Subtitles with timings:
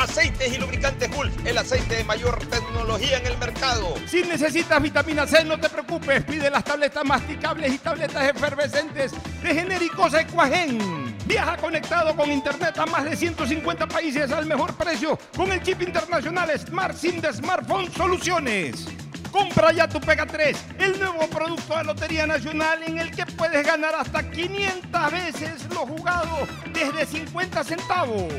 [0.00, 3.94] Aceites y lubricantes Gulf, el aceite de mayor tecnología en el mercado.
[4.06, 9.54] Si necesitas vitamina C, no te preocupes, pide las tabletas masticables y tabletas efervescentes de
[9.54, 11.14] genéricos Equagen.
[11.26, 15.82] Viaja conectado con internet a más de 150 países al mejor precio con el chip
[15.82, 18.86] internacional Smart SIM de Smartphone Soluciones.
[19.30, 23.66] Compra ya tu Pega 3, el nuevo producto de Lotería Nacional en el que puedes
[23.66, 28.32] ganar hasta 500 veces lo jugado desde 50 centavos.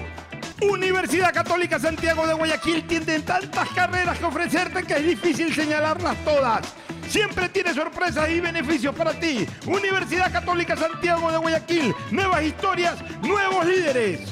[0.62, 6.62] Universidad Católica Santiago de Guayaquil tiene tantas carreras que ofrecerte que es difícil señalarlas todas.
[7.10, 9.48] Siempre tiene sorpresas y beneficios para ti.
[9.66, 14.32] Universidad Católica Santiago de Guayaquil, nuevas historias, nuevos líderes.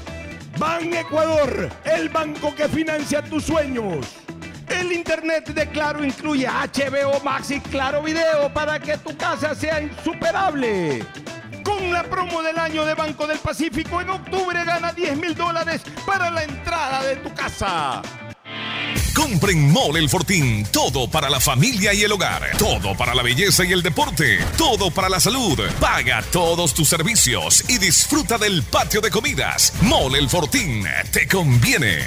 [0.58, 4.06] Ban Ecuador, el banco que financia tus sueños.
[4.68, 9.82] El internet de Claro incluye HBO Max y Claro Video para que tu casa sea
[9.82, 11.04] insuperable.
[11.80, 15.82] Con la promo del año de Banco del Pacífico, en octubre gana 10 mil dólares
[16.06, 18.02] para la entrada de tu casa.
[19.16, 20.66] Compren Mole el Fortín.
[20.74, 22.52] Todo para la familia y el hogar.
[22.58, 24.40] Todo para la belleza y el deporte.
[24.58, 25.58] Todo para la salud.
[25.80, 29.72] Paga todos tus servicios y disfruta del patio de comidas.
[29.82, 30.84] Mole el Fortín.
[31.14, 32.00] Te conviene.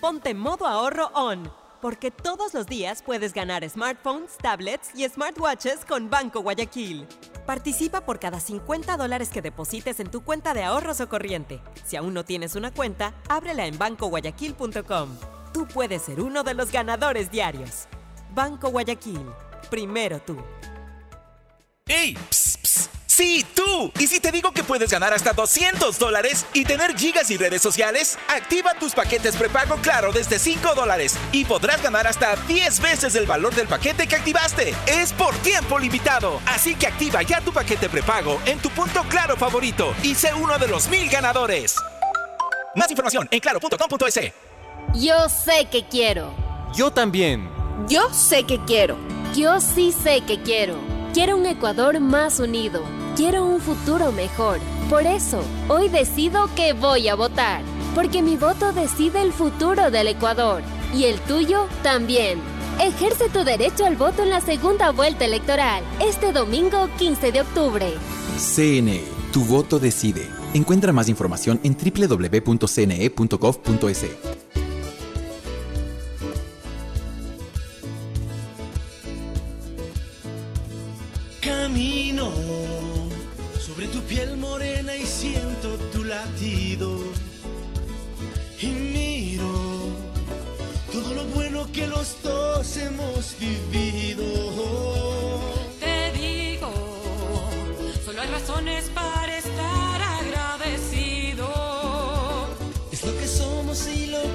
[0.00, 6.08] Ponte modo ahorro on, porque todos los días puedes ganar smartphones, tablets y smartwatches con
[6.08, 7.06] Banco Guayaquil.
[7.50, 11.60] Participa por cada 50 dólares que deposites en tu cuenta de ahorros o corriente.
[11.84, 15.08] Si aún no tienes una cuenta, ábrela en bancoguayaquil.com.
[15.52, 17.88] Tú puedes ser uno de los ganadores diarios.
[18.32, 19.26] Banco Guayaquil.
[19.68, 20.36] Primero tú.
[23.20, 23.92] Sí, tú.
[23.98, 27.60] ¿Y si te digo que puedes ganar hasta 200 dólares y tener gigas y redes
[27.60, 28.18] sociales?
[28.28, 33.26] Activa tus paquetes prepago Claro desde 5 dólares y podrás ganar hasta 10 veces el
[33.26, 34.74] valor del paquete que activaste.
[34.86, 36.40] Es por tiempo limitado.
[36.46, 40.58] Así que activa ya tu paquete prepago en tu punto Claro favorito y sé uno
[40.58, 41.76] de los mil ganadores.
[42.74, 44.32] Más información en claro.com.es.
[44.94, 46.34] Yo sé que quiero.
[46.74, 47.50] Yo también.
[47.86, 48.96] Yo sé que quiero.
[49.34, 50.78] Yo sí sé que quiero.
[51.12, 52.99] Quiero un Ecuador más unido.
[53.16, 54.58] Quiero un futuro mejor.
[54.88, 57.62] Por eso, hoy decido que voy a votar.
[57.94, 60.62] Porque mi voto decide el futuro del Ecuador.
[60.94, 62.40] Y el tuyo también.
[62.80, 67.92] Ejerce tu derecho al voto en la segunda vuelta electoral, este domingo 15 de octubre.
[68.38, 70.26] CNE, tu voto decide.
[70.54, 72.70] Encuentra más información en www.cne.gov.es.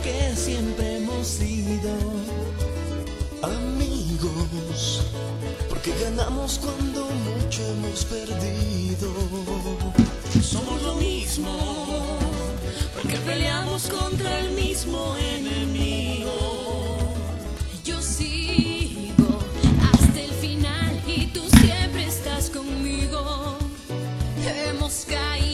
[0.05, 1.91] que siempre hemos sido.
[3.41, 5.01] Amigos,
[5.67, 9.09] porque ganamos cuando mucho hemos perdido.
[10.43, 11.53] Somos lo mismo,
[12.93, 16.33] porque peleamos contra el mismo enemigo.
[17.83, 19.39] Yo sigo
[19.91, 23.57] hasta el final y tú siempre estás conmigo.
[24.69, 25.44] Hemos caído,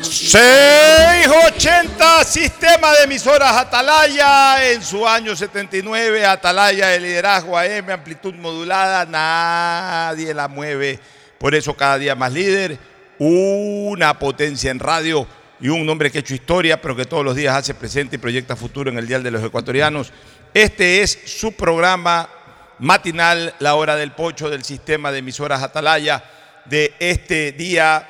[0.00, 6.24] 680 Sistema de emisoras Atalaya en su año 79.
[6.24, 9.04] Atalaya el liderazgo AM, amplitud modulada.
[9.04, 10.98] Nadie la mueve.
[11.38, 12.78] Por eso cada día más líder.
[13.18, 15.26] Una potencia en radio
[15.60, 18.18] y un hombre que ha hecho historia, pero que todos los días hace presente y
[18.18, 20.12] proyecta futuro en el Dial de los Ecuatorianos.
[20.54, 22.28] Este es su programa
[22.80, 26.24] matinal, La Hora del Pocho del sistema de emisoras Atalaya
[26.64, 28.08] de este día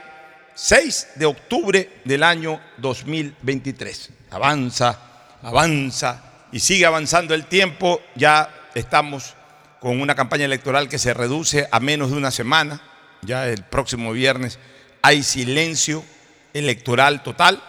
[0.54, 4.10] 6 de octubre del año 2023.
[4.30, 4.98] Avanza,
[5.42, 8.00] avanza y sigue avanzando el tiempo.
[8.14, 9.34] Ya estamos
[9.80, 12.80] con una campaña electoral que se reduce a menos de una semana.
[13.22, 14.58] Ya el próximo viernes
[15.00, 16.04] hay silencio
[16.52, 17.62] electoral total.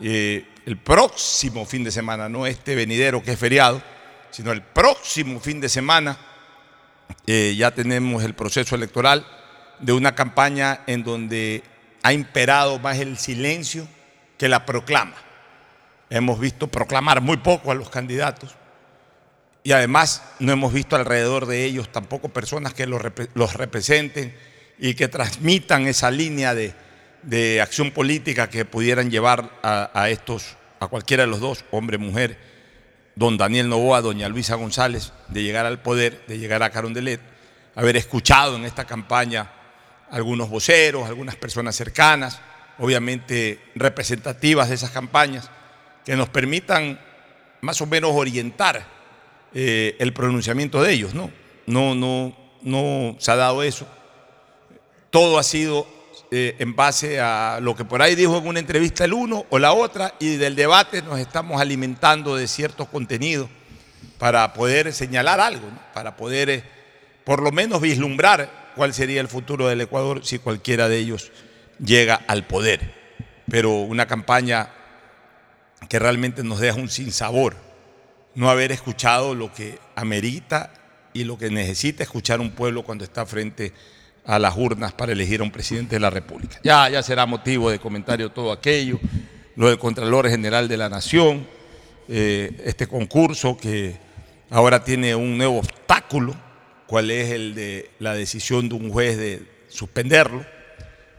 [0.00, 3.82] Eh, el próximo fin de semana, no este venidero que es feriado,
[4.30, 6.16] sino el próximo fin de semana,
[7.26, 9.26] eh, ya tenemos el proceso electoral
[9.78, 11.62] de una campaña en donde
[12.04, 13.88] ha imperado más el silencio
[14.36, 15.16] que la proclama.
[16.10, 18.54] Hemos visto proclamar muy poco a los candidatos
[19.62, 24.36] y además no hemos visto alrededor de ellos tampoco personas que los, representen
[24.78, 26.74] y que transmitan esa línea de,
[27.22, 31.96] de acción política que pudieran llevar a, a, estos, a cualquiera de los dos, hombre,
[31.96, 32.36] mujer,
[33.14, 37.22] don Daniel Novoa, doña Luisa González, de llegar al poder, de llegar a Carondelet,
[37.74, 39.50] haber escuchado en esta campaña
[40.14, 42.40] algunos voceros, algunas personas cercanas,
[42.78, 45.50] obviamente representativas de esas campañas,
[46.04, 47.00] que nos permitan
[47.60, 48.86] más o menos orientar
[49.52, 51.32] eh, el pronunciamiento de ellos, ¿no?
[51.66, 52.32] No, no,
[52.62, 53.88] no se ha dado eso.
[55.10, 55.84] Todo ha sido
[56.30, 59.58] eh, en base a lo que por ahí dijo en una entrevista el uno o
[59.58, 63.48] la otra, y del debate nos estamos alimentando de ciertos contenidos
[64.18, 66.64] para poder señalar algo, para poder eh,
[67.24, 71.32] por lo menos vislumbrar cuál sería el futuro del Ecuador si cualquiera de ellos
[71.84, 72.94] llega al poder.
[73.50, 74.70] Pero una campaña
[75.88, 77.56] que realmente nos deja un sinsabor,
[78.34, 80.72] no haber escuchado lo que amerita
[81.12, 83.72] y lo que necesita escuchar un pueblo cuando está frente
[84.26, 86.58] a las urnas para elegir a un presidente de la República.
[86.64, 88.98] Ya, ya será motivo de comentario todo aquello,
[89.56, 91.46] lo del Contralor General de la Nación,
[92.08, 93.96] eh, este concurso que
[94.50, 96.34] ahora tiene un nuevo obstáculo
[96.94, 100.46] cuál es el de la decisión de un juez de suspenderlo,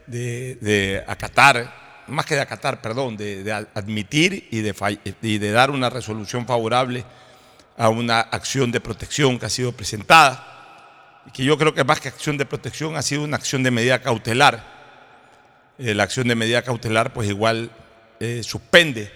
[0.06, 7.04] de, acatar, más que de acatar, perdón, de, admitir y de, dar una resolución favorable
[7.76, 12.00] a una acción de protección que ha sido presentada, y que yo creo que más
[12.00, 14.64] que acción de protección ha sido una acción de medida cautelar.
[15.76, 17.70] Eh, la acción de medida cautelar pues igual
[18.18, 19.12] eh, suspende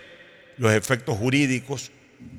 [0.58, 1.90] los efectos jurídicos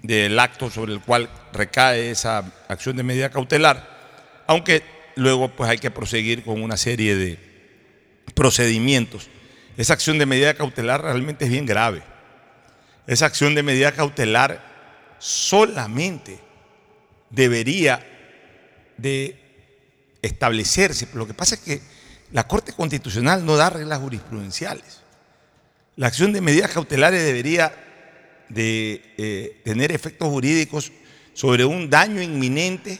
[0.04, 3.91] del acto sobre el cual recae esa acción de medida cautelar
[4.51, 4.83] aunque
[5.15, 7.39] luego pues hay que proseguir con una serie de
[8.36, 9.30] procedimientos.
[9.77, 12.03] Esa acción de medida cautelar realmente es bien grave.
[13.07, 14.62] Esa acción de medida cautelar
[15.19, 16.38] solamente
[17.30, 18.06] debería
[18.98, 19.39] de
[20.21, 21.07] establecerse.
[21.13, 21.81] Lo que pasa es que
[22.33, 25.01] la Corte Constitucional no da reglas jurisprudenciales.
[25.95, 27.74] La acción de medidas cautelares debería
[28.50, 30.92] de eh, tener efectos jurídicos
[31.33, 33.00] sobre un daño inminente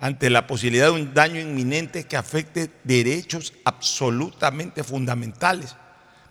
[0.00, 5.76] ante la posibilidad de un daño inminente que afecte derechos absolutamente fundamentales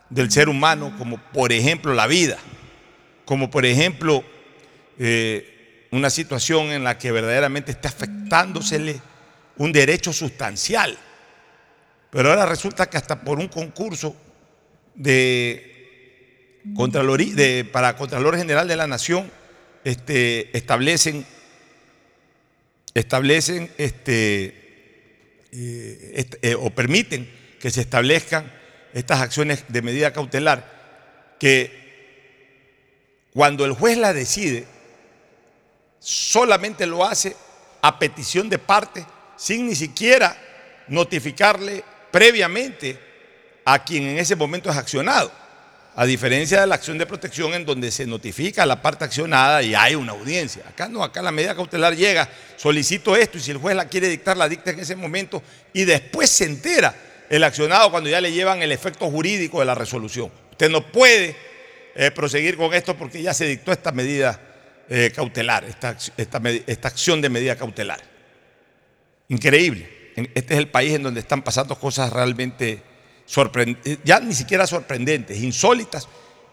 [0.10, 2.38] del ser humano, como por ejemplo la vida,
[3.26, 4.24] como por ejemplo
[4.98, 9.00] eh, una situación en la que verdaderamente está afectándosele
[9.58, 10.98] un derecho sustancial.
[12.10, 14.16] Pero ahora resulta que hasta por un concurso
[14.96, 19.32] de, de para Contralor General de la Nación
[19.84, 21.24] este, establecen
[23.00, 24.46] establecen este,
[25.52, 27.30] eh, eh, o permiten
[27.60, 28.52] que se establezcan
[28.94, 31.80] estas acciones de medida cautelar que
[33.34, 34.66] cuando el juez la decide,
[36.00, 37.36] solamente lo hace
[37.82, 39.06] a petición de parte,
[39.38, 40.36] sin ni siquiera
[40.88, 43.00] notificarle previamente
[43.66, 45.32] a quien en ese momento es accionado.
[46.00, 49.62] A diferencia de la acción de protección en donde se notifica a la parte accionada
[49.62, 50.64] y hay una audiencia.
[50.66, 54.08] Acá no, acá la medida cautelar llega, solicito esto y si el juez la quiere
[54.08, 56.96] dictar, la dicta en ese momento y después se entera
[57.30, 60.32] el accionado cuando ya le llevan el efecto jurídico de la resolución.
[60.52, 61.36] Usted no puede
[61.96, 64.40] eh, proseguir con esto porque ya se dictó esta medida
[64.88, 68.00] eh, cautelar, esta, esta acción de medida cautelar.
[69.28, 70.14] Increíble.
[70.16, 72.84] Este es el país en donde están pasando cosas realmente
[74.04, 76.08] ya ni siquiera sorprendentes, insólitas,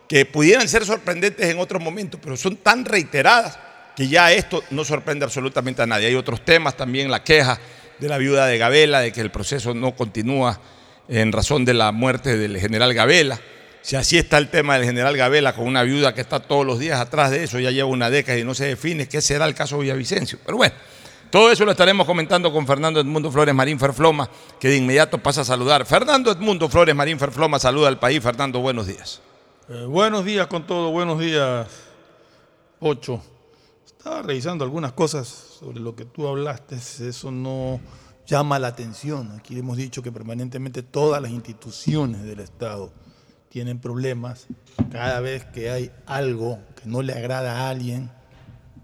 [0.08, 3.58] que pudieran ser sorprendentes en otros momentos, pero son tan reiteradas
[3.96, 6.08] que ya esto no sorprende absolutamente a nadie.
[6.08, 7.58] Hay otros temas también, la queja
[7.98, 10.60] de la viuda de Gabela, de que el proceso no continúa
[11.08, 13.40] en razón de la muerte del general Gabela.
[13.80, 16.78] Si así está el tema del general Gabela con una viuda que está todos los
[16.78, 19.54] días atrás de eso, ya lleva una década y no se define qué será el
[19.54, 20.38] caso Villavicencio.
[20.44, 20.74] Pero bueno,
[21.30, 24.28] todo eso lo estaremos comentando con Fernando Edmundo Flores Marín Ferfloma,
[24.58, 25.84] que de inmediato pasa a saludar.
[25.84, 28.22] Fernando Edmundo Flores Marín Ferfloma saluda al país.
[28.22, 29.20] Fernando, buenos días.
[29.68, 31.68] Eh, buenos días con todo, buenos días,
[32.78, 33.20] Ocho.
[33.84, 37.80] Estaba revisando algunas cosas sobre lo que tú hablaste, eso no
[38.26, 39.32] llama la atención.
[39.32, 42.92] Aquí hemos dicho que permanentemente todas las instituciones del Estado
[43.48, 44.46] tienen problemas.
[44.92, 48.12] Cada vez que hay algo que no le agrada a alguien,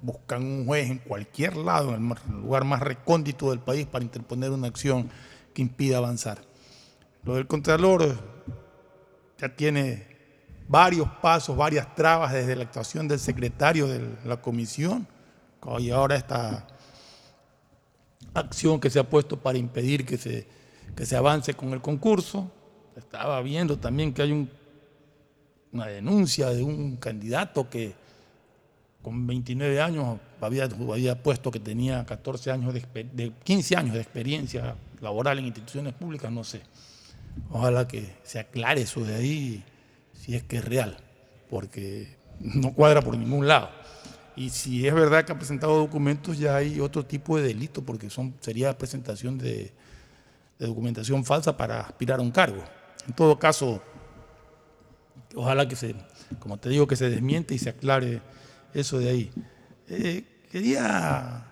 [0.03, 4.51] buscan un juez en cualquier lado, en el lugar más recóndito del país, para interponer
[4.51, 5.09] una acción
[5.55, 6.43] que impida avanzar.
[7.25, 8.19] Lo del Contralor
[9.39, 10.07] ya tiene
[10.69, 15.07] varios pasos, varias trabas desde la actuación del secretario de la comisión
[15.79, 16.67] y ahora esta
[18.35, 20.47] acción que se ha puesto para impedir que se,
[20.97, 22.51] que se avance con el concurso.
[22.97, 24.51] Estaba viendo también que hay un,
[25.73, 27.95] una denuncia de un candidato que
[29.03, 32.83] con 29 años había, había puesto que tenía 14 años de,
[33.13, 36.63] de 15 años de experiencia laboral en instituciones públicas, no sé.
[37.51, 39.65] Ojalá que se aclare eso de ahí,
[40.13, 40.97] si es que es real,
[41.51, 43.71] porque no cuadra por ningún lado.
[44.37, 48.09] Y si es verdad que ha presentado documentos, ya hay otro tipo de delito, porque
[48.09, 49.73] son, sería presentación de,
[50.59, 52.63] de documentación falsa para aspirar a un cargo.
[53.07, 53.83] En todo caso,
[55.35, 55.95] ojalá que se,
[56.39, 58.23] como te digo, que se desmiente y se aclare
[58.75, 59.31] eso de ahí.
[59.89, 61.45] Eh, quería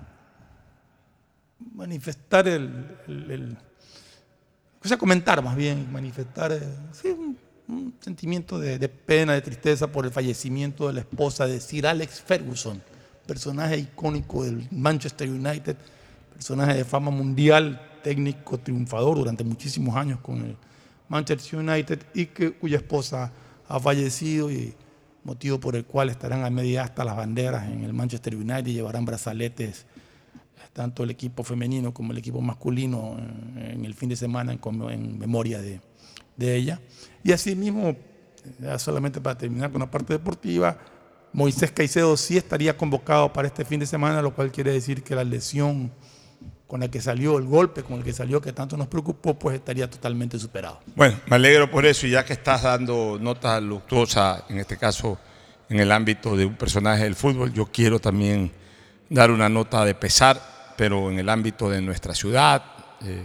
[1.75, 3.57] manifestar el, el,
[4.83, 10.05] o sea, comentar más bien, manifestar eh, un, sentimiento de, de, pena, de tristeza por
[10.05, 12.83] el fallecimiento de la esposa de Sir Alex Ferguson,
[13.27, 15.77] personaje icónico del Manchester United,
[16.33, 20.57] personaje de fama mundial, técnico triunfador durante muchísimos años con el
[21.09, 23.33] Manchester United y que, cuya esposa
[23.69, 24.75] ha fallecido y
[25.25, 28.75] motivo por el cual estarán a media hasta las banderas en el Manchester United y
[28.75, 29.87] llevarán brazaletes
[30.73, 33.17] tanto el equipo femenino como el equipo masculino
[33.57, 35.81] en, el fin de semana en, memoria de,
[36.37, 36.81] de, ella.
[37.25, 37.97] Y asimismo,
[38.79, 40.79] solamente para terminar con la parte deportiva,
[41.33, 45.15] Moisés Caicedo sí estaría convocado para este fin de semana, lo cual quiere decir que
[45.15, 45.93] la lesión
[46.71, 49.57] con la que salió, el golpe con el que salió, que tanto nos preocupó, pues
[49.57, 50.79] estaría totalmente superado.
[50.95, 55.19] Bueno, me alegro por eso, y ya que estás dando notas luctuosas, en este caso
[55.69, 58.53] en el ámbito de un personaje del fútbol, yo quiero también
[59.09, 60.41] dar una nota de pesar,
[60.77, 62.63] pero en el ámbito de nuestra ciudad,
[63.05, 63.25] eh,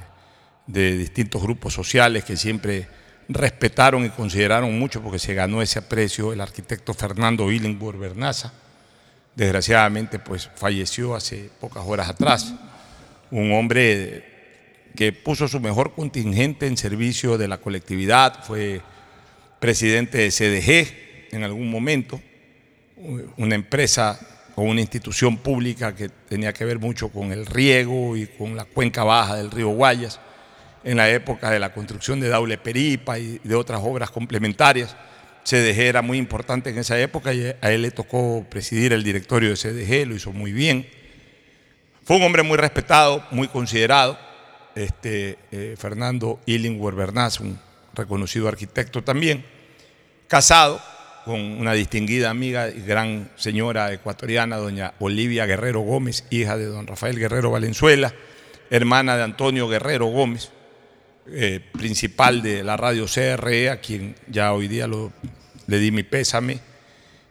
[0.66, 2.88] de distintos grupos sociales que siempre
[3.30, 8.54] respetaron y consideraron mucho porque se ganó ese aprecio el arquitecto Fernando Illingworth Bernaza.
[9.36, 12.56] Desgraciadamente, pues falleció hace pocas horas atrás
[13.32, 14.24] un hombre
[14.96, 18.82] que puso su mejor contingente en servicio de la colectividad, fue
[19.60, 22.22] presidente de CDG en algún momento,
[23.38, 24.20] una empresa
[24.55, 28.65] o una institución pública que tenía que ver mucho con el riego y con la
[28.65, 30.20] cuenca baja del río Guayas,
[30.84, 34.96] en la época de la construcción de Daule Peripa y de otras obras complementarias.
[35.44, 39.50] CDG era muy importante en esa época y a él le tocó presidir el directorio
[39.50, 40.88] de CDG, lo hizo muy bien.
[42.06, 44.16] Fue un hombre muy respetado, muy considerado,
[44.76, 47.60] este, eh, Fernando Illingworth Bernaz, un
[47.96, 49.44] reconocido arquitecto también,
[50.28, 50.80] casado
[51.26, 56.86] con una distinguida amiga y gran señora ecuatoriana, doña Olivia Guerrero Gómez, hija de don
[56.86, 58.14] Rafael Guerrero Valenzuela,
[58.70, 60.52] hermana de Antonio Guerrero Gómez,
[61.26, 66.60] eh, principal de la radio CRE, a quien ya hoy día le di mi pésame.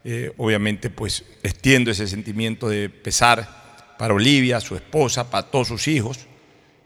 [0.02, 3.63] Eh, obviamente, pues extiendo ese sentimiento de pesar
[4.04, 6.26] para Olivia, su esposa, para todos sus hijos,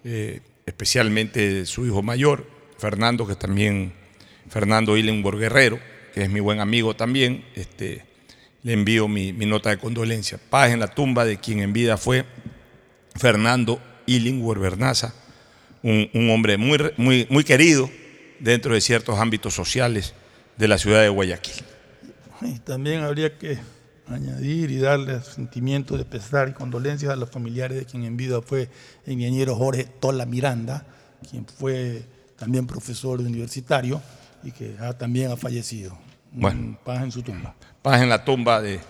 [0.04, 2.46] eh, especialmente su hijo mayor,
[2.78, 3.92] Fernando, que también,
[4.48, 5.80] Fernando Illingworth Guerrero,
[6.14, 8.04] que es mi buen amigo también, este,
[8.62, 10.38] le envío mi, nota de condolencia.
[10.48, 12.25] Paz en la tumba de quien en vida fue
[13.16, 15.12] Fernando Illingworth Bernaza,
[15.82, 17.90] un, un hombre muy, muy, muy querido
[18.38, 20.14] dentro de ciertos ámbitos sociales
[20.56, 21.64] de la ciudad de Guayaquil.
[22.42, 23.58] Y también habría que
[24.10, 28.40] añadir y darle sentimientos de pesar y condolencias a los familiares de quien en vida
[28.42, 28.68] fue
[29.06, 30.86] el ingeniero Jorge Tola Miranda,
[31.28, 32.02] quien fue
[32.38, 34.00] también profesor universitario
[34.42, 35.98] y que ha, también ha fallecido.
[36.32, 37.54] Bueno, paz en su tumba.
[37.82, 38.80] Paz en la tumba de,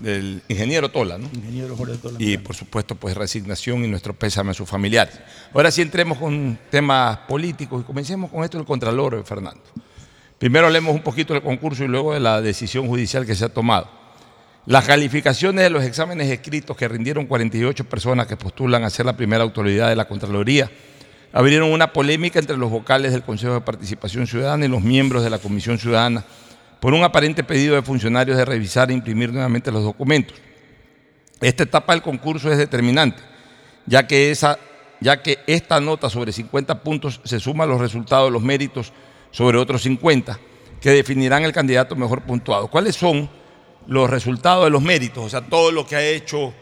[0.00, 1.28] del ingeniero Tola, ¿no?
[1.32, 2.16] Ingeniero Jorge Tola.
[2.20, 5.18] Y por supuesto, pues resignación y nuestro pésame a sus familiares.
[5.52, 9.62] Ahora sí entremos con temas políticos y comencemos con esto del Contralor, Fernando.
[10.38, 13.48] Primero hablemos un poquito del concurso y luego de la decisión judicial que se ha
[13.48, 14.03] tomado.
[14.66, 19.14] Las calificaciones de los exámenes escritos que rindieron 48 personas que postulan a ser la
[19.14, 20.70] primera autoridad de la Contraloría
[21.34, 25.28] abrieron una polémica entre los vocales del Consejo de Participación Ciudadana y los miembros de
[25.28, 26.24] la Comisión Ciudadana
[26.80, 30.38] por un aparente pedido de funcionarios de revisar e imprimir nuevamente los documentos.
[31.42, 33.20] Esta etapa del concurso es determinante,
[33.84, 34.58] ya que, esa,
[34.98, 38.94] ya que esta nota sobre 50 puntos se suma a los resultados de los méritos
[39.30, 40.38] sobre otros 50
[40.80, 42.68] que definirán el candidato mejor puntuado.
[42.68, 43.28] ¿Cuáles son
[43.86, 45.24] los resultados de los méritos?
[45.24, 46.52] O sea, todo lo que ha hecho.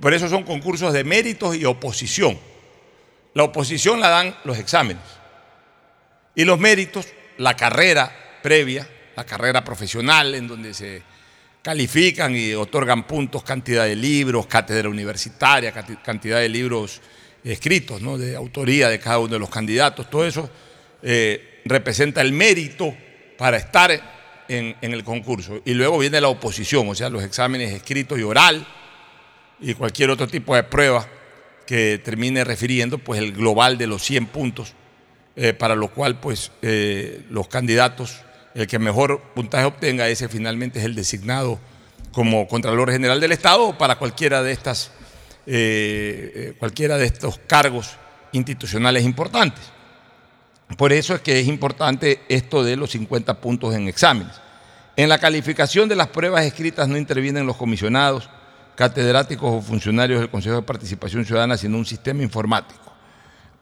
[0.00, 2.38] Por eso son concursos de méritos y oposición.
[3.34, 5.02] La oposición la dan los exámenes.
[6.34, 7.06] Y los méritos,
[7.38, 11.02] la carrera previa, la carrera profesional, en donde se
[11.62, 17.00] califican y otorgan puntos, cantidad de libros, cátedra universitaria, cantidad de libros
[17.42, 18.18] escritos, ¿no?
[18.18, 20.10] de autoría de cada uno de los candidatos.
[20.10, 20.50] Todo eso
[21.02, 22.94] eh, representa el mérito
[23.38, 24.13] para estar
[24.48, 25.60] en, el concurso.
[25.64, 28.66] Y luego viene la oposición, o sea, los exámenes escritos y oral
[29.60, 31.06] y cualquier otro tipo de prueba
[31.66, 34.74] que termine refiriendo pues el global de los 100 puntos,
[35.36, 38.20] eh, para lo cual pues eh, los candidatos,
[38.54, 41.58] el que mejor puntaje obtenga, ese finalmente es el designado
[42.12, 44.92] como Contralor General del Estado o para cualquiera de estas,
[45.46, 47.96] eh, cualquiera de estos cargos
[48.32, 49.73] institucionales importantes.
[50.76, 54.34] Por eso es que es importante esto de los 50 puntos en exámenes.
[54.96, 58.28] En la calificación de las pruebas escritas no intervienen los comisionados,
[58.74, 62.92] catedráticos o funcionarios del Consejo de Participación Ciudadana, sino un sistema informático.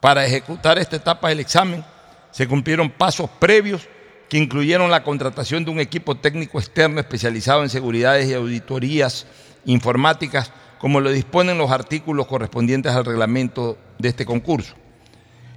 [0.00, 1.84] Para ejecutar esta etapa del examen
[2.30, 3.88] se cumplieron pasos previos
[4.28, 9.26] que incluyeron la contratación de un equipo técnico externo especializado en seguridades y auditorías
[9.66, 14.74] informáticas, como lo disponen los artículos correspondientes al reglamento de este concurso.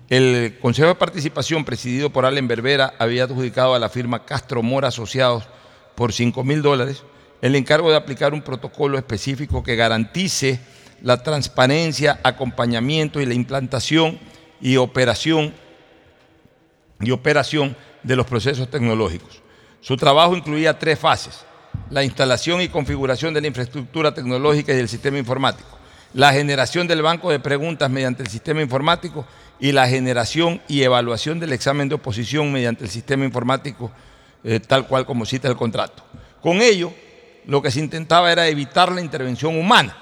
[0.07, 4.89] El Consejo de Participación, presidido por Allen Berbera, había adjudicado a la firma Castro Mora
[4.89, 5.45] Asociados
[5.95, 7.03] por 5 mil dólares
[7.41, 10.59] el encargo de aplicar un protocolo específico que garantice
[11.01, 14.19] la transparencia, acompañamiento y la implantación
[14.61, 15.53] y operación,
[17.01, 19.41] y operación de los procesos tecnológicos.
[19.81, 21.45] Su trabajo incluía tres fases,
[21.89, 25.77] la instalación y configuración de la infraestructura tecnológica y del sistema informático,
[26.13, 29.25] la generación del banco de preguntas mediante el sistema informático
[29.59, 33.91] y la generación y evaluación del examen de oposición mediante el sistema informático,
[34.43, 36.03] eh, tal cual como cita el contrato.
[36.41, 36.93] Con ello,
[37.45, 39.97] lo que se intentaba era evitar la intervención humana.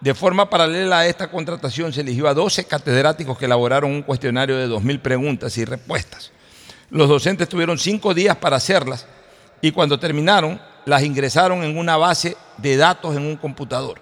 [0.00, 4.56] De forma paralela a esta contratación se eligió a 12 catedráticos que elaboraron un cuestionario
[4.56, 6.32] de 2.000 preguntas y respuestas.
[6.90, 9.06] Los docentes tuvieron cinco días para hacerlas
[9.60, 14.00] y cuando terminaron las ingresaron en una base de datos en un computador.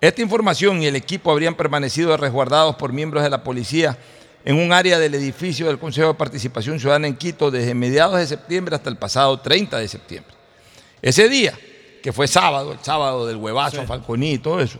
[0.00, 3.96] Esta información y el equipo habrían permanecido resguardados por miembros de la policía
[4.46, 8.28] en un área del edificio del Consejo de Participación Ciudadana en Quito desde mediados de
[8.28, 10.32] septiembre hasta el pasado 30 de septiembre.
[11.02, 11.52] Ese día,
[12.00, 13.86] que fue sábado, el sábado del huevazo, sí.
[13.86, 14.78] Falconí y todo eso,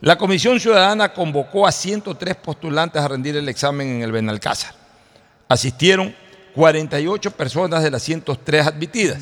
[0.00, 4.74] la Comisión Ciudadana convocó a 103 postulantes a rendir el examen en el Benalcázar.
[5.46, 6.16] Asistieron
[6.54, 9.18] 48 personas de las 103 admitidas.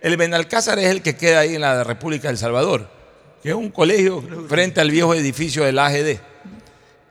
[0.00, 2.98] El Benalcázar es el que queda ahí en la República del Salvador
[3.42, 6.18] que es un colegio frente al viejo edificio del AGD,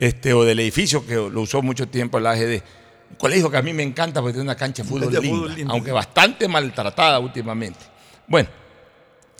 [0.00, 2.62] este, o del edificio que lo usó mucho tiempo el AGD.
[3.10, 5.72] Un colegio que a mí me encanta porque tiene una cancha de fútbol, linda, linda,
[5.72, 7.80] aunque bastante maltratada últimamente.
[8.26, 8.48] Bueno,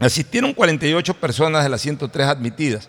[0.00, 2.88] asistieron 48 personas de las 103 admitidas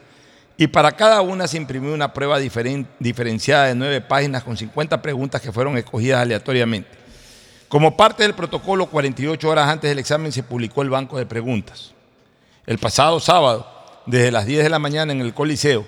[0.58, 5.01] y para cada una se imprimió una prueba diferen, diferenciada de nueve páginas con 50
[5.01, 6.89] preguntas que fueron escogidas aleatoriamente.
[7.69, 11.93] Como parte del protocolo, 48 horas antes del examen se publicó el banco de preguntas.
[12.65, 13.71] El pasado sábado,
[14.05, 15.86] desde las 10 de la mañana en el Coliseo,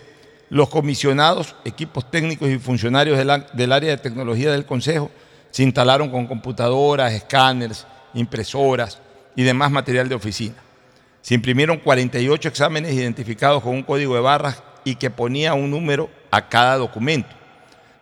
[0.52, 5.10] los comisionados, equipos técnicos y funcionarios del, área de tecnología del Consejo
[5.50, 9.00] se instalaron con computadoras, escáneres, impresoras
[9.34, 10.56] y demás material de oficina.
[11.22, 16.10] Se imprimieron 48 exámenes identificados con un código de barras y que ponía un número
[16.30, 17.34] a cada documento.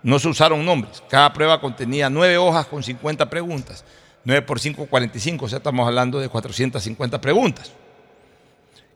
[0.01, 1.03] No se usaron nombres.
[1.07, 3.85] Cada prueba contenía nueve hojas con 50 preguntas.
[4.23, 7.71] 9 por 5, 45, o sea, estamos hablando de 450 preguntas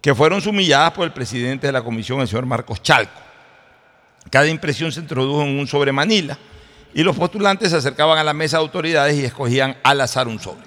[0.02, 3.33] que fueron sumilladas por el presidente de la comisión, el señor Marcos Chalco.
[4.34, 6.40] Cada impresión se introdujo en un sobre Manila
[6.92, 10.40] y los postulantes se acercaban a la mesa de autoridades y escogían al azar un
[10.40, 10.66] sobre.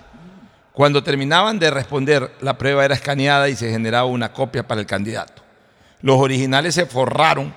[0.73, 4.87] Cuando terminaban de responder, la prueba era escaneada y se generaba una copia para el
[4.87, 5.43] candidato.
[6.01, 7.53] Los originales se forraron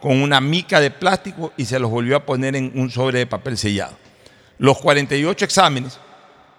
[0.00, 3.26] con una mica de plástico y se los volvió a poner en un sobre de
[3.26, 3.98] papel sellado.
[4.56, 6.00] Los 48 exámenes,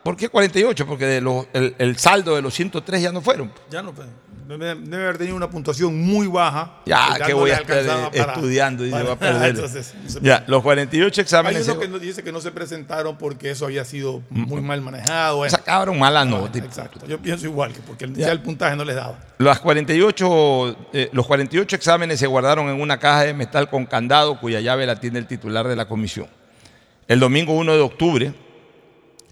[0.03, 0.85] ¿por qué 48?
[0.85, 1.17] Porque de
[1.53, 3.51] el, el, saldo de los 103 ya no fueron.
[3.69, 3.93] Ya no
[4.57, 6.81] debe, haber tenido una puntuación muy baja.
[6.85, 9.49] Ya, que voy a estar para, estudiando se va a perder.
[9.51, 11.67] Entonces, ya, los 48 exámenes.
[11.67, 15.47] Hay uno que dice que no se presentaron porque eso había sido muy mal manejado.
[15.49, 16.57] Sacaron mala nota.
[16.59, 17.05] Exacto.
[17.07, 18.27] Yo pienso igual, que porque ya.
[18.27, 19.19] ya el puntaje no les daba.
[19.37, 24.39] Las 48, eh, los 48 exámenes se guardaron en una caja de metal con candado
[24.39, 26.27] cuya llave la tiene el titular de la comisión.
[27.07, 28.33] El domingo 1 de octubre,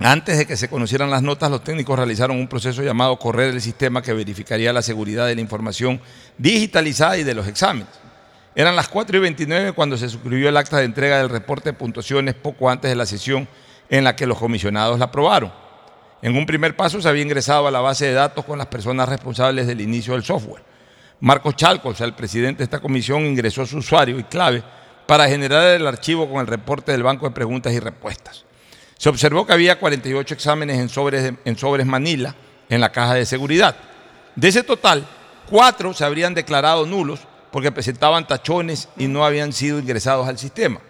[0.02, 3.62] Antes de que se conocieran las notas, los técnicos realizaron un proceso llamado correr el
[3.62, 6.00] sistema que verificaría la seguridad de la información
[6.38, 7.90] digitalizada y de los exámenes.
[8.56, 11.74] Eran las 4 y 29 cuando se suscribió el acta de entrega del reporte de
[11.74, 13.46] puntuaciones poco antes de la sesión
[13.90, 15.52] en la que los comisionados la aprobaron.
[16.22, 19.10] En un primer paso se había ingresado a la base de datos con las personas
[19.10, 20.64] responsables del inicio del software.
[21.20, 24.64] Marcos Chalco, o sea, el presidente de esta comisión, ingresó su usuario y clave
[25.06, 28.46] para generar el archivo con el reporte del banco de preguntas y respuestas.
[29.00, 32.36] Se observó que había 48 exámenes en sobres, de- en sobres Manila
[32.70, 33.74] en la caja de seguridad.
[34.36, 35.08] De ese total,
[35.50, 40.82] cuatro se habrían declarado nulos porque presentaban tachones y no habían sido ingresados al sistema.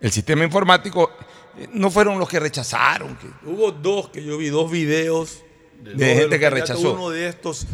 [0.00, 1.10] El sistema informático
[1.58, 3.16] eh, no fueron los que rechazaron.
[3.16, 5.40] que- Hubo dos que yo vi, dos videos
[5.82, 6.92] De dos gente que rechazó.
[6.94, 7.66] Uno de estos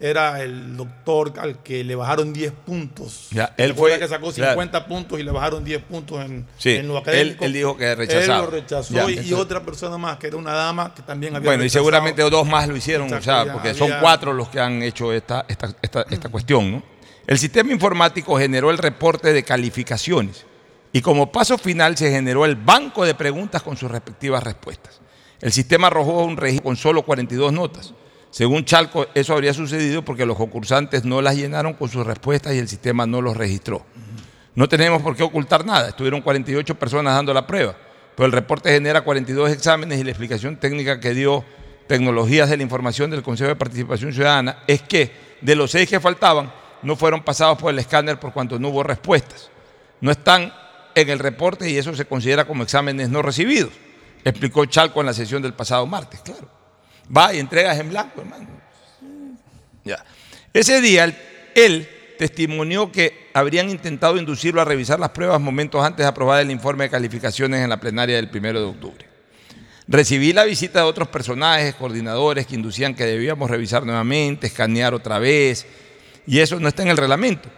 [0.00, 3.28] era el doctor al que le bajaron 10 puntos.
[3.30, 4.52] Ya, ¿Te él fue- que sacó claro.
[4.52, 7.44] 50 puntos y le bajaron 10 puntos en, Sí, en lo él- académico.
[7.44, 8.38] él dijo que Él rechazaba.
[8.44, 11.64] lo rechazó Ya, y, otra persona más, que era una dama que también había Bueno,
[11.64, 15.12] y seguramente dos más lo hicieron, o sea, porque son cuatro los que han hecho
[15.12, 16.72] esta, esta, esta, esta cuestión.
[16.72, 16.82] ¿no?
[17.26, 20.44] El sistema informático generó el reporte de calificaciones
[20.92, 25.00] y como paso final se generó el banco de preguntas con sus respectivas respuestas.
[25.40, 27.94] El sistema arrojó un registro con solo 42 notas.
[28.34, 32.58] Según Chalco, eso habría sucedido porque los concursantes no las llenaron con sus respuestas y
[32.58, 33.86] el sistema no los registró.
[34.56, 35.90] No tenemos por qué ocultar nada.
[35.90, 37.76] Estuvieron 48 personas dando la prueba,
[38.16, 41.44] pero el reporte genera 42 exámenes y la explicación técnica que dio
[41.86, 46.00] Tecnologías de la Información del Consejo de Participación Ciudadana es que de los seis que
[46.00, 49.48] faltaban no fueron pasados por el escáner por cuanto no hubo respuestas.
[50.00, 50.52] No están
[50.96, 53.70] en el reporte y eso se considera como exámenes no recibidos,
[54.24, 56.63] explicó Chalco en la sesión del pasado martes, claro.
[57.14, 58.46] Va y entregas en blanco, hermano.
[59.84, 60.04] Ya.
[60.52, 61.04] Ese día
[61.54, 61.88] él,
[62.18, 66.84] testimonió que habrían intentado inducirlo a revisar las pruebas momentos antes de aprobar el informe
[66.84, 69.06] de calificaciones en la plenaria del 1 de octubre.
[69.86, 75.18] Recibí la visita de otros personajes, coordinadores, que inducían que debíamos revisar nuevamente, escanear otra
[75.18, 75.66] vez,
[76.26, 77.50] y eso no está en el reglamento.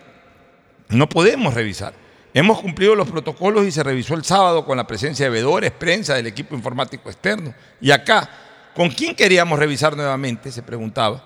[0.89, 1.93] No podemos revisar.
[2.35, 6.15] Hemos cumplido los protocolos y se revisó el sábado con la presencia de veedores, prensa,
[6.15, 7.55] del equipo informático externo.
[7.81, 8.29] Y acá,
[8.77, 10.53] ¿con quién queríamos revisar nuevamente?
[10.53, 11.25] Se preguntaba.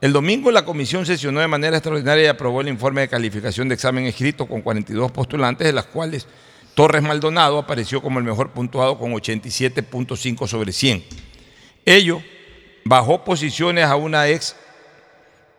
[0.00, 3.74] El domingo la comisión sesionó de manera extraordinaria y aprobó el informe de calificación de
[3.74, 6.26] examen escrito con 42 postulantes, de las cuales
[6.74, 11.04] Torres Maldonado apareció como el mejor puntuado con 87.5 sobre 100.
[11.86, 12.20] Ello
[12.84, 14.54] bajó posiciones a una ex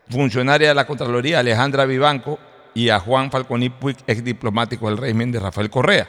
[0.10, 2.38] funcionaria de la Contraloría, Alejandra Vivanco,
[2.76, 6.08] y a Juan Falconi Puig, ex diplomático del régimen de Rafael Correa.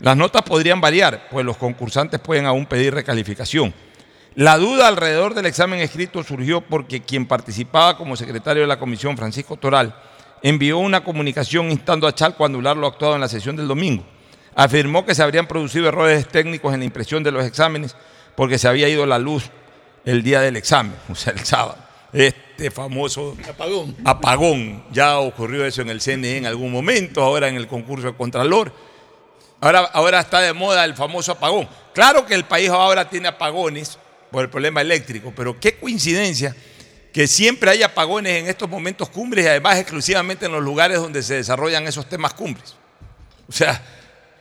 [0.00, 3.72] Las notas podrían variar, pues los concursantes pueden aún pedir recalificación.
[4.34, 9.14] La duda alrededor del examen escrito surgió porque quien participaba como secretario de la comisión,
[9.14, 9.94] Francisco Toral,
[10.42, 14.04] envió una comunicación instando a Chalco a anular lo actuado en la sesión del domingo.
[14.54, 17.94] Afirmó que se habrían producido errores técnicos en la impresión de los exámenes
[18.34, 19.50] porque se había ido la luz
[20.06, 21.76] el día del examen, o sea, el sábado.
[22.10, 23.96] Este famoso Apagón.
[24.04, 24.84] apagón.
[24.92, 28.72] Ya ocurrió eso en el CNE en algún momento, ahora en el concurso de Contralor.
[29.60, 31.68] Ahora, ahora está de moda el famoso apagón.
[31.92, 33.98] Claro que el país ahora tiene apagones
[34.32, 36.56] por el problema eléctrico, pero qué coincidencia
[37.12, 41.22] que siempre hay apagones en estos momentos cumbres y además exclusivamente en los lugares donde
[41.22, 42.74] se desarrollan esos temas cumbres.
[43.48, 43.82] O sea,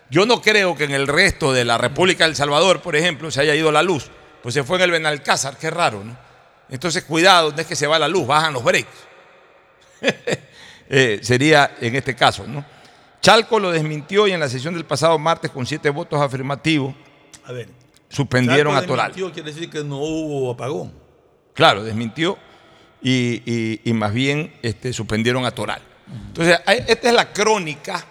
[0.09, 3.41] yo no creo que en el resto de la República del Salvador, por ejemplo, se
[3.41, 4.09] haya ido la luz.
[4.41, 6.17] Pues se fue en el Benalcázar, qué raro, ¿no?
[6.69, 8.89] Entonces, cuidado, no es que se va la luz, bajan los breaks.
[10.93, 12.65] Eh, sería en este caso, ¿no?
[13.21, 16.93] Chalco lo desmintió y en la sesión del pasado martes, con siete votos afirmativos,
[17.45, 17.69] A ver.
[18.11, 19.07] Suspendieron a Toral.
[19.11, 20.93] desmintió, quiere decir que no hubo apagón.
[21.53, 22.37] Claro, desmintió
[23.01, 25.81] y, y- y más bien este, suspendieron a Toral.
[26.27, 28.05] Entonces, esta es la crónica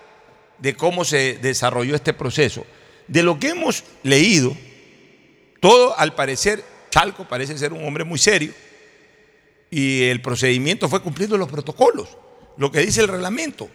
[0.58, 2.64] de cómo se desarrolló este proceso.
[3.08, 4.56] De lo que hemos leído,
[5.60, 8.52] todo al parecer, Chalco parece ser un hombre muy serio
[9.70, 12.08] y el procedimiento fue cumpliendo los protocolos,
[12.56, 13.68] lo que dice el reglamento.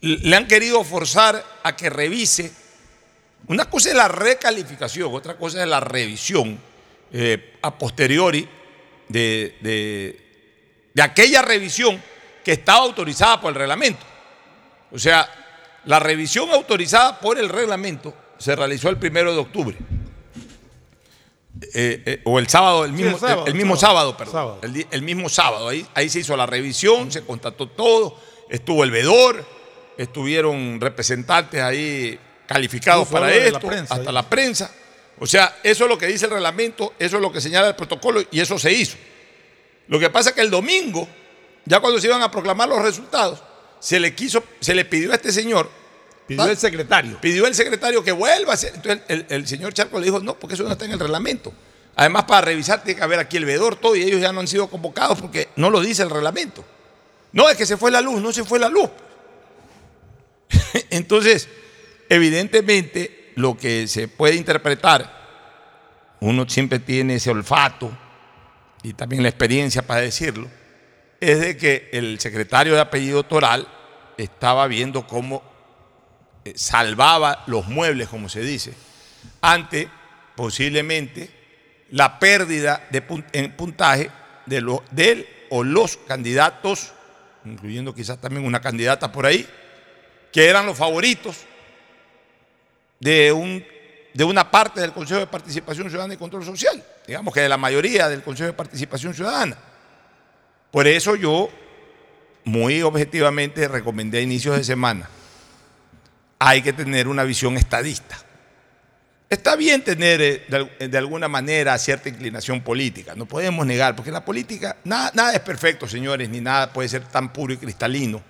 [0.00, 2.52] Le han querido forzar a que revise.
[3.48, 6.58] Una cosa es la recalificación, otra cosa es la revisión
[7.12, 8.46] eh, a posteriori
[9.08, 10.28] de, de-
[10.94, 12.02] de aquella revisión
[12.44, 14.04] que estaba autorizada por el reglamento.
[14.90, 15.28] O sea,
[15.84, 19.76] la revisión autorizada por el reglamento se realizó el primero de octubre.
[21.74, 24.32] Eh, eh, o el sábado, el Sí, mismo, el sábado, el mismo sábado, sábado, perdón.
[24.32, 24.86] sábado.
[24.90, 25.68] El, mismo sábado.
[25.68, 29.44] Ahí, ahí se hizo la revisión, se constató todo, estuvo el vedor,
[29.96, 34.70] estuvieron representantes ahí calificados para la esto, prensa, hasta la prensa.
[35.20, 37.76] O sea, eso es lo que dice el reglamento, eso es lo que señala el
[37.76, 38.96] protocolo y eso se hizo.
[39.86, 41.08] Lo que pasa es que el domingo,
[41.64, 43.40] ya cuando se iban a proclamar los resultados,
[43.78, 45.70] se le quiso, se le pidió a este señor
[46.28, 47.18] Pidió el secretario.
[47.22, 48.74] Pidió el secretario que vuelva a hacer.
[48.74, 51.54] Entonces el, el señor Charco le dijo, no, porque eso no está en el reglamento.
[51.96, 54.46] Además, para revisar tiene que haber aquí el vedor, todo, y ellos ya no han
[54.46, 56.62] sido convocados porque no lo dice el reglamento.
[57.32, 58.90] No, es que se fue la luz, no se fue la luz.
[60.90, 61.48] Entonces,
[62.08, 65.16] evidentemente, lo que se puede interpretar,
[66.20, 67.96] uno siempre tiene ese olfato
[68.82, 70.48] y también la experiencia para decirlo,
[71.20, 73.66] es de que el secretario de apellido Toral
[74.16, 75.42] estaba viendo cómo
[76.44, 78.72] eh, salvaba los muebles, como se dice,
[79.40, 79.88] ante
[80.36, 81.30] posiblemente
[81.90, 84.10] la pérdida de en puntaje
[84.46, 86.92] de, lo- de él o los candidatos,
[87.44, 89.48] incluyendo quizás también una candidata por ahí,
[90.32, 91.46] que eran los favoritos
[93.00, 93.64] de, un,
[94.14, 97.56] de una parte del Consejo de Participación Ciudadana y Control Social, digamos que de la
[97.56, 99.56] mayoría del Consejo de Participación Ciudadana.
[100.70, 101.48] Por eso yo,
[102.44, 105.08] muy objetivamente, recomendé a inicios de semana,
[106.38, 108.16] hay que tener una visión estadista.
[109.30, 113.94] Está bien tener eh, de, al- de alguna manera cierta inclinación política, no podemos negar,
[113.94, 117.58] porque la política, nada, nada es perfecto, señores, ni nada puede ser tan puro y
[117.58, 118.22] cristalino.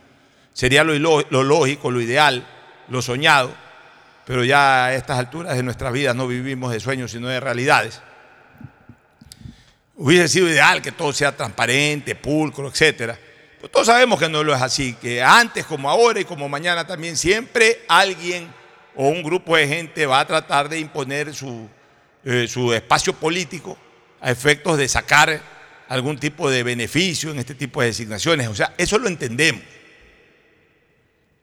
[0.53, 2.45] Sería lo, lo lógico, lo ideal,
[2.89, 3.55] lo soñado,
[4.29, 8.03] pero ya a estas alturas de nuestra vida no vivimos de sueños, sino de realidades.
[9.97, 13.19] Hubiese sido ideal que todo sea transparente, pulcro, etcétera.
[13.57, 16.87] Pero todos sabemos que no lo es así, que antes como ahora y como mañana
[16.87, 18.53] también siempre alguien
[18.95, 21.67] o un grupo de gente va a tratar de imponer su,
[22.23, 23.79] eh, su espacio político
[24.21, 25.41] a efectos de sacar
[25.89, 28.49] algún tipo de beneficio en este tipo de designaciones.
[28.49, 29.63] O sea, eso lo entendemos.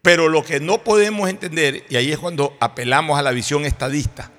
[0.05, 4.29] Pero lo que no podemos entender, y ahí es cuando apelamos a la visión estadista,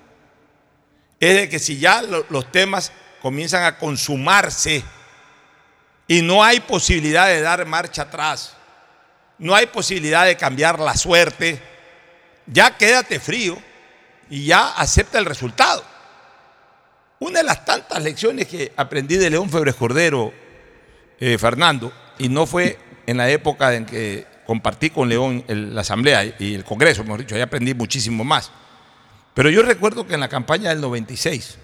[1.18, 4.85] es de que si ya lo- los temas comienzan a consumarse
[6.07, 8.55] y no hay posibilidad de dar marcha atrás,
[9.38, 11.61] no hay posibilidad de cambiar la suerte,
[12.46, 13.59] ya quédate frío
[14.31, 15.83] y ya acepta el resultado.
[17.18, 20.33] Una de las tantas lecciones que aprendí de León Febres Cordero,
[21.18, 26.24] eh, Fernando, y no fue en la época en que compartí con León la Asamblea
[26.38, 28.50] y el Congreso, mejor dicho, ahí aprendí muchísimo más.
[29.35, 31.59] Pero yo recuerdo que en la campaña del 96,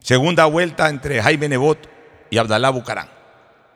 [0.00, 1.88] segunda vuelta entre Jaime Nebot
[2.30, 3.08] y Abdalá Bucarán,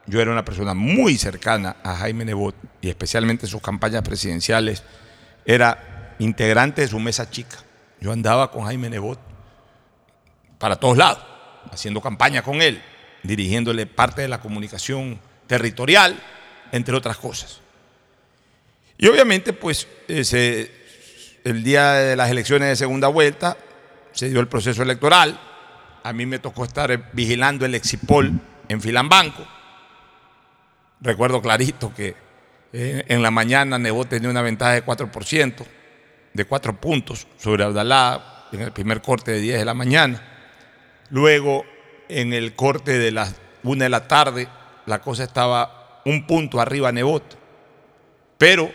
[0.06, 4.82] yo era una persona muy cercana a Jaime Nebot y especialmente en sus campañas presidenciales,
[5.46, 7.58] era integrante de su mesa chica.
[8.00, 9.18] Yo andaba con Jaime Nebot
[10.58, 11.24] para todos lados,
[11.70, 12.82] haciendo campaña con él,
[13.22, 16.20] dirigiéndole parte de la comunicación territorial,
[16.72, 17.60] entre otras cosas.
[18.98, 23.56] Y obviamente, pues, el día de las elecciones de segunda vuelta
[24.12, 25.38] se dio el proceso electoral.
[26.02, 28.32] A mí me tocó estar vigilando el Exipol
[28.68, 29.46] en Filambanco.
[31.00, 32.14] Recuerdo clarito que
[32.72, 35.66] eh, en la mañana Nebot tenía una ventaja de 4%,
[36.32, 40.22] de 4 puntos sobre Abdalá en el primer corte de 10 de la mañana.
[41.10, 41.64] Luego,
[42.08, 44.48] en el corte de las 1 de la tarde,
[44.86, 47.38] la cosa estaba un punto arriba Nebot.
[48.38, 48.72] Pero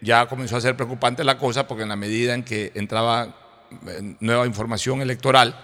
[0.00, 3.34] ya comenzó a ser preocupante la cosa porque en la medida en que entraba
[3.86, 5.58] eh, nueva información electoral,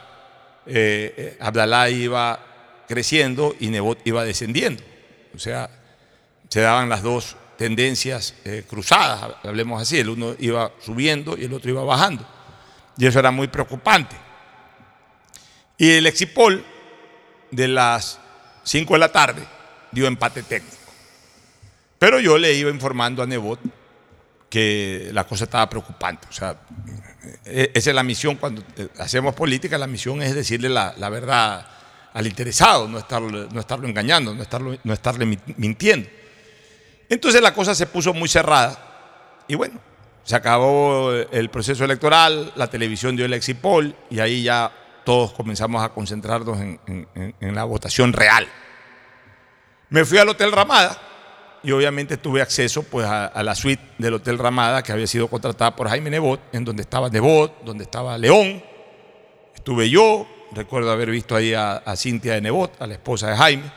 [0.66, 2.40] eh, eh, Abdalá iba
[2.88, 4.82] creciendo y Nebot iba descendiendo.
[5.34, 5.70] O sea,
[6.48, 8.34] se daban las dos tendencias
[8.68, 12.26] cruzadas, hablemos así, el uno iba subiendo y el otro iba bajando.
[12.96, 14.16] Y eso era muy preocupante.
[15.78, 16.64] Y el Exipol
[17.50, 18.18] de las
[18.64, 19.53] 5 de la tarde
[19.94, 20.76] dio empate técnico.
[21.98, 23.60] Pero yo le iba informando a Nebot
[24.50, 26.26] que la cosa estaba preocupante.
[26.28, 26.56] O sea,
[27.44, 31.08] e- esa es la misión cuando eh, hacemos política, la misión es decirle la, la
[31.08, 31.66] verdad
[32.12, 36.08] al interesado, no estarlo, no estarlo engañando, no, estarlo, no estarle mi- mintiendo.
[37.08, 39.80] Entonces la cosa se puso muy cerrada y bueno,
[40.22, 44.70] se acabó el proceso electoral, la televisión dio el exipol y ahí ya
[45.04, 48.46] todos comenzamos a concentrarnos en, en- en- en la votación real.
[49.94, 50.98] Me fui al Hotel Ramada
[51.62, 55.76] y obviamente tuve acceso pues, a, la suite del Hotel Ramada que había sido contratada
[55.76, 58.60] por Jaime Nebot, en donde estaba Nebot, donde estaba León,
[59.54, 63.70] estuve yo, recuerdo haber visto ahí a, Cintia de Nebot, a la esposa de Jaime,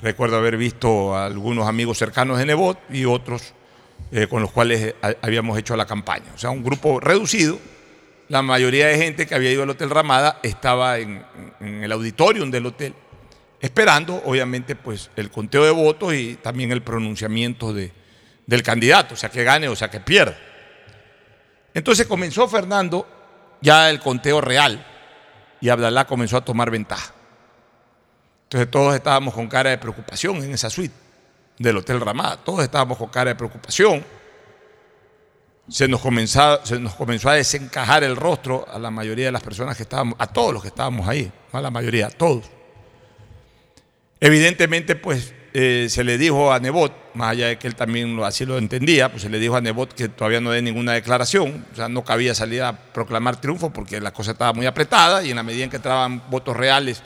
[0.00, 3.52] recuerdo haber visto a algunos amigos cercanos de Nebot y otros
[4.12, 6.32] eh, con los cuales eh, ha- habíamos hecho la campaña.
[6.34, 7.58] O sea, un grupo reducido.
[8.28, 11.22] La mayoría de gente que había ido al Hotel Ramada estaba en,
[11.60, 12.94] en el auditorium del hotel,
[13.64, 17.92] esperando, obviamente, pues el conteo de votos y también el pronunciamiento de-
[18.46, 20.36] del candidato, o sea, que gane o sea, que pierda.
[21.72, 23.06] Entonces comenzó Fernando
[23.62, 24.86] ya el conteo real
[25.60, 27.14] y Abdalá comenzó a tomar ventaja.
[28.44, 30.94] Entonces todos estábamos con cara de preocupación en esa suite
[31.58, 34.04] del Hotel Ramada, todos estábamos con cara de preocupación.
[35.66, 39.42] se nos, comenzó, se nos comenzó a desencajar el rostro a la mayoría de las
[39.42, 42.44] personas que estábamos, a todos los que estábamos ahí, no a la mayoría, a todos.
[44.24, 48.46] Evidentemente, pues eh, se le dijo a Nebot, más allá de que él también así
[48.46, 51.76] lo entendía, pues se le dijo a Nebot que todavía no dé ninguna declaración, o
[51.76, 55.36] sea, no cabía salir a proclamar triunfo porque la cosa estaba muy apretada y en
[55.36, 57.02] la medida en que entraban votos reales,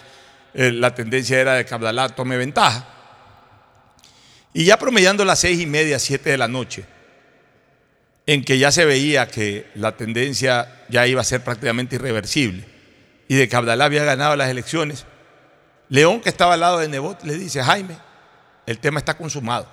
[0.55, 2.87] eh, la tendencia era de que Abdalá tome ventaja.
[4.55, 6.85] Y ya promediando las seis y media, siete de la noche,
[8.27, 12.65] en que ya se veía que la tendencia ya iba a ser prácticamente irreversible
[13.27, 15.05] y de que Abdalá había ganado las elecciones,
[15.89, 17.97] León, que estaba al lado de Nebot, le dice, Jaime,
[18.67, 19.67] el tema está consumado,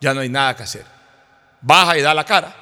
[0.00, 0.86] ya no hay nada que hacer.
[1.60, 2.54] Baja y da la cara,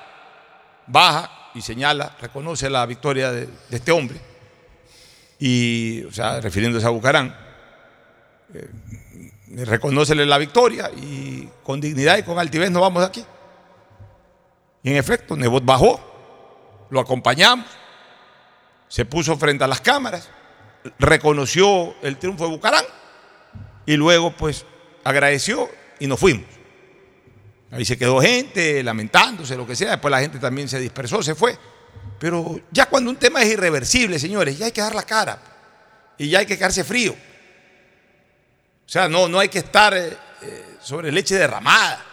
[0.86, 4.20] baja y señala, reconoce la victoria de, este hombre,
[5.38, 7.36] y, o sea, refiriéndose a Bucarán,
[8.54, 8.68] eh,
[10.26, 13.24] la victoria y con dignidad y con altivez nos vamos de aquí.
[14.82, 17.66] Y en efecto, Nebot bajó, lo acompañamos,
[18.88, 20.28] se puso frente a las cámaras,
[20.98, 22.84] reconoció el triunfo de Bucarán
[23.86, 24.64] y luego pues
[25.02, 26.46] agradeció y nos fuimos.
[27.70, 31.34] Ahí se quedó gente lamentándose, lo que sea, después la gente también se dispersó, se
[31.34, 31.58] fue.
[32.18, 35.38] Pero ya cuando un tema es irreversible, señores, ya hay que dar la cara
[36.16, 37.12] y ya hay que quedarse frío.
[37.12, 42.04] O sea, no, no hay que estar eh, eh, sobre leche derramada.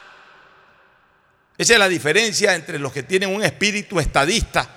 [1.57, 4.67] Esa es la diferencia entre los que tienen un espíritu estadista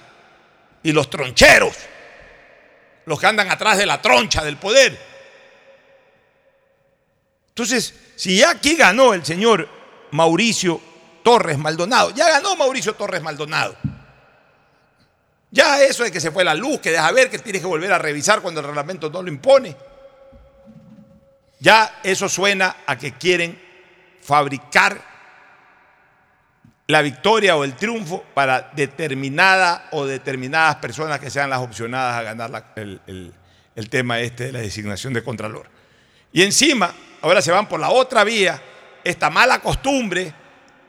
[0.83, 1.77] y los troncheros,
[3.07, 4.99] los que andan atrás de la troncha del poder.
[7.49, 9.69] Entonces, si ya aquí ganó el señor
[10.11, 10.81] Mauricio
[11.23, 13.77] Torres Maldonado, ya ganó Mauricio Torres Maldonado.
[15.51, 17.93] Ya eso de que se fue la luz, que deja ver, que tienes que volver
[17.93, 19.77] a revisar cuando el reglamento no lo impone.
[21.61, 23.63] Ya eso suena a que quieren
[24.21, 25.14] fabricar
[26.87, 32.23] la victoria o el triunfo para determinada o determinadas personas que sean las opcionadas a
[32.23, 33.33] ganar el-
[33.75, 35.67] el tema este de la designación de Contralor.
[36.33, 36.93] Y encima,
[37.23, 38.61] ahora se van por la otra vía,
[39.03, 40.33] esta mala costumbre,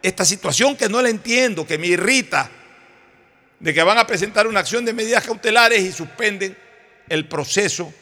[0.02, 2.50] esta situación que no la entiendo, que me irrita,
[3.60, 6.58] de que van a presentar una acción de medidas cautelares y suspenden
[7.10, 7.94] el proceso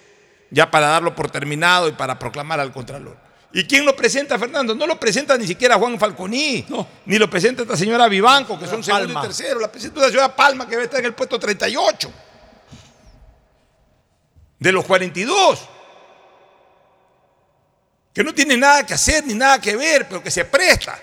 [0.50, 3.18] ya para darlo por terminado y para proclamar al Contralor.
[3.56, 4.74] ¿Y quién lo presenta, Fernando?
[4.74, 6.66] No lo presenta ni siquiera Juan Falconi,
[7.06, 9.20] ni lo presenta esta señora Vivanco, que son segundo Palma.
[9.20, 12.12] y tercero, la presenta la señora Palma, que va a estar en el puesto 38
[14.58, 15.70] de los 42,
[18.12, 21.00] que no tiene nada que hacer ni nada que ver, pero que se presta.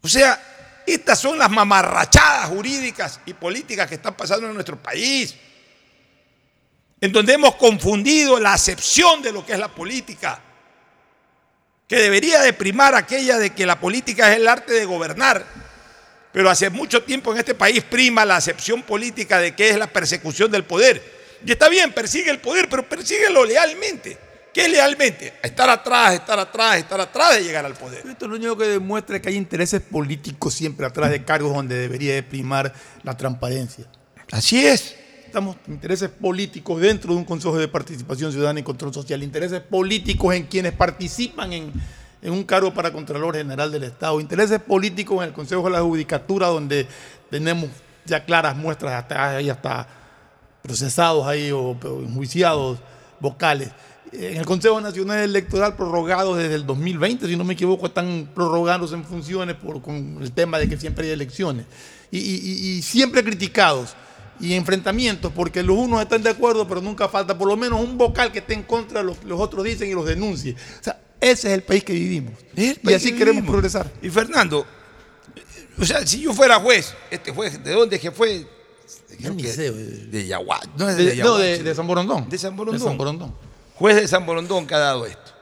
[0.00, 5.34] O sea, estas son las mamarrachadas jurídicas y políticas que están pasando en nuestro país,
[7.00, 10.40] en donde hemos confundido la acepción de lo que es la política,
[11.88, 15.44] que debería de primar aquella de que la política es el arte de gobernar,
[16.32, 19.88] pero hace mucho tiempo en este país prima la acepción política de que es la
[19.88, 21.02] persecución del poder.
[21.44, 24.16] Y está bien, persigue el poder, pero persíguelo lealmente.
[24.52, 25.34] ¿Qué es lealmente?
[25.42, 28.06] Estar atrás, estar atrás, estar atrás de llegar al poder.
[28.06, 31.76] Esto lo único que demuestra es que hay intereses políticos siempre atrás de cargos donde
[31.76, 33.86] debería de primar la transparencia.
[34.30, 34.96] Así es.
[35.30, 40.34] Estamos intereses políticos dentro de un Consejo de Participación Ciudadana y Control Social, intereses políticos
[40.34, 41.72] en quienes participan en,
[42.20, 45.82] en un cargo para Contralor General del Estado, intereses políticos en el Consejo de la
[45.82, 46.84] Judicatura, donde
[47.30, 47.70] tenemos
[48.06, 49.86] ya claras muestras, hasta, hay hasta
[50.62, 52.80] procesados ahí o, o enjuiciados
[53.20, 53.70] vocales.
[54.10, 58.96] En el Consejo Nacional Electoral prorrogado desde el 2020, si no me equivoco, están prorrogándose
[58.96, 61.66] en funciones por, con el tema de que siempre hay elecciones.
[62.10, 63.94] Y siempre criticados
[64.40, 67.96] y enfrentamientos, porque los unos están de acuerdo, pero nunca falta por lo menos un
[67.98, 70.54] vocal que esté en contra de lo que los otros dicen y los denuncie.
[70.80, 72.32] O sea, ese es el país que vivimos.
[72.56, 73.50] y así que queremos vivimos.
[73.50, 73.90] progresar.
[74.02, 74.66] Y Fernando,
[75.78, 78.46] o sea, si yo fuera juez, este juez, ¿de dónde es que fue?
[79.18, 80.60] Creo que de Yaguá.
[80.78, 82.28] No, es de, De- no, de- San Borondón.
[82.28, 82.80] De San Borondón.
[82.80, 83.34] De San Borondón.
[83.74, 85.32] Juez de San Borondón que ha dado esto.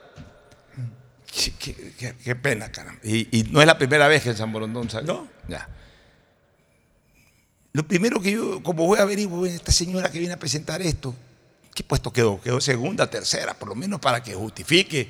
[1.32, 3.00] Qué, qué- qué- qué pena, caramba.
[3.04, 5.06] Y, y no es la primera vez que en San Borondón sale.
[5.06, 5.28] No.
[5.48, 5.68] Ya.
[7.78, 11.14] Lo primero que yo, como voy a averiguar, esta señora que viene a presentar esto,
[11.72, 12.40] ¿qué puesto quedó?
[12.40, 15.08] Quedó segunda, tercera, por lo menos para que justifique.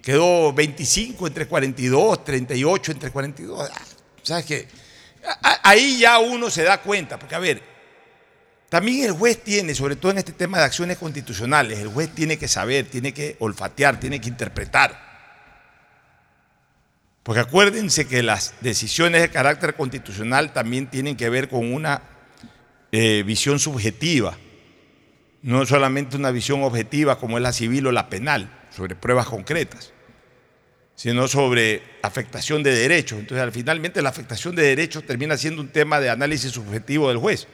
[0.00, 3.68] Quedó 25 entre 42, 38 entre 42.
[3.70, 3.82] Ah,
[4.22, 4.68] ¿Sabes qué?
[5.62, 7.62] Ahí ya uno se da cuenta, porque a ver,
[8.70, 12.38] también el juez tiene, sobre todo en este tema de acciones constitucionales, el juez tiene
[12.38, 15.11] que saber, tiene que olfatear, tiene que interpretar.
[17.22, 22.02] Porque acuérdense que las decisiones de carácter constitucional también tienen que ver con una
[22.90, 24.36] eh, visión subjetiva,
[25.42, 29.92] no solamente una visión objetiva como es la civil o la penal, sobre pruebas concretas,
[30.96, 33.20] sino sobre afectación de derechos.
[33.20, 37.18] Entonces, al finalmente la afectación de derechos termina siendo un tema de análisis subjetivo del
[37.18, 37.46] juez.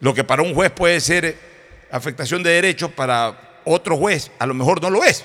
[0.00, 1.36] Lo que para un juez puede ser
[1.90, 5.24] afectación de derechos, para otro juez a lo mejor no lo es.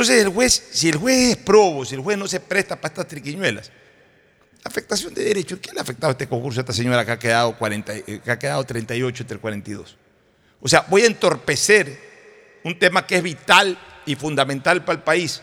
[0.00, 2.88] Entonces, el juez, si el juez es probo, si el juez no se presta para
[2.90, 3.70] estas triquiñuelas,
[4.64, 7.18] afectación de derechos, ¿qué le ha afectado a este concurso a esta señora que ha
[7.18, 9.98] quedado, 40, eh, que ha quedado 38 entre 42?
[10.62, 12.00] O sea, voy a entorpecer
[12.64, 15.42] un tema que es vital y fundamental para el país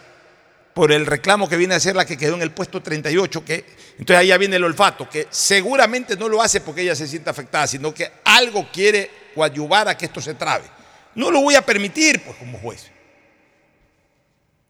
[0.74, 3.64] por el reclamo que viene a ser la que quedó en el puesto 38, que
[4.00, 7.30] entonces ahí ya viene el olfato, que seguramente no lo hace porque ella se sienta
[7.30, 10.66] afectada, sino que algo quiere coadyuvar a que esto se trabe.
[11.14, 12.97] No lo voy a permitir, pues, como juez.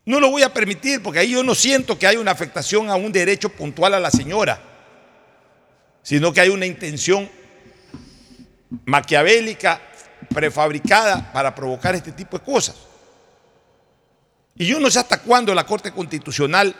[0.07, 2.95] No lo voy a permitir porque ahí yo no siento que hay una afectación a
[2.95, 4.57] un derecho puntual a la señora,
[6.01, 7.29] sino que hay una intención
[8.85, 9.81] maquiavélica,
[10.33, 12.77] prefabricada para provocar este tipo de cosas.
[14.55, 16.73] Y yo no sé hasta cuándo la Corte Constitucional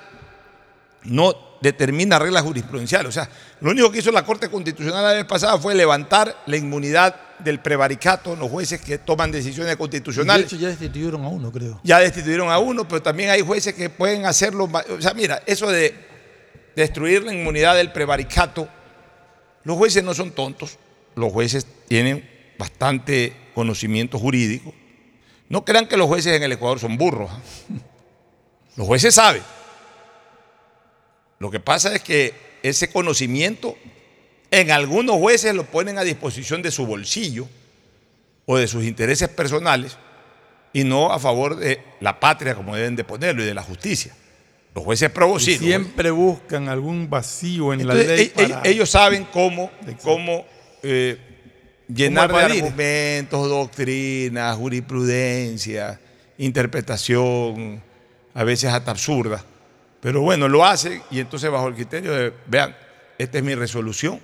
[1.03, 3.09] no determina reglas jurisprudenciales.
[3.09, 3.29] O sea,
[3.61, 7.59] lo único que hizo la Corte Constitucional la vez pasada fue levantar la inmunidad del
[7.59, 10.49] prevaricato en los jueces que toman decisiones constitucionales.
[10.49, 11.79] De hecho, ya destituyeron a uno, creo.
[11.83, 14.69] Ya destituyeron a uno, pero también hay jueces que pueden hacerlo.
[14.89, 15.93] O sea, mira, eso de
[16.75, 18.67] destruir la inmunidad del prevaricato,
[19.63, 20.77] los jueces no son tontos,
[21.15, 22.27] los jueces tienen
[22.57, 24.73] bastante conocimiento jurídico.
[25.49, 27.31] No crean que los jueces en el Ecuador son burros.
[27.31, 27.79] ¿eh?
[28.75, 29.41] Los jueces saben.
[31.39, 32.33] Lo que pasa es que
[32.63, 33.77] ese conocimiento
[34.51, 37.47] en algunos jueces lo ponen a disposición de su bolsillo
[38.45, 39.97] o de sus intereses personales
[40.73, 44.13] y no a favor de la patria como deben de ponerlo y de la justicia.
[44.73, 45.09] Los jueces
[45.39, 45.57] sí.
[45.57, 48.31] Siempre buscan algún vacío en Entonces, la ley.
[48.35, 49.71] e- e- para- Ellos saben cómo,
[50.03, 50.45] cómo
[50.83, 51.17] eh,
[51.88, 52.63] llenar de evadir?
[52.63, 55.99] argumentos, doctrinas, jurisprudencia,
[56.38, 57.81] interpretación,
[58.33, 59.43] a veces hasta absurda.
[60.01, 62.75] Pero bueno, lo hacen y entonces bajo el criterio de, vean,
[63.17, 64.19] esta es mi resolución.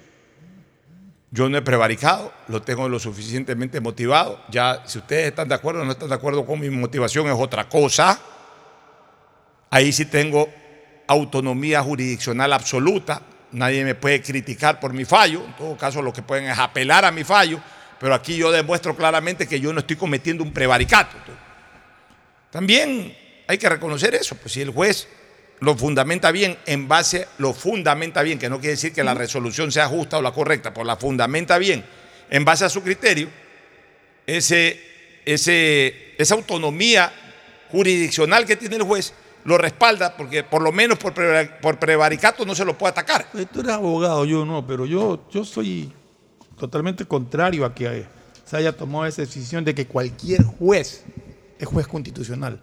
[1.32, 4.40] Yo no he prevaricado, lo tengo lo suficientemente motivado.
[4.50, 7.34] Ya, si ustedes están de acuerdo o no están de acuerdo con mi motivación es
[7.36, 8.20] otra cosa.
[9.72, 10.48] Ahí sí tengo
[11.08, 13.24] autonomía jurisdiccional absoluta.
[13.52, 15.44] Nadie me puede criticar por mi fallo.
[15.44, 17.60] En todo caso, lo que pueden es apelar a mi fallo.
[18.00, 21.18] Pero aquí yo demuestro claramente que yo no estoy cometiendo un prevaricato.
[22.52, 23.18] También
[23.48, 24.36] hay que reconocer eso.
[24.36, 25.08] Pues si el juez
[25.64, 29.72] lo fundamenta bien en base, lo fundamenta bien, que no quiere decir que la resolución
[29.72, 31.86] sea justa o la correcta, pero la fundamenta bien
[32.30, 33.30] en base a su criterio,
[34.28, 34.80] ese,
[35.24, 37.14] ese, esa autonomía
[37.72, 39.14] jurisdiccional que tiene el juez
[39.46, 41.14] lo respalda porque por lo menos por,
[41.62, 43.28] por prevaricato no se lo puede atacar.
[43.32, 45.94] Pues Tú eres abogado, yo no, pero yo, yo soy
[46.58, 48.06] totalmente contrario a que
[48.44, 51.06] se haya tomado esa decisión de que cualquier juez
[51.58, 52.62] es juez constitucional.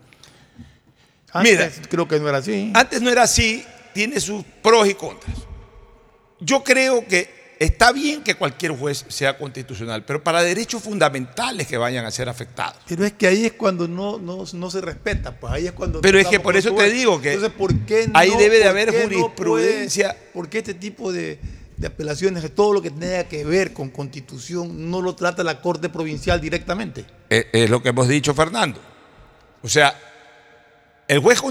[1.33, 2.72] Antes Mira, creo que no era así.
[2.74, 3.64] Antes no era así,
[3.95, 5.37] tiene sus pros y contras.
[6.41, 11.76] Yo creo que está bien que cualquier juez sea constitucional, pero para derechos fundamentales que
[11.76, 12.78] vayan a ser afectados.
[12.89, 16.01] Pero es que ahí es cuando no, no, no se respeta, pues ahí es cuando...
[16.01, 18.64] Pero es que por eso te digo que Entonces, ¿por qué ahí no- debe de
[18.68, 20.14] haber qué no jurisprudencia.
[20.14, 21.39] puede- ¿Por qué este tipo de,
[21.76, 25.61] de apelaciones, de todo lo que tenga que ver con constitución, no lo trata la
[25.61, 27.05] Corte Provincial directamente?
[27.28, 28.81] Es, es lo que hemos dicho, Fernando.
[29.62, 29.95] O sea,
[31.11, 31.42] el juez,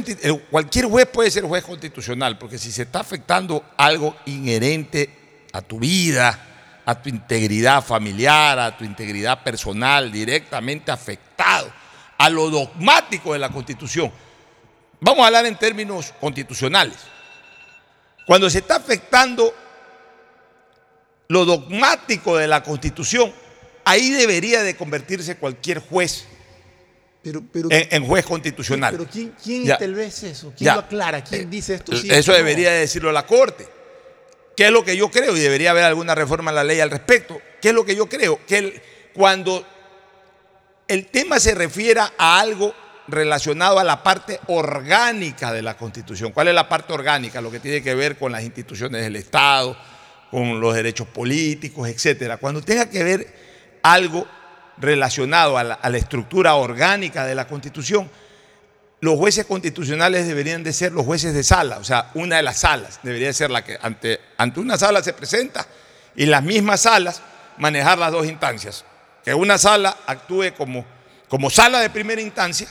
[0.49, 5.79] cualquier juez puede ser juez constitucional, porque si se está afectando algo inherente a tu
[5.79, 11.69] vida, a tu integridad familiar, a tu integridad personal, directamente afectado,
[12.17, 14.09] a lo dogmático de la Constitución.
[15.01, 16.95] Vamos a hablar en términos constitucionales.
[18.25, 19.53] Cuando se está afectando
[21.27, 23.33] lo dogmático de la Constitución,
[23.83, 26.29] ahí debería de convertirse cualquier juez
[27.21, 28.95] Pero, pero, en, en juez constitucional.
[28.97, 29.73] pero ¿quién, quién Ya.
[29.73, 30.53] establece eso?
[30.57, 30.73] ¿Quién Ya.
[30.75, 31.23] lo aclara?
[31.23, 31.95] ¿Quién dice esto?
[31.95, 32.37] sí, Eso no?
[32.37, 33.67] debería de decirlo la Corte.
[34.55, 35.35] ¿Qué es lo que yo creo?
[35.35, 37.39] Y debería haber alguna reforma a la ley al respecto.
[37.61, 38.39] ¿Qué es lo que yo creo?
[38.45, 38.81] Que el-
[39.13, 39.65] cuando
[40.87, 42.73] el tema se refiera a algo
[43.07, 46.31] relacionado a la parte orgánica de la Constitución.
[46.31, 47.41] ¿Cuál es la parte orgánica?
[47.41, 49.77] Lo que tiene que ver con las instituciones del Estado,
[50.31, 52.37] con los derechos políticos, etcétera.
[52.37, 53.27] Cuando tenga que ver
[53.83, 54.27] algo
[54.79, 58.09] relacionado a la, estructura orgánica de la Constitución,
[59.01, 62.57] los jueces constitucionales deberían de ser los jueces de sala, o sea, una de las
[62.57, 65.65] salas debería ser la que ante, ante una sala se presenta
[66.15, 67.21] y las mismas salas
[67.57, 68.83] manejar las dos instancias.
[69.23, 70.85] Que una sala actúe como,
[71.27, 72.67] como sala de primera instancia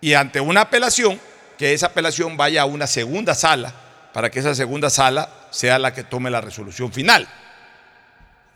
[0.00, 1.20] y ante una apelación,
[1.58, 3.72] que esa apelación vaya a una segunda sala
[4.12, 7.26] para que esa segunda sala sea la que tome la resolución final.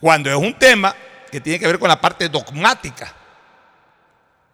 [0.01, 0.95] Cuando es un tema
[1.31, 3.15] que tiene que ver con la parte dogmática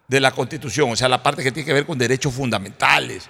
[0.07, 3.27] de la Constitución, o sea, la parte que tiene que ver con derechos fundamentales,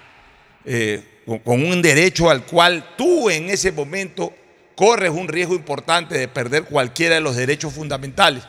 [0.64, 4.34] eh, con, con un derecho al cual tú en ese momento
[4.74, 8.44] corres un riesgo importante de perder cualquiera de los derechos fundamentales.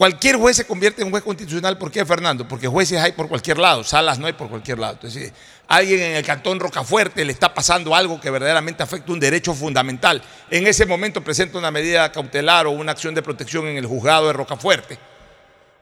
[0.00, 1.76] Cualquier juez se convierte en juez constitucional.
[1.76, 2.48] ¿Por qué, Fernando?
[2.48, 4.94] Porque jueces hay por cualquier lado, salas no hay por cualquier lado.
[4.94, 5.30] Entonces,
[5.68, 10.22] alguien en el cantón Rocafuerte le está pasando algo que verdaderamente afecta un derecho fundamental.
[10.50, 14.28] En ese momento presenta una medida cautelar o una acción de protección en el juzgado
[14.28, 14.98] de Rocafuerte.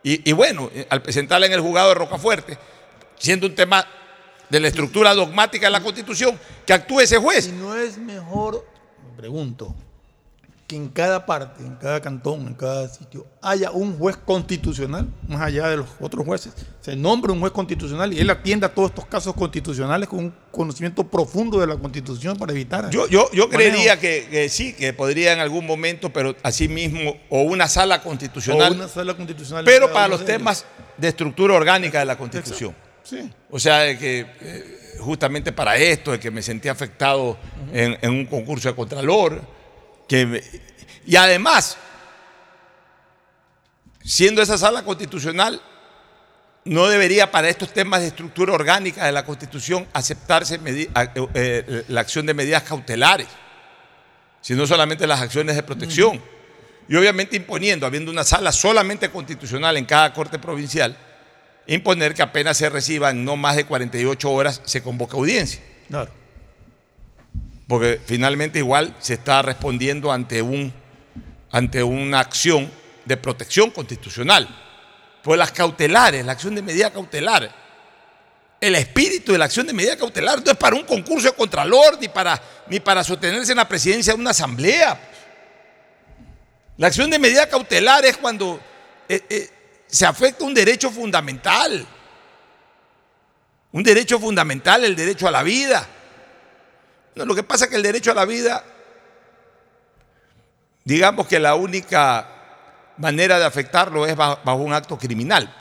[0.02, 2.58] Y, bueno, eh, al presentarla en el juzgado de Rocafuerte,
[3.16, 3.86] siendo un tema
[4.48, 7.46] de la estructura dogmática de la Constitución, que actúe ese juez.
[7.46, 8.66] ¿Y no es mejor,
[9.12, 9.76] me pregunto,
[10.68, 15.40] que en cada parte, en cada cantón, en cada sitio, haya un juez constitucional, más
[15.40, 16.52] allá de los otros jueces?
[16.82, 21.04] Se nombra un juez constitucional y él atienda todos estos casos constitucionales con un conocimiento
[21.04, 22.90] profundo de la Constitución para evitar.
[22.90, 27.16] Yo, yo, yo creería que, que sí, que podría en algún momento, pero así mismo,
[27.30, 28.72] o una sala constitucional.
[28.72, 29.64] O una sala constitucional.
[29.64, 30.66] pero para los de temas
[30.98, 32.74] de estructura orgánica de la Constitución.
[33.04, 33.30] Sí.
[33.50, 37.38] O sea, de que eh, justamente para esto, de que me sentí afectado
[37.72, 39.56] en, en un concurso de Contralor,
[40.08, 40.42] que me-
[41.06, 41.76] y además,
[44.04, 45.60] siendo esa sala constitucional,
[46.64, 50.88] no debería para estos temas de estructura orgánica de la Constitución aceptarse eh,
[51.34, 53.28] eh, la acción de medidas cautelares,
[54.40, 56.20] sino solamente las acciones de protección.
[56.88, 60.96] Y obviamente imponiendo, habiendo una sala solamente constitucional en cada corte provincial,
[61.66, 65.60] imponer que apenas se reciban no más de 48 horas se convoca audiencia.
[65.88, 66.10] Claro.
[67.68, 70.72] Porque finalmente igual se está respondiendo ante, un,
[71.52, 72.68] ante una acción
[73.04, 74.48] de protección constitucional.
[75.22, 77.54] Pues las cautelares, la acción de medida cautelar,
[78.60, 81.98] el espíritu de la acción de medida cautelar no es para un concurso de contralor
[82.00, 84.98] ni para, ni para sostenerse en la presidencia de una asamblea.
[86.78, 88.58] La acción de medida cautelar es cuando
[89.08, 89.50] eh, eh,
[89.86, 91.86] se afecta un derecho fundamental.
[93.72, 95.86] Un derecho fundamental, el derecho a la vida.
[97.14, 98.64] Lo que pasa es que el derecho a la vida,
[100.84, 102.28] digamos que la única
[102.98, 105.52] manera de afectarlo es bajo, un acto criminal.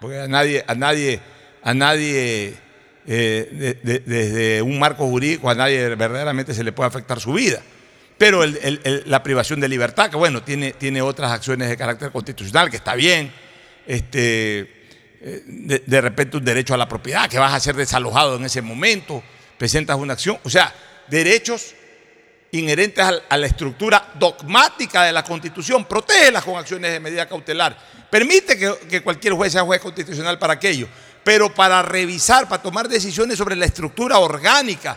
[0.00, 1.20] Porque a nadie, a nadie,
[1.62, 2.54] a nadie,
[3.06, 7.32] eh, de- de- desde un marco jurídico, a nadie verdaderamente se le puede afectar su
[7.32, 7.60] vida.
[8.16, 12.76] Pero la privación de libertad, que bueno, tiene, tiene otras acciones de carácter constitucional, que
[12.76, 13.32] está bien.
[13.86, 14.60] Este,
[15.20, 18.44] eh, de, de repente un derecho a la propiedad, que vas a ser desalojado en
[18.44, 19.22] ese momento,
[19.58, 20.38] presentas una acción.
[20.44, 20.72] O sea,
[21.08, 21.74] derechos
[22.52, 27.76] inherentes a la estructura dogmática de la Constitución, protégelas con acciones de medida cautelar.
[28.10, 30.88] Permite que, que cualquier juez sea juez constitucional para aquello,
[31.22, 34.96] pero para revisar, para tomar decisiones sobre la estructura orgánica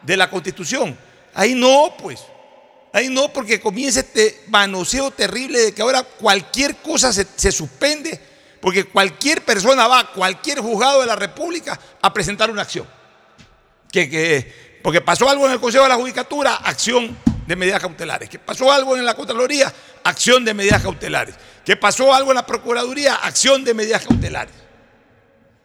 [0.00, 0.96] de la Constitución,
[1.34, 2.20] ahí no, pues.
[2.92, 8.20] Ahí no, porque comienza este manoseo terrible de que ahora cualquier cosa se, se suspende,
[8.60, 12.86] porque cualquier persona va a cualquier juzgado de la República a presentar una acción.
[13.92, 17.16] Que, que- porque pasó algo en el Consejo de la Judicatura, acción
[17.46, 18.28] de medidas cautelares.
[18.28, 19.72] Que pasó algo en la Contraloría,
[20.02, 21.36] acción de medidas cautelares.
[21.64, 24.54] Que pasó algo en la Procuraduría, acción de medidas cautelares.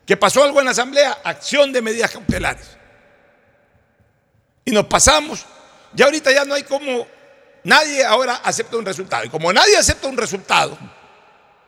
[0.06, 2.78] Que pasó algo en la Asamblea, acción de medidas cautelares.
[4.66, 5.46] Y nos pasamos.
[5.94, 7.08] Ya ahorita ya no hay como,
[7.64, 9.24] nadie ahora acepta un resultado.
[9.26, 10.78] Y como nadie acepta un resultado,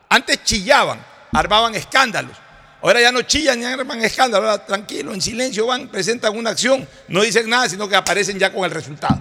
[0.08, 2.36] antes chillaban, armaban escándalos.
[2.82, 6.88] Ahora ya no chillan ni arman escándalos, ahora tranquilo, en silencio van, presentan una acción,
[7.08, 9.20] no dicen nada, sino que aparecen ya con el resultado.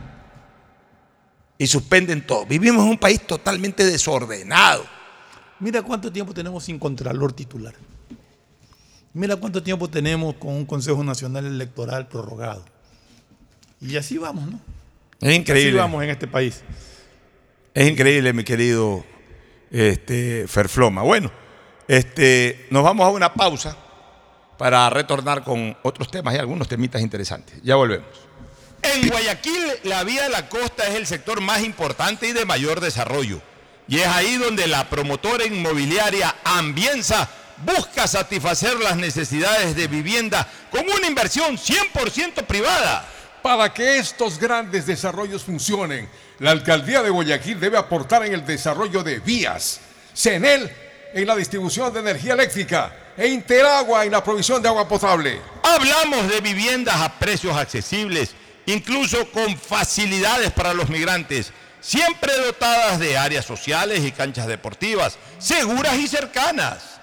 [1.58, 2.46] Y suspenden todo.
[2.46, 4.86] Vivimos en un país totalmente desordenado.
[5.60, 7.74] Mira cuánto tiempo tenemos sin contralor titular.
[9.14, 12.64] Mira cuánto tiempo tenemos con un Consejo Nacional Electoral prorrogado.
[13.82, 14.60] Y así vamos, ¿no?
[15.20, 15.72] Es increíble.
[15.72, 16.62] Así vamos en este país.
[17.74, 19.04] Es increíble, mi querido
[19.70, 21.02] este, Ferfloma.
[21.02, 21.32] Bueno,
[21.90, 23.76] este, nos vamos a una pausa
[24.60, 27.56] para retornar con otros temas y algunos temitas interesantes.
[27.64, 28.08] Ya volvemos.
[28.84, 32.80] En Guayaquil, la vía de la costa es el sector más importante y de mayor
[32.80, 33.42] desarrollo.
[33.88, 37.28] Y es ahí donde la promotora inmobiliaria Ambienza
[37.66, 43.04] busca satisfacer las necesidades de vivienda con una inversión 100% privada.
[43.42, 49.02] Para que estos grandes desarrollos funcionen, la alcaldía de Guayaquil debe aportar en el desarrollo
[49.02, 49.80] de vías,
[50.14, 50.70] CENEL
[51.14, 55.42] en la distribución de energía eléctrica e Interagua en la provisión de agua potable.
[55.64, 58.34] Hablamos de viviendas a precios accesibles,
[58.66, 61.52] incluso con facilidades para los migrantes,
[61.82, 67.00] siempre dotadas de áreas sociales y canchas deportivas, seguras y cercanas.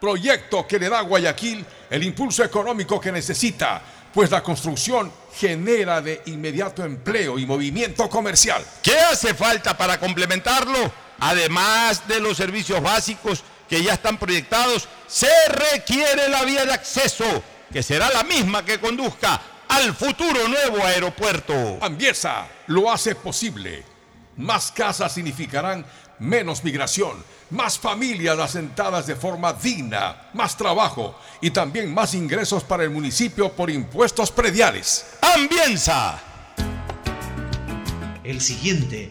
[0.00, 3.80] Proyecto que le da a Guayaquil el impulso económico que necesita,
[4.12, 8.64] pues la construcción genera de inmediato empleo y movimiento comercial.
[8.82, 11.03] ¿Qué hace falta para complementarlo?
[11.20, 17.24] Además de los servicios básicos que ya están proyectados, se requiere la vía de acceso
[17.72, 21.78] que será la misma que conduzca al futuro nuevo aeropuerto.
[21.80, 23.84] Ambiesa lo hace posible.
[24.36, 25.84] Más casas significarán
[26.18, 32.84] menos migración, más familias asentadas de forma digna, más trabajo y también más ingresos para
[32.84, 35.06] el municipio por impuestos prediales.
[35.20, 36.20] ¡Ambienza!
[38.22, 39.10] El siguiente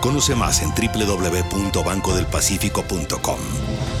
[0.00, 3.38] Conoce más en www.bancodelpacifico.com.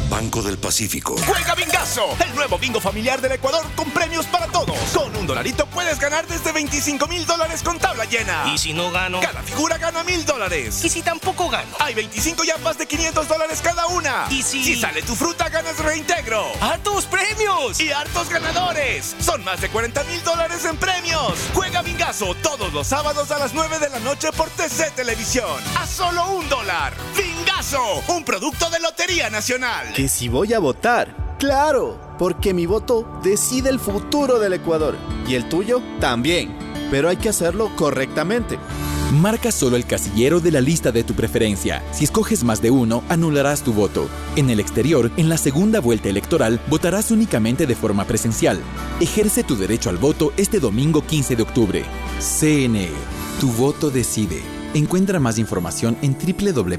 [0.08, 1.16] Banco del Pacífico.
[1.26, 4.78] Juega Bingazo, el nuevo bingo familiar del Ecuador con premios para todos.
[4.94, 8.50] Con un dolarito puedes ganar desde 25 mil dólares con tabla llena.
[8.52, 9.20] ¿Y si no gano?
[9.20, 10.82] Cada figura gana mil dólares.
[10.82, 11.68] ¿Y si tampoco gano?
[11.78, 14.26] Hay 25 yapas de 500 dólares cada una.
[14.30, 14.64] ¿Y si...
[14.64, 16.46] Si sale tu fruta, ganas reintegro.
[16.60, 17.78] ¡Hartos premios!
[17.78, 19.14] Y hartos ganadores.
[19.20, 21.34] Son más de 40 mil dólares en premios.
[21.54, 25.60] Juega Bingazo todos los sábados a las 9 de la noche por TC Televisión.
[25.88, 26.92] Solo un dólar.
[27.16, 29.92] Bingazo, un producto de Lotería Nacional.
[29.94, 31.36] Que si voy a votar.
[31.38, 34.96] Claro, porque mi voto decide el futuro del Ecuador.
[35.26, 36.56] Y el tuyo también.
[36.90, 38.58] Pero hay que hacerlo correctamente.
[39.12, 41.82] Marca solo el casillero de la lista de tu preferencia.
[41.92, 44.08] Si escoges más de uno, anularás tu voto.
[44.36, 48.60] En el exterior, en la segunda vuelta electoral, votarás únicamente de forma presencial.
[49.00, 51.84] Ejerce tu derecho al voto este domingo 15 de octubre.
[52.20, 52.90] CNE.
[53.40, 54.57] Tu voto decide.
[54.74, 56.76] Encuentra más información en www.cne.gov.es.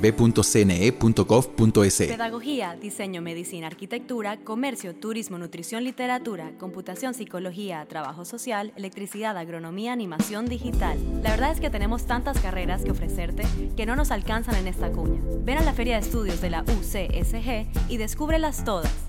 [1.98, 10.46] Pedagogía, diseño, medicina, arquitectura, comercio, turismo, nutrición, literatura, computación, psicología, trabajo social, electricidad, agronomía, animación
[10.46, 11.00] digital.
[11.24, 13.44] La verdad es que tenemos tantas carreras que ofrecerte
[13.76, 15.20] que no nos alcanzan en esta cuña.
[15.44, 19.09] Ven a la Feria de Estudios de la UCSG y descúbrelas todas.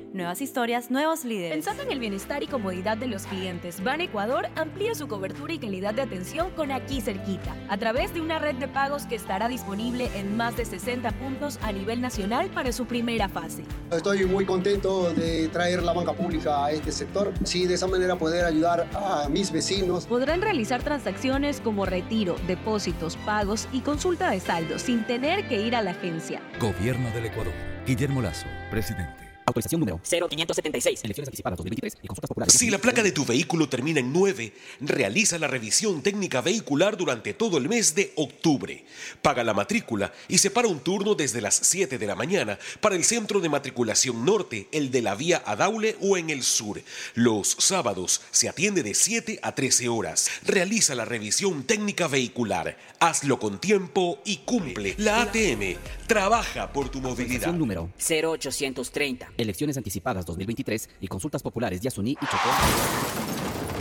[0.13, 1.53] Nuevas historias, nuevos líderes.
[1.53, 5.57] Pensando en el bienestar y comodidad de los clientes, Ban Ecuador amplía su cobertura y
[5.57, 9.47] calidad de atención con aquí cerquita, a través de una red de pagos que estará
[9.47, 13.63] disponible en más de 60 puntos a nivel nacional para su primera fase.
[13.89, 18.17] Estoy muy contento de traer la banca pública a este sector, sí, de esa manera
[18.17, 20.07] poder ayudar a mis vecinos.
[20.07, 25.73] Podrán realizar transacciones como retiro, depósitos, pagos y consulta de saldo sin tener que ir
[25.73, 26.41] a la agencia.
[26.59, 27.53] Gobierno del Ecuador.
[27.85, 29.30] Guillermo Lazo, presidente.
[29.51, 31.01] Autorización número 0576.
[31.03, 32.53] Elecciones anticipadas 2023 y consultas populares.
[32.53, 37.33] Si la placa de tu vehículo termina en 9, realiza la revisión técnica vehicular durante
[37.33, 38.85] todo el mes de octubre.
[39.21, 43.03] Paga la matrícula y separa un turno desde las 7 de la mañana para el
[43.03, 46.81] centro de matriculación norte, el de la vía Adaule o en el sur.
[47.15, 50.29] Los sábados se atiende de 7 a 13 horas.
[50.45, 52.77] Realiza la revisión técnica vehicular.
[52.99, 54.95] Hazlo con tiempo y cumple.
[54.97, 55.75] La ATM
[56.07, 57.51] trabaja por tu movilidad.
[57.53, 59.31] número 0830.
[59.41, 62.49] Elecciones anticipadas 2023 y consultas populares de Asuní y Chocó.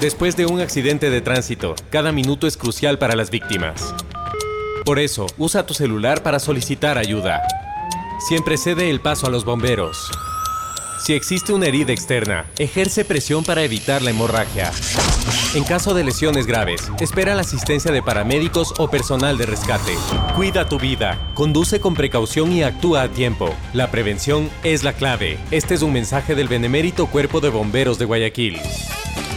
[0.00, 3.94] Después de un accidente de tránsito, cada minuto es crucial para las víctimas.
[4.84, 7.42] Por eso, usa tu celular para solicitar ayuda.
[8.26, 10.10] Siempre cede el paso a los bomberos.
[11.00, 14.70] Si existe una herida externa, ejerce presión para evitar la hemorragia.
[15.54, 19.96] En caso de lesiones graves, espera la asistencia de paramédicos o personal de rescate.
[20.36, 23.54] Cuida tu vida, conduce con precaución y actúa a tiempo.
[23.72, 25.38] La prevención es la clave.
[25.50, 28.60] Este es un mensaje del Benemérito Cuerpo de Bomberos de Guayaquil.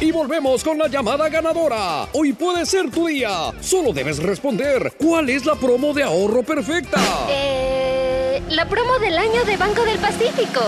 [0.01, 2.09] Y volvemos con la llamada ganadora.
[2.11, 3.53] Hoy puede ser tu día.
[3.61, 4.93] Solo debes responder.
[4.97, 6.99] ¿Cuál es la promo de ahorro perfecta?
[7.29, 10.61] Eh, la promo del año de Banco del Pacífico.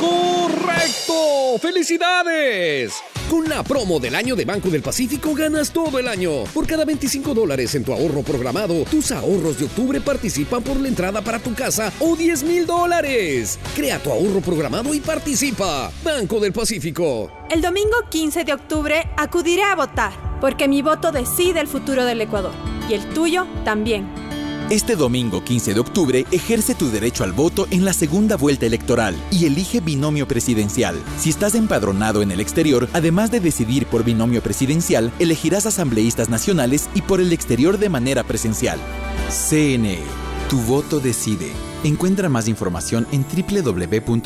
[0.00, 1.58] ¡Correcto!
[1.60, 2.94] ¡Felicidades!
[3.28, 6.44] Con la promo del año de Banco del Pacífico ganas todo el año.
[6.54, 10.88] Por cada 25 dólares en tu ahorro programado, tus ahorros de octubre participan por la
[10.88, 13.58] entrada para tu casa o 10 mil dólares.
[13.76, 15.92] Crea tu ahorro programado y participa.
[16.02, 17.30] Banco del Pacífico.
[17.50, 22.22] El domingo 15 de octubre acudiré a votar, porque mi voto decide el futuro del
[22.22, 22.52] Ecuador.
[22.88, 24.29] Y el tuyo también.
[24.70, 29.16] Este domingo 15 de octubre ejerce tu derecho al voto en la segunda vuelta electoral
[29.32, 31.02] y elige binomio presidencial.
[31.18, 36.88] Si estás empadronado en el exterior, además de decidir por binomio presidencial, elegirás asambleístas nacionales
[36.94, 38.78] y por el exterior de manera presencial.
[39.28, 39.98] CNE.
[40.48, 41.50] Tu voto decide.
[41.82, 44.20] Encuentra más información en www.cne.gov.es.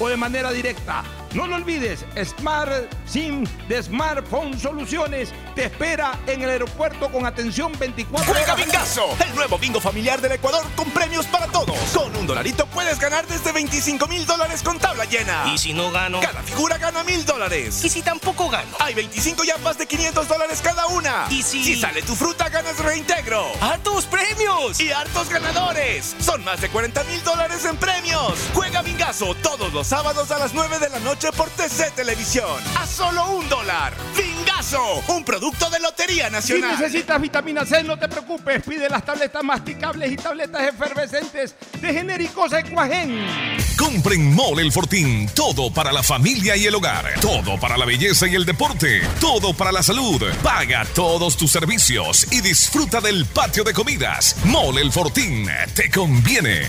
[0.00, 1.04] o de manera directa.
[1.34, 2.72] No lo olvides, Smart
[3.06, 8.66] SIM de Smartphone Soluciones te espera en el aeropuerto con atención 24 Juega horas.
[8.66, 11.76] Bingazo, el nuevo bingo familiar del Ecuador con premios para todos.
[11.94, 15.44] Con un dolarito puedes ganar desde 25 mil dólares con tabla llena.
[15.54, 16.18] ¿Y si no gano?
[16.20, 17.84] Cada figura gana mil dólares.
[17.84, 18.70] ¿Y si tampoco gano?
[18.80, 21.26] Hay 25 yapas de 500 dólares cada una.
[21.30, 23.46] ¿Y si- Si sale tu fruta, ganas reintegro.
[23.60, 24.80] ¡Hartos premios!
[24.80, 26.16] Y hartos ganadores.
[26.18, 28.34] Son más de 40 mil dólares en premios.
[28.52, 32.62] Juega Bingazo todos los sábados a las 9 de la noche por TC Televisión.
[32.78, 33.92] A solo un dólar.
[34.16, 36.78] Bingazo, un producto de Lotería Si Nacional.
[36.78, 38.62] necesitas vitamina C, no te preocupes.
[38.62, 43.26] Pide las tabletas masticables y tabletas efervescentes de genéricos Equagen.
[43.76, 45.28] Compre en Mole el Fortín.
[45.34, 47.12] Todo para la familia y el hogar.
[47.20, 49.02] Todo para la belleza y el deporte.
[49.20, 50.22] Todo para la salud.
[50.40, 54.36] Paga todos tus servicios y disfruta del patio de comidas.
[54.44, 55.48] Mole el Fortín.
[55.74, 56.60] Te conviene.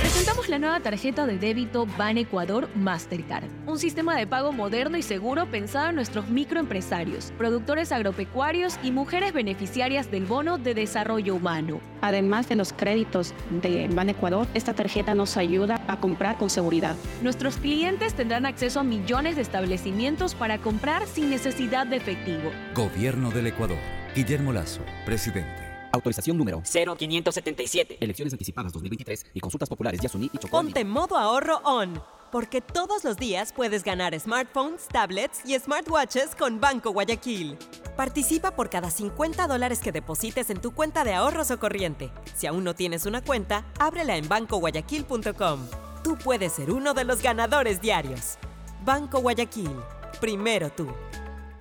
[0.00, 5.02] Presentamos la nueva tarjeta de débito Ban Ecuador Mastercard, un sistema de pago moderno y
[5.02, 11.80] seguro pensado en nuestros microempresarios, productores agropecuarios y mujeres beneficiarias del bono de desarrollo humano.
[12.00, 16.96] Además de los créditos de Ban Ecuador, esta tarjeta nos ayuda a comprar con seguridad.
[17.22, 22.50] Nuestros clientes tendrán acceso a millones de establecimientos para comprar sin necesidad de efectivo.
[22.74, 23.78] Gobierno del Ecuador.
[24.14, 25.62] Guillermo Lazo, presidente.
[25.92, 27.98] Autorización número 0577.
[28.00, 30.56] Elecciones anticipadas 2023 y consultas populares Yasuní y Chocó.
[30.56, 32.02] Ponte modo ahorro on,
[32.32, 37.58] porque todos los días puedes ganar smartphones, tablets y smartwatches con Banco Guayaquil.
[37.94, 42.10] Participa por cada 50 dólares que deposites en tu cuenta de ahorros o corriente.
[42.34, 45.68] Si aún no tienes una cuenta, ábrela en bancoguayaquil.com.
[46.02, 48.38] Tú puedes ser uno de los ganadores diarios.
[48.82, 49.70] Banco Guayaquil.
[50.18, 50.88] Primero tú.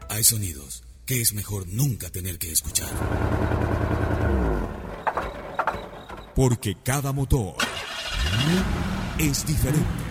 [0.10, 2.90] Hay sonidos que es mejor nunca tener que escuchar.
[6.34, 7.56] Porque cada motor
[9.20, 10.11] es diferente.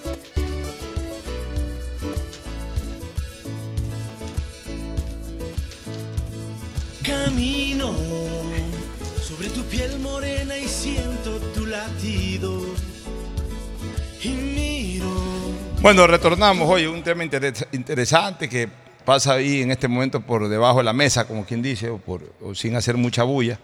[7.03, 7.93] Camino
[9.21, 12.61] sobre tu piel morena y siento tu latido.
[14.23, 15.09] Y miro.
[15.81, 18.69] Bueno, retornamos hoy un tema interes- interesante que
[19.03, 22.21] pasa ahí en este momento por debajo de la mesa, como quien dice, o, por,
[22.41, 23.59] o sin hacer mucha bulla.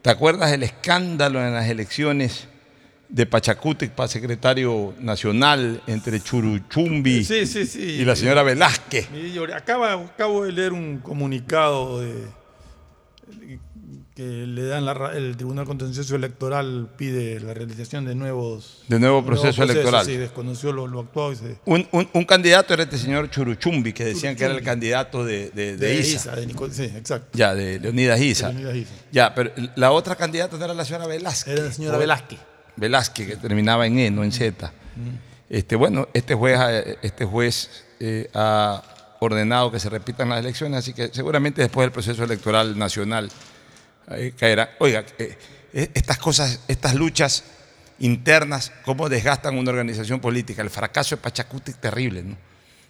[0.00, 2.48] ¿Te acuerdas del escándalo en las elecciones
[3.10, 7.82] de Pachacutic para secretario nacional entre Churuchumbi Sí, sí, sí.
[7.82, 9.08] y la señora Velázquez?
[9.54, 12.39] Acaba- acabo de leer un comunicado de-
[14.14, 19.24] que le dan la el Tribunal Contencioso Electoral pide la realización de nuevos De nuevo
[19.24, 20.04] proceso electoral.
[20.04, 23.92] Sí, desconoció lo, lo actuado y se- Un, un- un candidato era este señor Churuchumbi,
[23.92, 26.16] que decían que era el candidato de, de, de de ISA.
[26.16, 27.28] Isa, de Nico- sí, exacto.
[27.38, 28.48] Ya, de Leonidas Isa.
[28.48, 28.90] Leonidas Isa.
[29.12, 31.54] Ya, pero la otra candidata no era la señora Velázquez.
[31.54, 32.38] Era la señora Velázquez.
[32.76, 34.72] Velázquez, que terminaba en E, no en Z.
[35.48, 36.58] Este, bueno, este juez,
[37.02, 38.82] este juez eh, ha
[39.20, 43.30] ordenado que se repitan las elecciones, así que seguramente después del proceso electoral nacional
[44.36, 44.74] caerá.
[44.78, 45.36] Oiga, eh,
[45.72, 47.44] eh, estas cosas, estas luchas
[47.98, 50.62] internas, cómo desgastan una organización política.
[50.62, 52.36] El fracaso de Pachacuti es terrible, ¿no?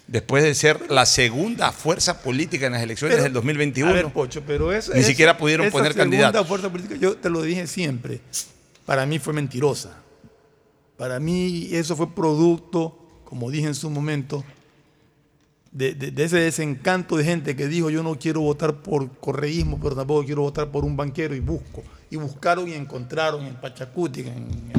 [0.06, 4.06] Después de ser la segunda fuerza política en las elecciones Pero, del 2021, A ver,
[4.12, 6.48] Pocho, pero esa- ni siquiera pudieron esa poner segunda candidatos.
[6.48, 8.20] fuerza política, yo te lo dije siempre,
[8.86, 9.96] para mí fue mentirosa.
[10.96, 14.44] Para mí eso fue producto, como dije en su momento,
[15.72, 19.78] de, de- de ese desencanto de gente que dijo yo no quiero votar por correísmo,
[19.82, 21.82] pero tampoco quiero votar por un banquero y busco.
[22.10, 24.72] Y buscaron y encontraron en Pachacuti, en,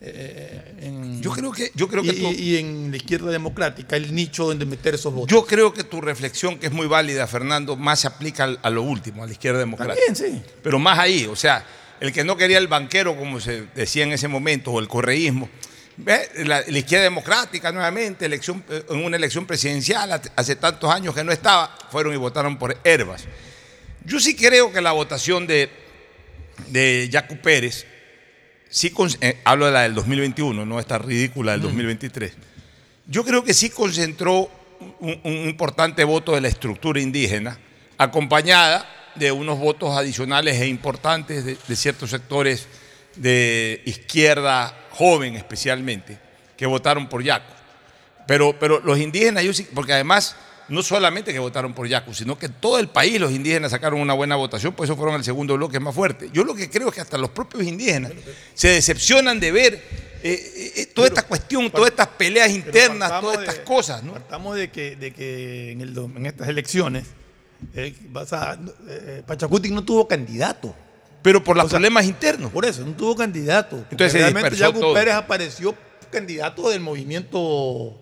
[0.00, 3.96] eh, en- Yo creo que- yo creo que y, tú- y- en la izquierda democrática
[3.96, 5.30] el nicho donde meter esos votos.
[5.30, 8.82] Yo creo que tu reflexión, que es muy válida, Fernando, más se aplica a lo
[8.82, 9.98] último, a la izquierda democrática.
[10.06, 10.42] También, sí.
[10.62, 11.64] Pero más ahí, o sea,
[11.98, 15.48] el que no quería el banquero, como se decía en ese momento, o el correísmo,
[15.96, 16.28] ¿ve?
[16.44, 21.24] La, la izquierda democrática nuevamente, elección, eh, en una elección presidencial hace- tantos años que
[21.24, 23.24] no estaba, fueron y votaron por Herbas.
[24.04, 25.68] Yo sí creo que la votación de,
[26.68, 27.08] de
[27.42, 27.86] Pérez,
[28.68, 32.32] sí eh, hablo de la del 2021, no esta ridícula del 2023.
[33.08, 34.50] Yo creo que sí concentró
[35.00, 37.58] un, un importante voto de la estructura indígena,
[37.98, 42.66] acompañada de unos votos adicionales e importantes de, de ciertos sectores
[43.16, 46.18] de izquierda joven especialmente,
[46.56, 47.52] que votaron por Yacu.
[48.26, 49.44] Pero, pero los indígenas,
[49.74, 50.34] porque además
[50.68, 54.00] no solamente que votaron por Yacu, sino que en todo el país los indígenas sacaron
[54.00, 56.28] una buena votación, por eso fueron el segundo bloque más fuerte.
[56.32, 58.12] Yo lo que creo es que hasta los propios indígenas
[58.54, 59.74] se decepcionan de ver
[60.24, 64.14] eh, eh, toda esta cuestión, todas estas peleas internas, todas estas de- cosas, ¿no?
[64.14, 67.04] Partamos de que, de que en, el en estas elecciones
[67.74, 70.74] eh, vas a- eh, Pachacuti no tuvo candidato.
[71.22, 72.50] Pero por los O sea, problemas internos.
[72.52, 73.76] Por eso, no tuvo candidato.
[73.90, 74.94] Entonces se realmente Yacu todo.
[74.94, 75.74] Pérez apareció
[76.10, 77.98] candidato del movimiento.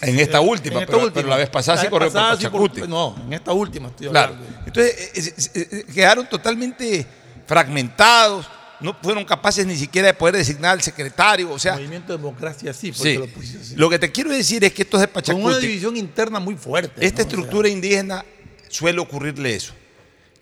[0.00, 1.14] En esta última, en esta pero, última.
[1.14, 2.80] pero la vez pasada sí vez corrió por sí Pachacuti.
[2.88, 4.34] no, en esta última estoy Claro.
[4.34, 4.58] hablando.
[4.66, 7.06] Entonces, eh, eh, eh, quedaron totalmente
[7.46, 8.46] fragmentados,
[8.80, 12.72] no fueron capaces ni siquiera de poder designar al secretario, o sea, Movimiento de Democracia
[12.74, 13.18] sí, porque sí.
[13.18, 13.26] lo
[13.60, 13.76] así.
[13.76, 16.92] Lo que te quiero decir es que estos de Con una división interna muy fuerte.
[17.04, 17.28] esta ¿no?
[17.28, 18.24] O sea, estructura indígena
[18.68, 19.72] suele ocurrirle eso,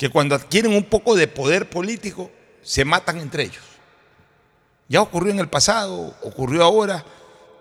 [0.02, 2.28] que cuando adquieren un poco de poder político,
[2.60, 3.62] se matan entre ellos.
[4.88, 7.04] Ya ocurrió en el pasado, ocurrió ahora.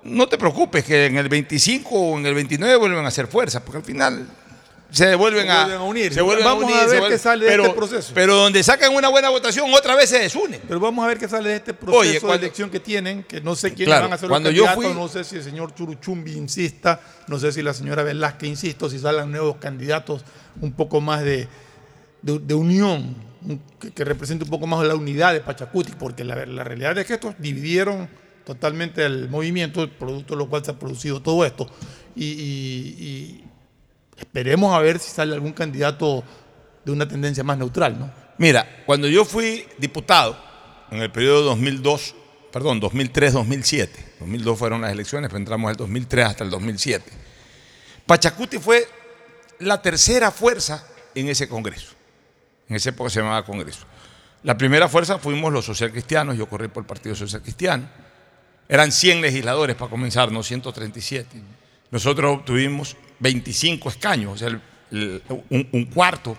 [0.01, 3.63] No te preocupes que en el 25 o en el 29 vuelven a hacer fuerza,
[3.63, 4.27] porque al final
[4.89, 6.13] se devuelven, Se a, vuelven a unir.
[6.15, 8.11] se vuelven Vamos unir, a ver vuelven- qué sale de este proceso.
[8.15, 10.61] Pero donde sacan una buena votación, otra vez se desunen.
[10.67, 13.21] Pero vamos a ver qué sale de este proceso Oye, cuando- de elección que tienen,
[13.23, 15.23] que no sé quiénes Claro, van a ser cuando los yo candidatos, fui- no sé
[15.23, 19.57] si el señor Churuchumbi insista, no sé si la señora Velázquez insisto, si salen nuevos
[19.57, 20.23] candidatos
[20.59, 21.47] un poco más de,
[22.21, 26.35] de- unión, un- que, que represente un poco más la unidad de Pachacuti, porque la,
[26.35, 28.07] realidad es que estos dividieron
[28.45, 31.69] totalmente el movimiento, producto de lo cual se ha producido todo esto.
[32.15, 33.43] Y
[34.17, 36.23] esperemos a ver si sale algún candidato
[36.85, 38.11] de una tendencia más neutral, ¿no?
[38.37, 40.37] Mira, cuando yo fui diputado
[40.89, 42.15] en el periodo 2002,
[42.51, 47.11] perdón, 2003-2007, 2002 fueron las elecciones, pero entramos del 2003 hasta el 2007.
[48.05, 48.87] Pachacuti fue
[49.59, 51.93] la tercera fuerza en ese Congreso.
[52.71, 53.85] En esa época se llamaba Congreso.
[54.43, 57.83] La primera fuerza fuimos los socialcristianos, yo corrí por el Partido Social Cristiano.
[58.69, 61.27] Eran 100 legisladores para comenzar, no 137.
[61.91, 64.61] Nosotros obtuvimos 25 escaños, o sea,
[65.49, 66.37] un, cuarto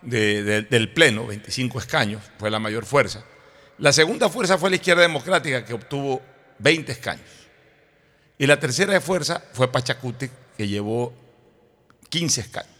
[0.00, 3.22] de- de- del Pleno, 25 escaños, fue la mayor fuerza.
[3.76, 6.22] La segunda fuerza fue la izquierda democrática, que obtuvo
[6.60, 7.28] 20 escaños.
[8.38, 11.12] Y la tercera fuerza fue Pachacuti, que llevó
[12.08, 12.72] 15 escaños.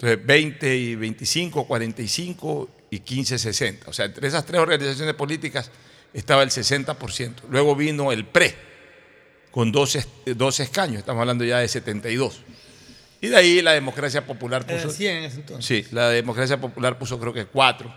[0.00, 3.90] Entonces, 20 y 25, 45 y 15, 60.
[3.90, 5.70] O sea, entre esas tres organizaciones políticas
[6.14, 7.34] estaba el 60%.
[7.50, 8.54] Luego vino el PRE,
[9.50, 12.40] con 12, 12 escaños, estamos hablando ya de 72.
[13.20, 14.78] Y de ahí la democracia popular puso...
[14.78, 15.66] Eran 100 en ese entonces.
[15.66, 17.94] Sí, la democracia popular puso creo que 4.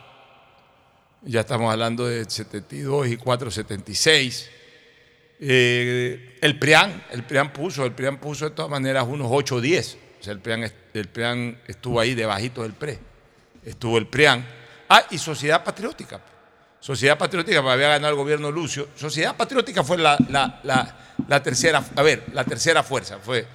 [1.22, 4.50] Ya estamos hablando de 72 y 4, 76.
[5.40, 9.62] Eh, el PRIAN, el PRIAN puso, el PRIAN puso de todas maneras unos 8 o
[9.62, 10.03] 10.
[10.24, 12.98] O sea, el PRIAN, el PRIAN estuvo ahí debajito del PRE.
[13.66, 14.46] Estuvo el PRIAN.
[14.88, 16.22] Ah, y Sociedad Patriótica.
[16.80, 18.88] Sociedad Patriótica, había ganado el gobierno Lucio.
[18.96, 20.98] Sociedad Patriótica fue la, la- la-
[21.28, 23.20] la tercera, a ver, la tercera fuerza.
[23.20, 23.46] Fue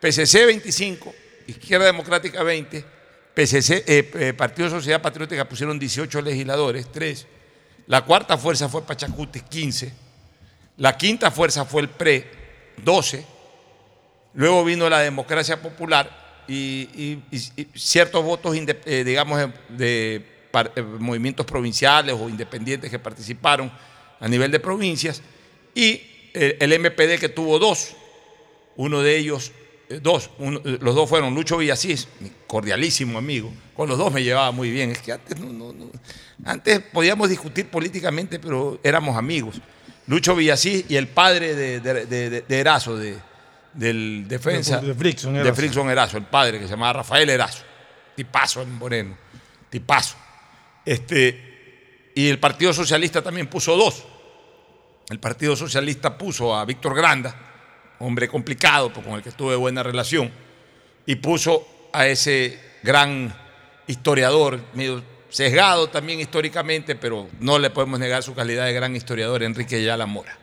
[0.00, 1.14] PCC 25,
[1.46, 2.84] Izquierda Democrática 20,
[3.32, 7.26] PCC, eh, eh, Partido Sociedad Patriótica pusieron 18 legisladores, 3.
[7.86, 9.94] La cuarta fuerza fue Pachacuti, 15.
[10.76, 12.30] La quinta fuerza fue el PRE,
[12.84, 13.37] 12.
[14.34, 17.18] Luego vino la democracia popular y,
[17.74, 20.24] ciertos votos, eh, digamos, de,
[20.76, 23.70] eh, movimientos provinciales o independientes que participaron,
[24.20, 25.22] a nivel de provincias,
[25.74, 26.00] y
[26.34, 27.94] el, el MPD que tuvo dos,
[28.76, 29.52] uno de ellos,
[29.88, 34.22] eh, dos, eh, los dos fueron Lucho Villasís, mi cordialísimo amigo, con los dos me
[34.24, 35.90] llevaba muy bien, es que antes, no, no- no-
[36.44, 39.60] antes podíamos discutir políticamente, pero éramos amigos.
[40.06, 43.16] Lucho Villasís y el padre de, de, de- de Erazo, de,
[43.78, 44.78] del defensa.
[44.80, 45.54] De- de Frickson de Erazo.
[45.54, 47.62] Frickson Erazo, el padre que se llamaba Rafael Erazo.
[48.16, 49.16] Tipazo en Moreno.
[49.70, 50.16] Tipazo.
[50.84, 54.04] Este, y el Partido Socialista también puso dos.
[55.08, 57.34] El Partido Socialista puso a Víctor Granda,
[58.00, 60.30] hombre complicado, con el que tuve buena relación,
[61.06, 63.34] y puso a ese gran
[63.86, 69.42] historiador, medio sesgado también históricamente, pero no le podemos negar su calidad de gran historiador,
[69.42, 70.36] Enrique Ayala Mora.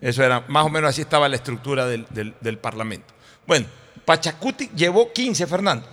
[0.00, 3.14] Eso era, más o menos así estaba la estructura del, del- Parlamento.
[3.46, 3.66] Bueno,
[4.04, 5.86] Pachacuti llevó 15, Fernando.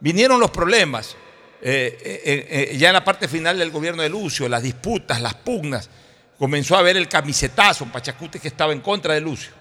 [0.00, 1.16] Vinieron los problemas.
[1.60, 5.34] eh, eh, eh, ya en la parte final del gobierno de Lucio, las disputas, las
[5.34, 5.90] pugnas,
[6.38, 7.86] comenzó a haber el camisetazo.
[7.86, 9.52] Pachacuti que estaba en contra de Lucio.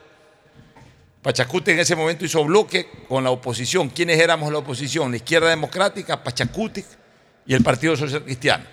[1.22, 3.90] Pachacuti en ese momento hizo bloque con la oposición.
[3.90, 5.10] ¿Quiénes éramos la oposición?
[5.12, 6.84] La izquierda democrática, Pachacuti
[7.48, 8.64] y el Partido Social Cristiano.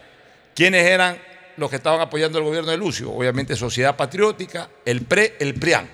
[0.55, 1.19] ¿Quiénes eran
[1.57, 3.11] los que estaban apoyando el gobierno de Lucio?
[3.13, 5.89] Obviamente Sociedad Patriótica, el PRE, el PRIAN.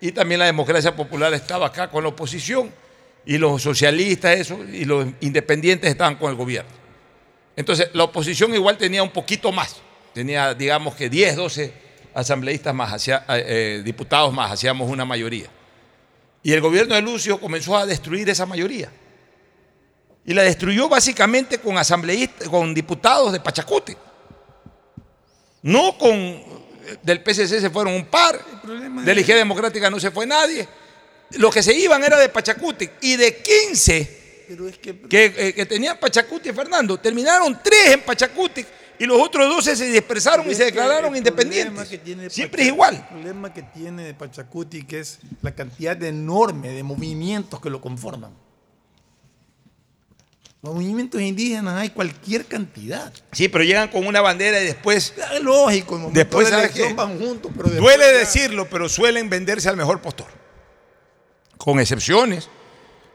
[0.00, 2.70] Y también la democracia popular estaba acá con la oposición
[3.26, 6.70] y los socialistas eso, y los independientes estaban con el gobierno.
[7.56, 9.76] Entonces, la oposición igual tenía un poquito más.
[10.12, 11.72] Tenía, digamos que 10, 12
[12.12, 15.46] asambleístas más, hacía- eh, diputados más, hacíamos una mayoría.
[16.42, 18.90] Y el gobierno de Lucio comenzó a destruir esa mayoría.
[20.26, 23.94] Y la destruyó básicamente con asambleístas, con diputados de Pachacuti.
[25.64, 26.42] No con
[27.02, 28.38] del PCC se fueron un par,
[29.02, 30.68] de la Izquierda Democrática no se fue nadie.
[31.38, 34.24] Los que se iban era de Pachacuti y de 15
[35.08, 38.64] que, eh, que tenían Pachacuti, Fernando, terminaron tres en Pachacuti
[38.98, 41.98] y los otros 12 se dispersaron y se declararon independientes.
[42.28, 42.94] Siempre es igual.
[42.96, 47.80] El problema que tiene de Pachacuti que es la cantidad enorme de movimientos que lo
[47.80, 48.32] conforman.
[50.64, 53.12] Los movimientos indígenas hay cualquier cantidad.
[53.32, 55.12] Sí, pero llegan con una bandera y después.
[55.34, 59.28] Es lógico, en Después, de ¿sabes elección van juntos, pero después Duele decirlo, pero suelen
[59.28, 60.28] venderse al mejor postor.
[61.58, 62.48] Con excepciones.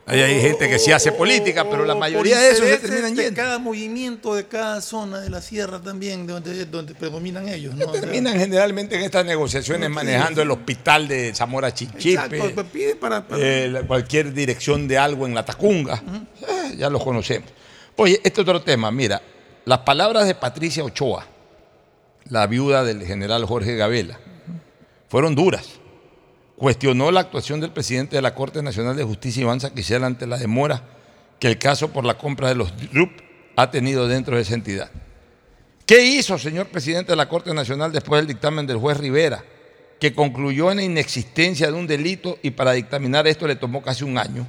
[0.09, 3.23] Ahí hay gente que sí hace política, pero la mayoría de esos se terminan de
[3.25, 3.35] yendo.
[3.41, 7.75] cada movimiento de cada zona de la sierra también, donde, donde predominan ellos.
[7.75, 7.85] ¿no?
[7.91, 13.27] Terminan generalmente en estas negociaciones manejando el hospital de Zamora Chinchipe, Exacto, pues pide para,
[13.27, 16.01] para- eh, cualquier dirección de algo en la Tacunga.
[16.41, 17.49] Eh, ya los conocemos.
[17.95, 19.21] Oye, este otro tema, mira,
[19.65, 21.25] las palabras de Patricia Ochoa,
[22.29, 24.19] la viuda del general Jorge Gabela,
[25.07, 25.78] fueron duras.
[26.59, 30.37] Cuestionó la actuación del presidente de la Corte Nacional de Justicia, Iván Saquicela, ante la
[30.37, 30.83] demora
[31.39, 33.11] que el caso por la compra de los RUP
[33.55, 34.91] ha tenido dentro de esa entidad.
[35.85, 39.41] ¿Qué hizo, señor presidente de la Corte Nacional, después del dictamen del juez Rivera,
[40.01, 44.03] que concluyó en la inexistencia de un delito y para dictaminar esto le tomó casi
[44.03, 44.45] un año?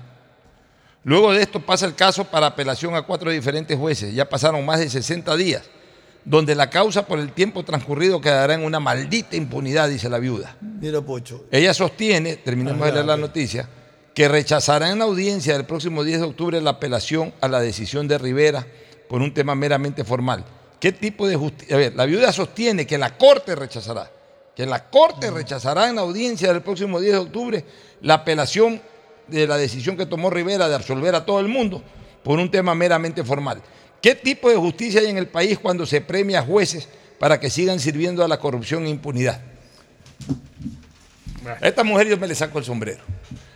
[1.04, 4.12] Luego de esto pasa el caso para apelación a cuatro diferentes jueces.
[4.12, 5.70] Ya pasaron más de 60 días,
[6.24, 10.56] donde la causa por el tiempo transcurrido quedará en una maldita impunidad, dice la viuda.
[10.60, 11.44] Mira, Pocho.
[11.50, 13.68] Ella sostiene, terminemos de leer la noticia,
[14.14, 18.08] que rechazará en la audiencia del próximo 10 de octubre la apelación a la decisión
[18.08, 18.66] de Rivera
[19.08, 20.44] por un tema meramente formal.
[20.78, 21.76] ¿Qué tipo de justicia?
[21.76, 24.10] A ver, la viuda sostiene que la Corte rechazará,
[24.54, 27.64] que la Corte rechazará en la audiencia del próximo 10 de octubre
[28.02, 28.80] la apelación
[29.26, 31.82] de la decisión que tomó Rivera de absolver a todo el mundo
[32.22, 33.62] por un tema meramente formal.
[34.00, 36.88] ¿Qué tipo de justicia hay en el país cuando se premia a jueces
[37.18, 39.40] para que sigan sirviendo a la corrupción e impunidad?
[41.60, 43.02] A esta mujer yo me le saco el sombrero.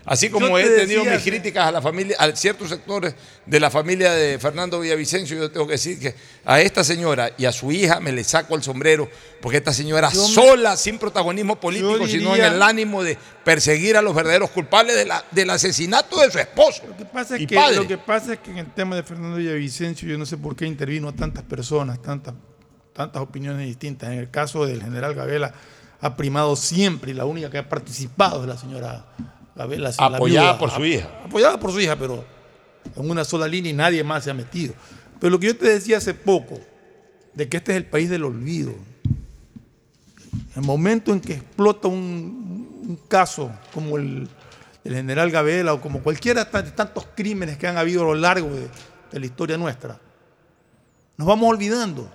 [0.07, 3.15] Así como he te tenido decía mis críticas a la familia, a ciertos sectores
[3.47, 7.47] de la familia de Fernando Villavicencio, yo tengo que decir que a esta señora y
[7.47, 9.09] a su hija me le saco el sombrero,
[9.41, 13.17] porque esta señora me- sola, sin protagonismo político, Yo sino en diría- el ánimo de
[13.45, 16.83] perseguir a los verdaderos culpables de la- del asesinato de su esposo.
[16.87, 17.77] Lo que pasa es y que, padre.
[17.77, 20.55] lo que pasa es que en el tema de Fernando Villavicencio yo no sé por
[20.55, 22.35] qué intervino tantas personas, tantas,
[22.93, 24.11] tantas opiniones distintas.
[24.13, 25.55] En el caso del general Gabela
[26.03, 29.07] ha primado siempre y la única que ha participado es la señora
[29.55, 30.59] La Apoyada viuda.
[30.59, 31.09] por su hija.
[31.25, 32.25] Apoyada por su hija, pero
[32.97, 34.75] en una sola línea y nadie más se ha metido.
[35.21, 36.59] Pero lo que yo te decía hace poco,
[37.35, 38.73] de que este es el país del olvido.
[40.57, 44.29] El momento en que explota un, un caso como el,
[44.85, 48.51] el general Gabela o como cualquiera de tantos crímenes que han habido a lo largo
[48.51, 48.69] de,
[49.13, 49.99] de la historia nuestra,
[51.17, 52.11] nos vamos olvidando.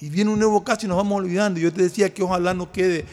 [0.00, 1.60] Y viene un nuevo caso y nos vamos olvidando.
[1.60, 3.04] Yo te decía que ojalá no quede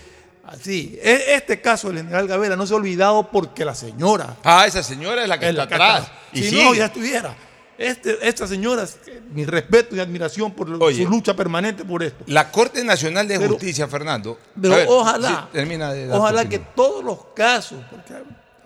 [0.51, 0.97] así.
[1.01, 4.83] E- Este caso del general Gabela no se ha olvidado porque la señora Ah, esa
[4.83, 6.01] señora es la que es está la que atrás.
[6.03, 6.63] está- Y si sigue.
[6.63, 7.35] no, ya estuviera.
[7.77, 8.85] Este, esta señora,
[9.31, 11.01] mi respeto y admiración por Oye.
[11.05, 12.25] su lucha permanente por esto.
[12.27, 14.37] La Corte Nacional de Pero- Justicia, Fernando.
[14.61, 18.13] Pero ver, ojalá, sí, termina de ojalá que todos los casos, porque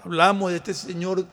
[0.04, 1.26] hablamos de este señor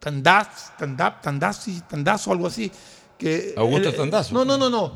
[0.00, 2.70] Tandaz, Tandap, Tandazi, Tandazo, algo así,
[3.16, 4.34] que Augusto él- Tandazo.
[4.34, 4.92] No, no, no, no,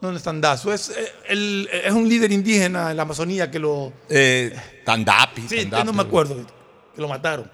[0.00, 3.92] no, no es Tandazo, es, eh, es un líder indígena en la Amazonía que lo,
[4.08, 5.42] Eh, Tandapi.
[5.48, 6.36] sí, Tandapi, no me acuerdo,
[6.94, 7.50] que lo mataron.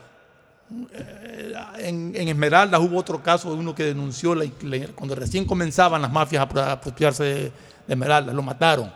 [0.92, 5.44] Eh, En, en Esmeraldas hubo otro caso de uno que denunció la- la- cuando recién
[5.44, 7.52] comenzaban las mafias a apro- a apropiarse de, de
[7.88, 8.92] Esmeraldas, lo mataron.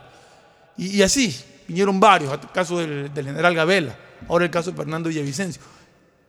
[0.77, 1.37] Y, y así,
[1.67, 3.95] vinieron varios, el caso del, del general Gabela,
[4.27, 5.61] ahora el caso de Fernando Villavicencio.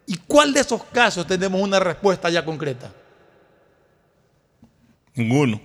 [0.06, 2.90] ¿Y cuál de esos casos tenemos una respuesta ya concreta?
[5.14, 5.60] Ninguno.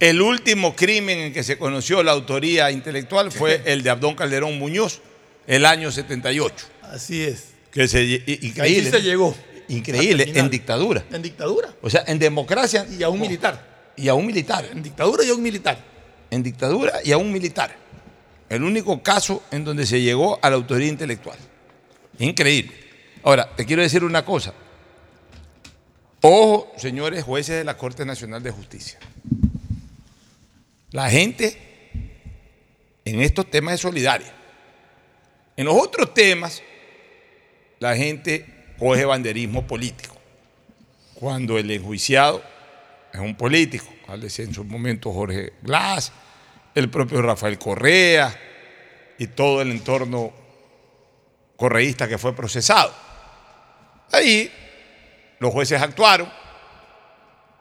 [0.00, 4.58] El último crimen en que se conoció la autoría intelectual fue el de Abdón Calderón
[4.58, 5.00] Muñoz,
[5.46, 6.66] el año 78.
[6.82, 7.48] Así es.
[7.70, 9.34] Que se, se llegó.
[9.68, 11.04] Increíble, en dictadura.
[11.10, 11.74] En dictadura.
[11.80, 12.86] O sea, en democracia.
[12.98, 13.92] Y a un militar.
[13.96, 14.68] Y a un militar.
[14.70, 15.78] En dictadura y a un militar.
[16.30, 17.74] En dictadura y a un militar.
[18.48, 21.38] El único caso en donde se llegó a la autoría intelectual.
[22.18, 22.72] Increíble.
[23.22, 24.52] Ahora, te quiero decir una cosa.
[26.20, 28.98] Ojo, señores jueces de la Corte Nacional de Justicia.
[30.94, 31.56] La gente
[33.04, 34.32] en estos temas es solidaria.
[35.56, 36.62] En los otros temas,
[37.80, 40.14] la gente coge banderismo político.
[41.14, 42.44] Cuando el enjuiciado
[43.12, 46.12] es un político, háblese en su momento Jorge Glass,
[46.76, 48.32] el propio Rafael Correa
[49.18, 50.32] y todo el entorno
[51.56, 52.94] correísta que fue procesado.
[54.12, 54.48] Ahí
[55.40, 56.30] los jueces actuaron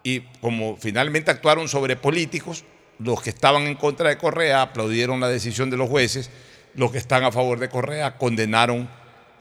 [0.03, 2.63] y como finalmente actuaron sobre políticos,
[3.03, 6.29] los que estaban en contra de Correa aplaudieron la decisión de los jueces,
[6.75, 8.89] los que están a favor de Correa condenaron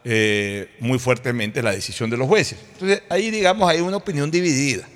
[0.05, 2.59] eh, muy fuertemente la decisión de los jueces.
[2.73, 4.87] Entonces ahí digamos hay una opinión dividida.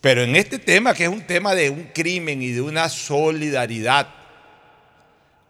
[0.00, 4.06] Pero en este tema, que es un tema de un crimen y de una solidaridad,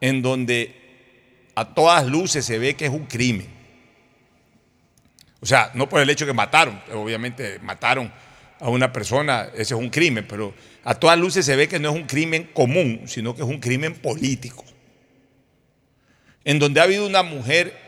[0.00, 3.48] en donde a todas luces se ve que es un crimen.
[5.40, 8.12] O sea, no por el hecho que mataron, obviamente mataron
[8.64, 10.54] a una persona, ese es un crimen, pero
[10.84, 13.60] a todas luces se ve que no es un crimen común, sino que es un
[13.60, 14.64] crimen político.
[16.44, 17.78] En donde ha habido una mujer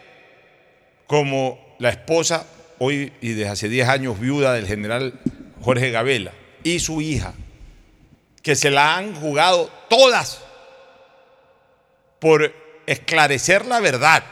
[1.06, 2.46] como la esposa,
[2.78, 5.18] hoy y desde hace 10 años viuda del general
[5.62, 7.32] Jorge Gabela, y su hija,
[8.42, 10.42] que se la han jugado todas
[12.18, 12.54] por
[12.84, 14.22] esclarecer la verdad.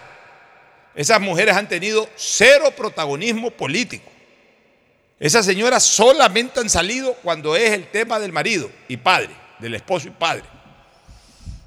[0.95, 4.14] Esas mujeres han tenido cero protagonismo político.
[5.19, 10.09] Esas señoras solamente han salido cuando es el tema del marido y padre, del esposo
[10.09, 10.45] y padre.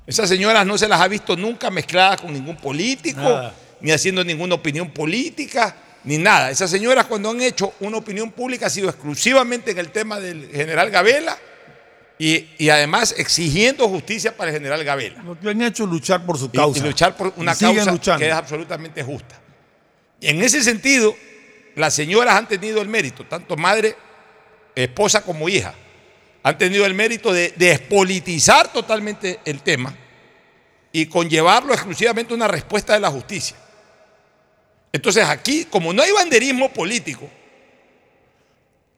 [0.06, 3.54] Esas señoras no se las ha visto nunca mezcladas con ningún político, Nada.
[3.82, 6.50] ni haciendo ninguna opinión política, ni nada.
[6.50, 10.50] Esas señoras cuando han hecho una opinión pública ha sido exclusivamente en el tema del
[10.50, 11.38] general Gabela
[12.18, 15.22] y, y además exigiendo justicia para el general Gabela.
[15.24, 16.80] Lo que han hecho es luchar por su causa.
[16.80, 18.20] Y, luchar por una causa luchando.
[18.20, 19.40] que es absolutamente justa.
[20.22, 21.16] Y en ese sentido,
[21.78, 23.96] las señoras han tenido el mérito, tanto madre,
[24.74, 25.76] esposa como hija,
[26.42, 29.94] han tenido el mérito de despolitizar totalmente el tema
[30.92, 33.56] y conllevarlo exclusivamente a una respuesta de la justicia.
[34.92, 37.30] Entonces aquí, como no hay banderismo político,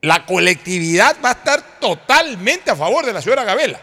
[0.00, 3.80] la colectividad va a estar totalmente a favor de la señora Gabela,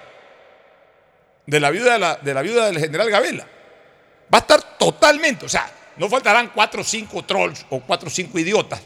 [1.45, 3.47] de la viuda, de la, de la viuda del general Gabela.
[4.33, 8.11] Va a estar totalmente, o sea, no faltarán cuatro o cinco trolls o cuatro o
[8.11, 8.81] cinco idiotas,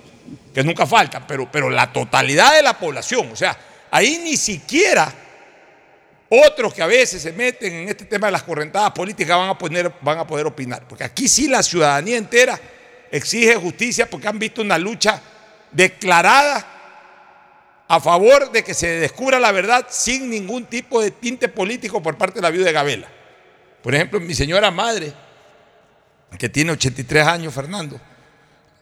[0.54, 3.58] que nunca faltan, pero, pero la totalidad de la población, o sea,
[3.92, 5.14] ahí ni siquiera
[6.30, 9.58] otros que a veces se meten en este tema de las correntadas políticas van a,
[9.58, 12.58] poner, van a poder opinar, porque aquí sí la ciudadanía entera
[13.12, 15.22] exige justicia porque han visto una lucha
[15.72, 16.66] declarada
[17.88, 22.18] a favor de que se descubra la verdad sin ningún tipo de tinte político por
[22.18, 23.08] parte de la viuda de Gabela.
[23.84, 25.12] Por ejemplo, mi señora madre,
[26.38, 28.00] que tiene 83 años, Fernando,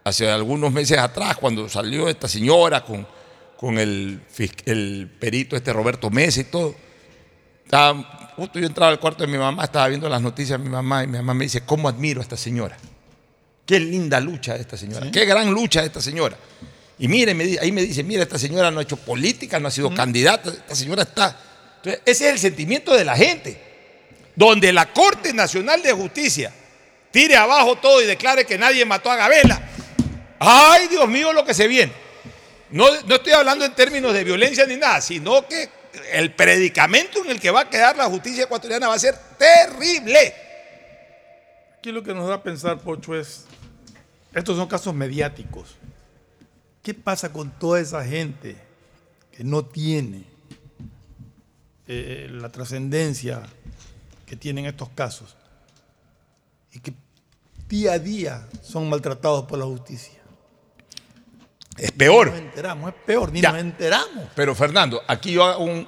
[0.04, 3.08] hace algunos meses atrás, cuando salió esta señora con,
[3.58, 4.22] con el,
[4.66, 6.76] el perito este Roberto Mesa y todo,
[7.66, 10.70] estaba- justo yo entraba al cuarto de mi mamá, estaba viendo las noticias de mi
[10.72, 12.78] mamá y mi mamá me dice, ¿cómo admiro a esta señora?
[13.66, 16.38] Qué linda lucha de esta señora, qué gran lucha de esta señora.
[16.98, 19.72] Y mire, me ahí me dice, mira, esta señora no ha hecho política, no ha
[19.72, 21.38] sido candidata, esta señora está...
[21.78, 23.62] Entonces, ese es el sentimiento de la gente.
[24.36, 26.52] Donde la Corte Nacional de Justicia
[27.11, 29.61] tire abajo todo y declare que nadie mató a Gabela.
[30.40, 31.91] Ay, Dios mío, lo que se viene.
[32.72, 35.69] No, no estoy hablando en términos de violencia ni nada, sino que
[36.11, 40.34] el predicamento en el que va a quedar la justicia ecuatoriana va a ser terrible.
[41.77, 43.45] Aquí lo que nos da a pensar, Pocho, es,
[44.34, 45.76] estos son casos mediáticos.
[46.84, 48.56] ¿Qué ¿qué pasa con toda esa gente
[49.36, 50.23] que no tiene
[51.88, 53.41] eh, la trascendencia
[54.26, 55.36] que tienen estos casos
[56.74, 56.94] y que
[57.68, 60.20] día a día son maltratados por la justicia?
[61.78, 62.28] Es peor.
[62.28, 63.52] Ni nos enteramos, es peor, ni Ya.
[63.52, 64.26] nos enteramos.
[64.36, 65.88] Pero Fernando, aquí yo hago un,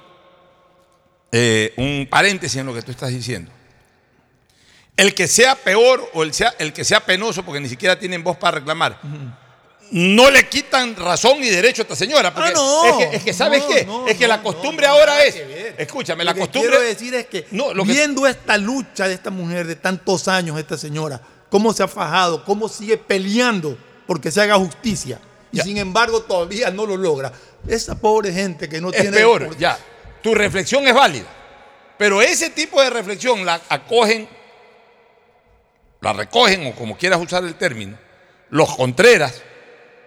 [1.30, 3.50] eh, un paréntesis en lo que tú estás diciendo.
[4.96, 8.22] El que sea peor o el, sea, el que sea penoso, porque ni siquiera tienen
[8.22, 9.00] voz para reclamar,
[9.94, 12.32] no le quitan razón y derecho a esta señora.
[12.34, 12.84] Porque Ah, no.
[12.88, 13.84] es, que, es que, ¿sabes No, qué?
[13.84, 15.34] no, es que la costumbre ahora es.
[15.34, 15.74] que ver.
[15.78, 16.70] Escúchame, Lo la que costumbre.
[16.70, 20.28] quiero decir es que, No, lo que- viendo esta lucha de esta mujer de tantos
[20.28, 21.20] años, esta señora,
[21.50, 25.20] cómo se ha fajado, cómo sigue peleando porque se haga justicia,
[25.52, 27.30] y sin embargo todavía no lo logra.
[27.68, 29.16] Esa pobre gente que no es tiene...
[29.16, 29.78] peor, ya.
[30.22, 31.26] Tu reflexión es válida.
[31.98, 34.26] Pero ese tipo de reflexión la acogen,
[36.00, 37.96] la recogen, o como quieras usar el término,
[38.50, 39.40] los contreras,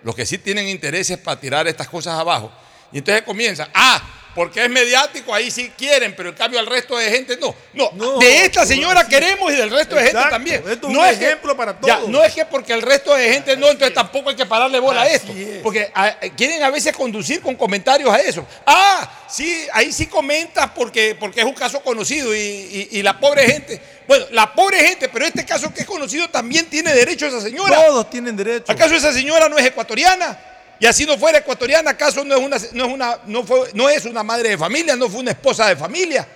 [0.05, 2.51] los que sí tienen intereses para tirar estas cosas abajo.
[2.91, 6.97] Y entonces comienza, ah, porque es mediático, ahí sí quieren, pero en cambio al resto
[6.97, 7.55] de gente no.
[7.73, 10.61] No, de esta señora queremos y del resto de gente también.
[10.69, 12.09] esto es no un es que- ejemplo para ya, todos.
[12.09, 15.03] no es que porque el resto de gente no, entonces tampoco hay que pararle bola
[15.03, 15.31] a esto.
[15.31, 15.61] es.
[15.63, 18.45] Porque ah, quieren a veces conducir con comentarios a eso.
[18.65, 23.17] Ah, sí, ahí sí comentas porque, porque es un caso conocido y, y- y la
[23.19, 23.81] pobre gente.
[24.07, 27.85] Bueno, la pobre gente, pero este caso que es conocido también tiene derecho esa señora.
[27.87, 28.71] Todos tienen derecho.
[28.71, 30.37] ¿Acaso esa señora no es ecuatoriana?
[30.79, 33.87] Y así no fuera ecuatoriana, ¿acaso no es una, no es una, no fue, no
[33.89, 36.27] es una madre de familia, no fue una esposa de familia?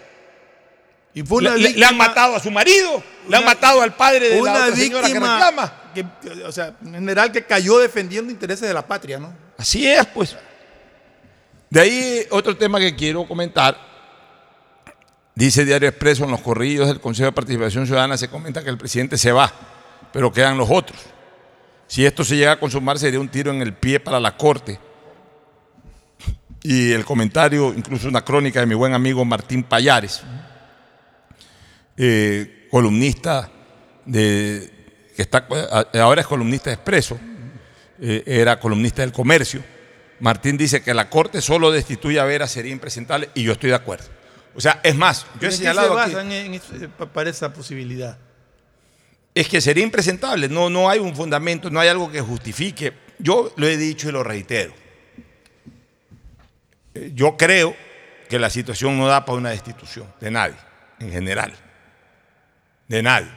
[1.13, 4.29] Y fue una le, han víctima- matado a su marido, le han matado al padre
[4.29, 5.73] de la una otra señora que víctima reclama.
[6.45, 9.33] o sea, en general que cayó defendiendo intereses de la patria, ¿no?
[9.57, 10.37] Así es, pues.
[11.69, 13.77] De ahí otro tema que quiero comentar.
[15.35, 18.77] Dice Diario Expreso, en los corrillos del Consejo de Participación Ciudadana se comenta que el
[18.77, 19.51] presidente se va,
[20.11, 20.99] pero quedan los otros.
[21.89, 24.79] Si esto se llega a consumar, sería un tiro en el pie para la Corte.
[26.61, 30.21] Y el comentario, incluso una crónica de mi buen amigo Martín Payares,
[31.97, 33.49] eh, columnista
[34.05, 34.71] de,
[35.15, 35.47] que está,
[35.99, 37.19] ahora es columnista de Expreso,
[37.99, 39.63] eh, era columnista del comercio.
[40.19, 43.75] Martín dice que la Corte solo destituye a Vera sería impresentable y yo estoy de
[43.77, 44.05] acuerdo.
[44.55, 46.61] O sea, es más, yo he ¿En qué se señalado aquí, basan en, eh,
[46.97, 48.17] pa- para esa posibilidad?
[49.39, 52.91] Es que sería impresentable, no, no hay un fundamento, no hay algo que justifique.
[53.19, 54.73] Yo lo he dicho y lo reitero.
[56.93, 57.73] Eh, Yo creo
[58.27, 60.57] que la situación no da para una destitución de nadie,
[60.99, 61.53] en general.
[62.87, 63.29] De nadie.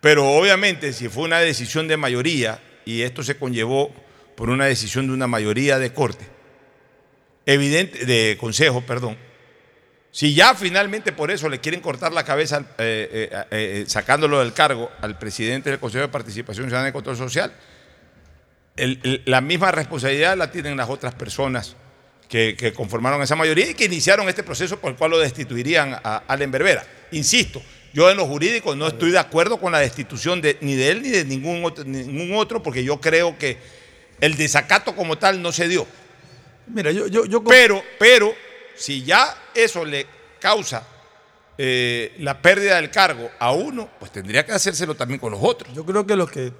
[0.00, 3.94] Pero obviamente si fue una decisión de mayoría y esto se conllevó
[4.36, 6.26] por una decisión de una mayoría de corte,
[7.46, 9.16] evidente, de consejo, perdón,
[10.14, 14.52] si ya finalmente por eso le quieren cortar la cabeza, eh, eh, eh, sacándolo del
[14.52, 17.52] cargo al presidente del Consejo de Participación Ciudadana y Control Social,
[18.76, 21.74] el- el- la misma responsabilidad la tienen las otras personas
[22.28, 25.94] que, que conformaron esa mayoría y que iniciaron este proceso por el cual lo destituirían
[26.04, 26.86] a Allen Berbera.
[27.10, 27.60] Insisto,
[27.92, 31.02] yo en lo jurídico no estoy de acuerdo con la destitución de, ni de él
[31.02, 33.58] ni de ningún otro, ningún otro, porque yo creo que
[34.20, 35.88] el desacato como tal no se dio.
[36.68, 38.32] Mira, yo, yo, yo Pero, pero,
[38.76, 40.06] si ya eso le
[40.40, 40.86] causa
[41.56, 45.72] eh, la pérdida del cargo a uno, pues tendría que hacérselo también con los otros.
[45.72, 46.52] Yo creo que los que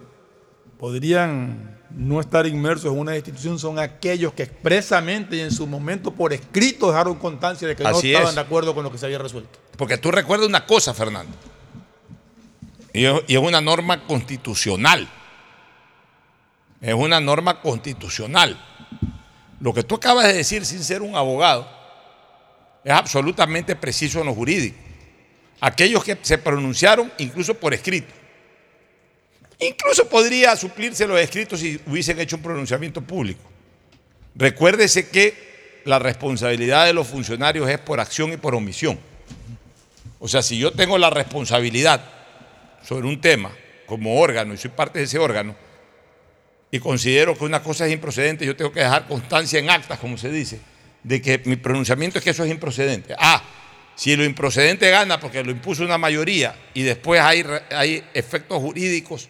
[0.78, 6.12] podrían no estar inmersos en una destitución son aquellos que expresamente y en su momento
[6.12, 8.34] por escrito dejaron constancia de que no estaban es.
[8.34, 9.58] de acuerdo con lo que se había resuelto.
[9.76, 11.32] Porque tú recuerdas una cosa, Fernando,
[12.92, 15.08] y es una norma constitucional.
[16.80, 18.62] Es una norma constitucional.
[19.58, 21.66] Lo que tú acabas de decir sin ser un abogado
[22.84, 24.76] es absolutamente preciso en lo jurídico.
[25.60, 28.12] Aquellos que se pronunciaron incluso por escrito.
[29.58, 33.40] Incluso podría suplirse los escritos si hubiesen hecho un pronunciamiento público.
[34.34, 38.98] Recuérdese que la responsabilidad de los funcionarios es por acción y por omisión.
[40.18, 42.04] O sea, si yo tengo la responsabilidad
[42.82, 43.52] sobre un tema
[43.86, 45.54] como órgano y soy parte de ese órgano
[46.70, 50.18] y considero que una cosa es improcedente, yo tengo que dejar constancia en actas, como
[50.18, 50.60] se dice,
[51.04, 53.14] de que mi pronunciamiento es que eso es improcedente.
[53.18, 53.42] Ah,
[53.94, 59.28] si lo improcedente gana porque lo impuso una mayoría y después hay, hay efectos jurídicos,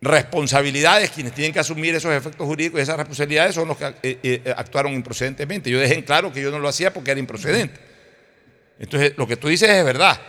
[0.00, 4.18] responsabilidades, quienes tienen que asumir esos efectos jurídicos y esas responsabilidades son los que eh,
[4.22, 5.70] eh, actuaron improcedentemente.
[5.70, 7.78] Yo dejé en claro que yo no lo hacía porque era improcedente.
[8.80, 10.20] Entonces, lo que tú dices es verdad.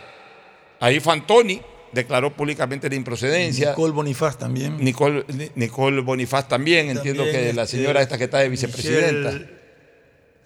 [0.78, 1.60] Ahí Fantoni
[1.92, 3.70] declaró públicamente la improcedencia.
[3.70, 4.76] Nicole Bonifaz también.
[4.78, 9.30] Nicole, Ni- Nicole Bonifaz también, entiendo que la este, señora esta que está de vicepresidenta.
[9.32, 9.63] Michelle-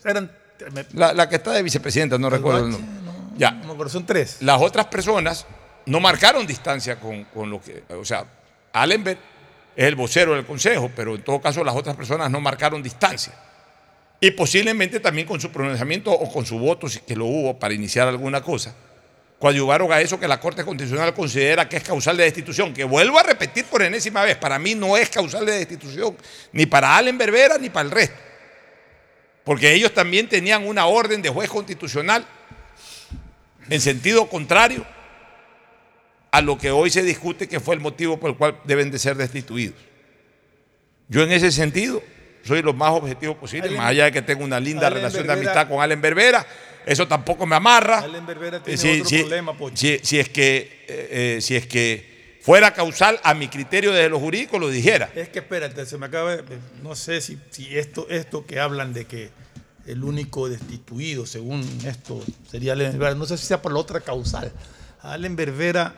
[0.05, 0.31] Eran,
[0.73, 2.91] me- La, la que está de vicepresidenta, no recuerdo el nombre.
[3.37, 3.53] Ya.
[3.53, 4.39] no me acuerdo, son tres.
[4.41, 5.47] Las otras personas
[5.87, 7.85] no marcaron distancia con, con lo que.
[7.95, 8.25] O sea,
[8.73, 9.19] Allenberg
[9.77, 13.33] es el vocero del Consejo, pero en todo caso las otras personas no marcaron distancia.
[14.21, 17.73] Y posiblemente también con su pronunciamiento o con su voto, si que lo hubo para
[17.73, 18.75] iniciar alguna cosa,
[19.39, 23.21] coadyuvaron a eso que la Corte Constitucional considera que es causal de destitución, que vuelvo
[23.21, 26.17] a repetir por enésima vez, para mí no es causal de destitución,
[26.53, 28.17] ni para Allen Berbera ni para el resto.
[29.49, 32.23] Porque ellos también tenían una orden de juez constitucional
[33.71, 34.85] en sentido contrario
[36.31, 38.99] a lo que hoy se discute que fue el motivo por el cual deben de
[38.99, 39.79] ser destituidos.
[41.09, 42.03] Yo en ese sentido
[42.45, 45.33] soy lo más objetivo posible, más allá de que tengo una linda Allen relación de
[45.33, 46.47] amistad con Allen Berbera,
[46.85, 48.01] eso tampoco me amarra.
[48.01, 52.18] Allen Berbera tiene Si- otro si- problema, si es que, eh, eh, si es que
[52.41, 55.11] fuera causal a mi criterio desde lo jurídico, lo dijera.
[55.15, 56.37] Es que espérate, se me acaba
[56.83, 57.39] no sé si,
[57.71, 59.31] esto, esto que hablan de que
[59.87, 64.01] el único destituido, según esto, sería Allen Berbera, no sé si sea por la otra
[64.01, 64.53] causal.
[65.03, 65.95] A Allen Berbera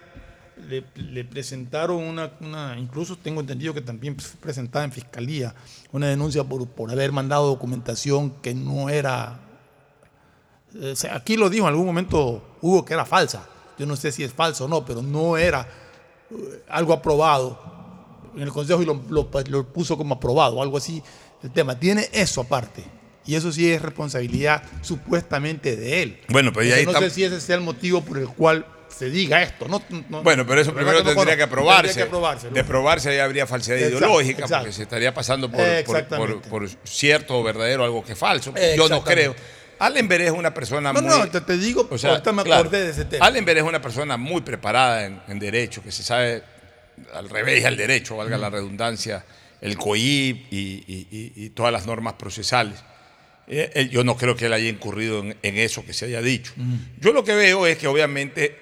[0.94, 5.54] le, presentaron una, una- incluso tengo entendido que también fue presentada en fiscalía,
[5.90, 9.40] una denuncia por, por haber mandado documentación que no era
[10.74, 13.48] eh, aquí lo dijo en algún momento Hugo que era falsa.
[13.78, 15.66] Yo no sé si es falso o no, pero no era
[16.68, 17.58] algo aprobado
[18.36, 21.02] en el Consejo y lo, lo- lo puso como aprobado, algo así.
[21.42, 22.84] El tema tiene eso aparte.
[23.26, 26.20] Y eso sí es responsabilidad supuestamente de él.
[26.28, 29.08] Bueno, pero ya ahí no sé si ese sea el motivo por el cual se
[29.10, 29.68] diga esto.
[29.68, 31.88] No, no- Bueno, pero eso primero no tendría que aprobarse.
[31.88, 34.58] Tendría que aprobarse, De aprobarse ahí habría falsedad Exacto, ideológica, exacto.
[34.64, 36.48] porque se estaría pasando por, por- por- Exactamente.
[36.48, 38.52] por cierto o verdadero algo que es falso.
[38.76, 39.34] Yo no creo.
[39.80, 41.10] Allen Beré es una persona No, muy...
[41.10, 43.26] no, te, te digo, O sea, ahorita me claro, acordé de ese tema.
[43.26, 46.42] Allen Beré es una persona muy preparada en, en derecho, que se sabe
[47.14, 49.24] al revés al derecho, valga la redundancia,
[49.60, 52.78] el COIP y, y- y- y todas las normas procesales.
[53.48, 56.20] Eh, él- yo no creo que él haya incurrido en, en eso que se haya
[56.22, 56.52] dicho.
[57.00, 58.56] Yo lo que veo es que obviamente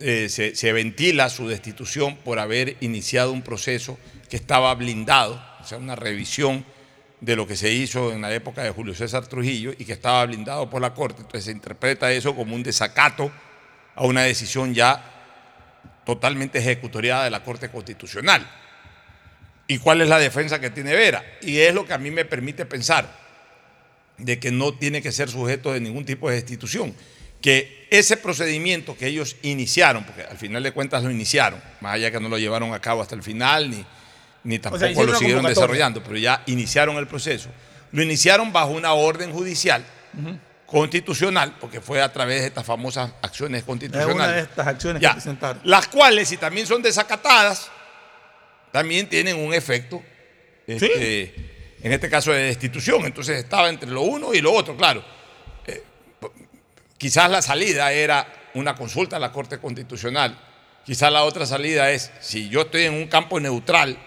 [0.00, 3.98] eh, se, se ventila su destitución por haber iniciado un proceso
[4.28, 6.64] que estaba blindado, o sea, una revisión
[7.22, 10.26] de lo que se hizo en la época de Julio César Trujillo y que estaba
[10.26, 11.22] blindado por la Corte.
[11.22, 13.30] Entonces se interpreta eso como un desacato
[13.94, 15.04] a una decisión ya
[16.04, 18.44] totalmente ejecutoriada de la Corte Constitucional.
[19.68, 21.24] ¿Y cuál es la defensa que tiene Vera?
[21.42, 23.08] Y es lo que a mí me permite pensar
[24.18, 26.92] de que no tiene que ser sujeto de ningún tipo de destitución.
[27.40, 32.10] Que ese procedimiento que ellos iniciaron, porque al final de cuentas lo iniciaron, más allá
[32.10, 33.84] que no lo llevaron a cabo hasta el final, ni,
[34.44, 37.48] ni tampoco lo siguieron desarrollando, pero ya iniciaron el proceso.
[37.92, 39.84] Lo iniciaron bajo una orden judicial
[40.66, 44.14] constitucional, porque fue a través de estas famosas acciones Es constitucionales.
[44.14, 45.10] una de estas acciones Ya.
[45.10, 45.60] que presentaron.
[45.64, 47.70] Las cuales, si también son desacatadas,
[48.70, 50.02] también tienen un efecto,
[50.66, 51.34] este,
[51.82, 53.04] en este caso de destitución.
[53.04, 55.04] Entonces estaba entre lo uno y lo otro, claro.
[55.66, 55.82] Eh,
[56.96, 60.38] quizás la salida era una consulta a la Corte Constitucional.
[60.86, 63.98] Quizás la otra salida es, si yo estoy en un campo neutral,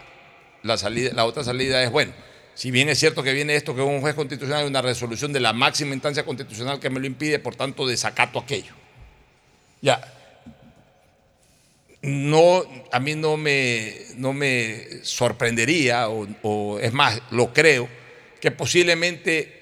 [0.65, 2.13] la, otra salida es, bueno,
[2.53, 5.39] si bien es cierto que viene esto que un juez constitucional y una resolución de
[5.39, 8.73] la máxima instancia constitucional que me lo impide, por tanto desacato aquello.
[9.81, 10.01] Ya,
[12.01, 17.87] no, a mí no me, no me sorprendería, o es más, lo creo,
[18.39, 19.55] que posiblemente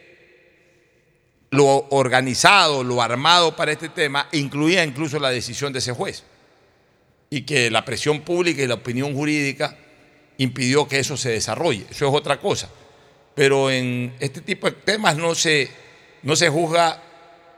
[1.54, 6.24] lo organizado, lo armado para este tema, incluía incluso la decisión de ese juez.
[7.30, 9.78] Y que la presión pública y la opinión jurídica
[10.38, 11.86] impidió que eso se desarrolle.
[11.90, 12.70] Eso es otra cosa.
[13.36, 15.70] Pero en este tipo de temas no se,
[16.22, 17.02] no se juzga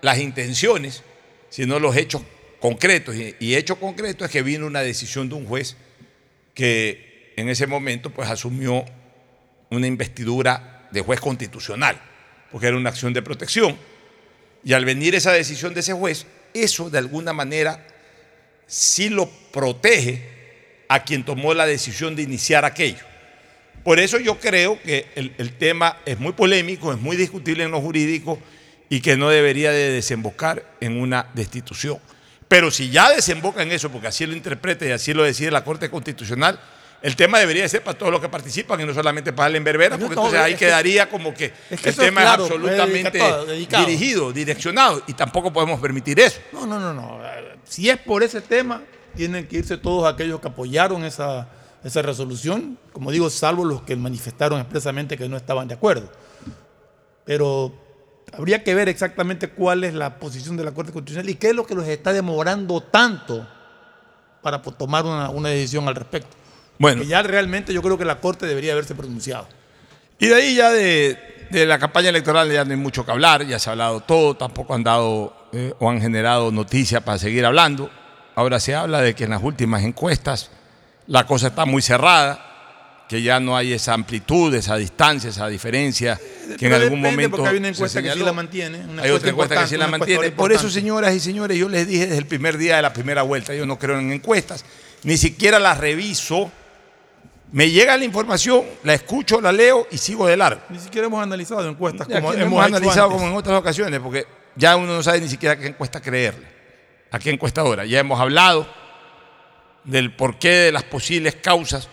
[0.01, 1.03] las intenciones,
[1.49, 2.21] sino los hechos
[2.59, 3.15] concretos.
[3.15, 5.75] Y, y hecho concreto es que vino una decisión de un juez
[6.53, 8.85] que en ese momento pues asumió
[9.69, 11.99] una investidura de juez constitucional,
[12.51, 13.77] porque era una acción de protección.
[14.63, 17.85] Y al venir esa decisión de ese juez, eso de alguna manera
[18.65, 20.34] sí lo protege
[20.95, 23.03] a quien tomó la decisión de iniciar aquello.
[23.83, 27.71] Por eso yo creo que el, el tema es muy polémico, es muy discutible en
[27.71, 28.39] lo jurídico
[28.89, 31.99] y que no debería de desembocar en una destitución.
[32.47, 35.63] Pero si ya desemboca en eso, porque así lo interpreta y así lo decide la
[35.63, 36.59] Corte Constitucional,
[37.01, 39.97] el tema debería ser para todos los que participan y no solamente para el Enverbera,
[39.97, 42.49] porque no, entonces ahí que- quedaría como que, es que el es tema claro, es
[42.51, 43.85] es absolutamente dedicado, dedicado.
[43.85, 46.39] dirigido, direccionado, y tampoco podemos permitir eso.
[46.51, 47.19] No, no, no, no.
[47.63, 48.81] Si es por ese tema,
[49.15, 51.47] tienen que irse todos aquellos que apoyaron esa,
[51.83, 56.11] esa resolución, como digo, salvo los que manifestaron expresamente que no estaban de acuerdo.
[57.23, 57.73] Pero
[58.33, 61.55] habría que ver exactamente cuál es la posición de la Corte Constitucional y qué es
[61.55, 63.47] lo que los está demorando tanto
[64.41, 66.35] para po- tomar una, una decisión al respecto.
[66.77, 67.01] Bueno.
[67.01, 69.47] Que ya realmente yo creo que la Corte debería haberse pronunciado.
[70.19, 71.17] Y de ahí ya de,
[71.49, 74.35] de la campaña electoral ya no hay mucho que hablar, ya se ha hablado todo,
[74.35, 77.89] tampoco han dado eh, o han generado noticias para seguir hablando.
[78.35, 80.49] Ahora se habla de que en las últimas encuestas
[81.07, 82.55] la cosa está muy cerrada,
[83.07, 87.11] que ya no hay esa amplitud, esa distancia, esa diferencia que en Pero algún depende,
[87.11, 88.79] momento Porque hay una se encuesta que sí la mantiene.
[88.79, 90.31] una Hay otra encuesta que sí la mantiene.
[90.31, 93.21] Por eso, señoras y señores, yo les dije desde el primer día de la primera
[93.21, 94.65] vuelta, yo no creo en encuestas,
[95.03, 96.51] ni siquiera las reviso.
[97.51, 100.61] Me llega la información, la escucho, la leo y sigo de largo.
[100.69, 103.19] Ni siquiera hemos analizado encuestas como hemos, hemos analizado antes.
[103.19, 104.25] como en otras ocasiones, porque
[104.55, 106.47] ya uno no sabe ni siquiera qué encuesta creerle,
[107.15, 107.85] a qué encuestadora.
[107.85, 108.67] Ya hemos hablado
[109.85, 111.87] del porqué de las posibles causas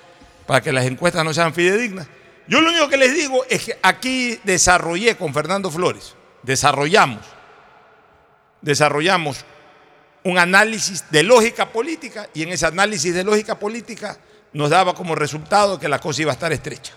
[0.47, 2.09] para que las encuestas no sean fidedignas.
[2.49, 7.25] Yo lo único que les digo es que aquí desarrollé con Fernando Flores, desarrollamos,
[8.61, 9.45] desarrollamos
[10.25, 14.19] un análisis de lógica política y en ese análisis de lógica política
[14.53, 16.95] nos daba como resultado que la cosa iba a estar estrecha.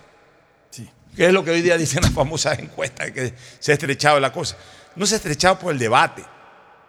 [1.16, 4.34] Que es lo que hoy día dicen las famosas encuestas, que se ha estrechado la
[4.34, 4.58] cosa.
[4.96, 6.26] No se ha estrechado por el debate,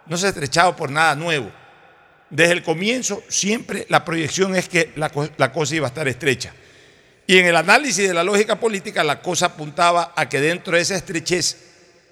[0.09, 1.51] no se ha estrechado por nada nuevo.
[2.29, 6.07] Desde el comienzo siempre la proyección es que la, co- la cosa iba a estar
[6.07, 6.53] estrecha.
[7.25, 10.81] Y en el análisis de la lógica política la cosa apuntaba a que dentro de
[10.81, 11.57] esa estrechez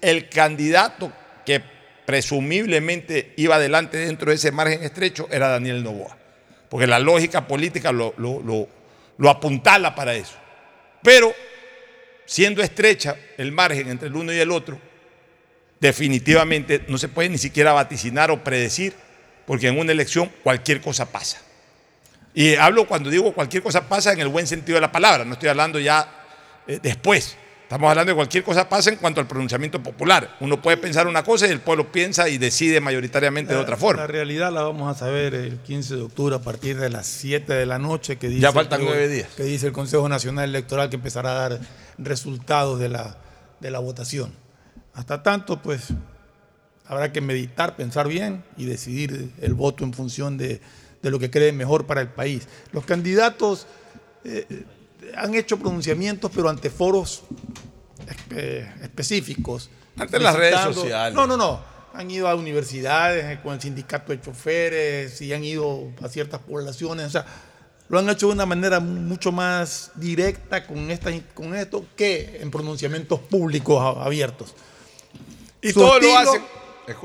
[0.00, 1.12] el candidato
[1.44, 1.62] que
[2.04, 6.16] presumiblemente iba adelante dentro de ese margen estrecho era Daniel Novoa.
[6.68, 8.42] Porque la lógica política lo, lo-
[9.94, 10.34] para eso.
[11.02, 11.32] Pero
[12.24, 14.78] siendo estrecha el margen entre el uno y el otro,
[15.80, 18.94] definitivamente no se puede ni siquiera vaticinar o predecir,
[19.46, 21.38] porque en una elección cualquier cosa pasa.
[22.34, 25.34] Y hablo cuando digo cualquier cosa pasa en el buen sentido de la palabra, no
[25.34, 26.08] estoy hablando ya
[26.66, 27.36] eh, después.
[27.62, 30.36] Estamos hablando de cualquier cosa pasa en cuanto al pronunciamiento popular.
[30.38, 34.02] Uno puede pensar una cosa y el pueblo piensa y decide mayoritariamente de otra forma.
[34.02, 37.52] La realidad la vamos a saber el 15 de octubre a partir de las 7
[37.54, 39.30] de la noche que dice, Ya faltan el- nueve días.
[39.36, 41.60] que dice el Consejo Nacional Electoral que empezará a dar
[41.98, 43.16] resultados de la,
[43.58, 44.32] de la votación.
[44.96, 45.88] Hasta tanto, pues
[46.86, 50.60] habrá que meditar, pensar bien y decidir el voto en función de,
[51.02, 52.48] de lo que cree mejor para el país.
[52.72, 53.66] Los candidatos
[54.24, 54.64] eh,
[55.14, 57.22] han hecho pronunciamientos, pero ante foros
[58.06, 59.70] espe- específicos.
[59.98, 61.14] Ante las redes sociales.
[61.14, 61.60] No, no, no.
[61.94, 66.40] Han ido a universidades eh, con el sindicato de choferes y han ido a ciertas
[66.40, 67.06] poblaciones.
[67.06, 67.26] O sea,
[67.88, 72.50] lo han hecho de una manera mucho más directa con, esta, con esto que en
[72.50, 74.54] pronunciamientos públicos abiertos.
[75.62, 76.42] Y todo lo hacen,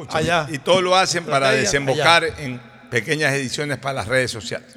[0.10, 0.48] Allá.
[0.50, 2.36] y todo lo hacen para desembocar allá.
[2.40, 4.76] en pequeñas ediciones para las redes sociales.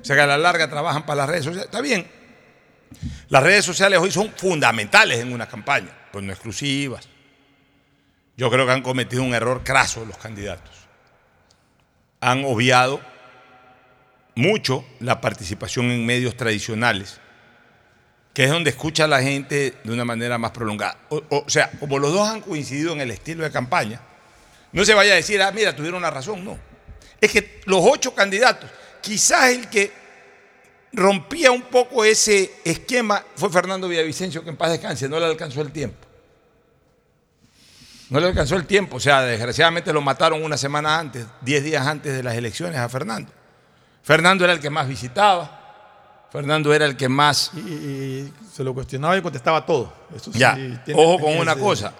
[0.00, 1.66] O sea que a la larga trabajan para las redes sociales.
[1.66, 2.06] Está bien.
[3.28, 7.08] Las redes sociales hoy son fundamentales en una campaña, pues no exclusivas.
[8.36, 10.72] Yo creo que han cometido un error craso los candidatos.
[12.20, 13.00] Han obviado
[14.34, 17.20] mucho la participación en medios tradicionales,
[18.34, 20.98] que es donde escucha a la gente de una manera más prolongada.
[21.08, 24.00] O, o sea, como los dos han coincidido en el estilo de campaña,
[24.72, 26.58] no se vaya a decir, ah, mira, tuvieron la razón, no.
[27.20, 28.68] Es que los ocho candidatos,
[29.00, 29.92] quizás el que
[30.92, 35.60] rompía un poco ese esquema fue Fernando Villavicencio, que en paz descanse, no le alcanzó
[35.60, 36.04] el tiempo.
[38.10, 41.86] No le alcanzó el tiempo, o sea, desgraciadamente lo mataron una semana antes, diez días
[41.86, 43.30] antes de las elecciones a Fernando.
[44.02, 45.63] Fernando era el que más visitaba,
[46.34, 47.52] Fernando era el que más...
[47.54, 49.92] Y, y se lo cuestionaba y contestaba todo.
[50.16, 50.54] Eso sí, Ya,
[50.84, 51.94] tiene- ojo con una cosa.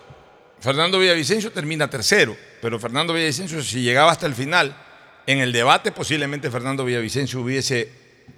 [0.58, 4.74] Fernando Villavicencio termina tercero, pero Fernando Villavicencio, si llegaba hasta el final,
[5.24, 7.92] en el debate posiblemente Fernando Villavicencio hubiese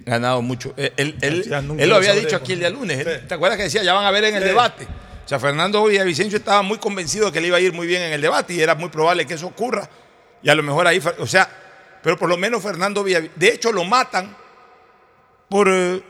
[0.05, 0.71] ganado mucho.
[0.77, 2.99] Él, él- él- él lo había dicho aquí el día lunes.
[3.03, 3.27] Sí.
[3.27, 4.49] ¿Te acuerdas que decía, ya van a ver en el Sí.
[4.49, 4.85] debate?
[5.25, 8.03] O sea, Fernando Villavicencio estaba muy convencido de que le iba a ir muy bien
[8.03, 9.89] en el debate y era muy probable que eso ocurra.
[10.43, 11.49] Y a lo mejor ahí, o sea,
[12.03, 14.35] pero por lo menos Fernando Villavicencio, de hecho lo matan
[15.49, 16.03] por eh,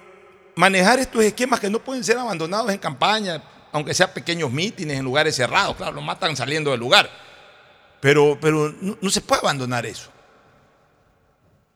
[0.55, 3.41] manejar estos esquemas que no pueden ser abandonados en campaña,
[3.72, 5.76] aunque sean pequeños mítines en lugares cerrados.
[5.76, 7.09] Claro, lo matan saliendo del lugar.
[7.99, 10.09] Pero, pero no, se puede abandonar eso.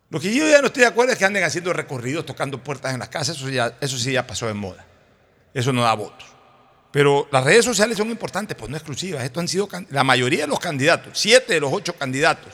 [0.09, 2.93] Lo que yo ya no estoy de acuerdo es que anden haciendo recorridos, tocando puertas
[2.93, 3.37] en las casas.
[3.37, 3.47] Eso,
[3.79, 4.85] eso sí ya pasó de moda.
[5.53, 6.27] Eso no da votos.
[6.91, 9.23] Pero las redes sociales son importantes, pues no exclusivas.
[9.23, 12.51] Esto han sido la mayoría de los candidatos, siete de los ocho candidatos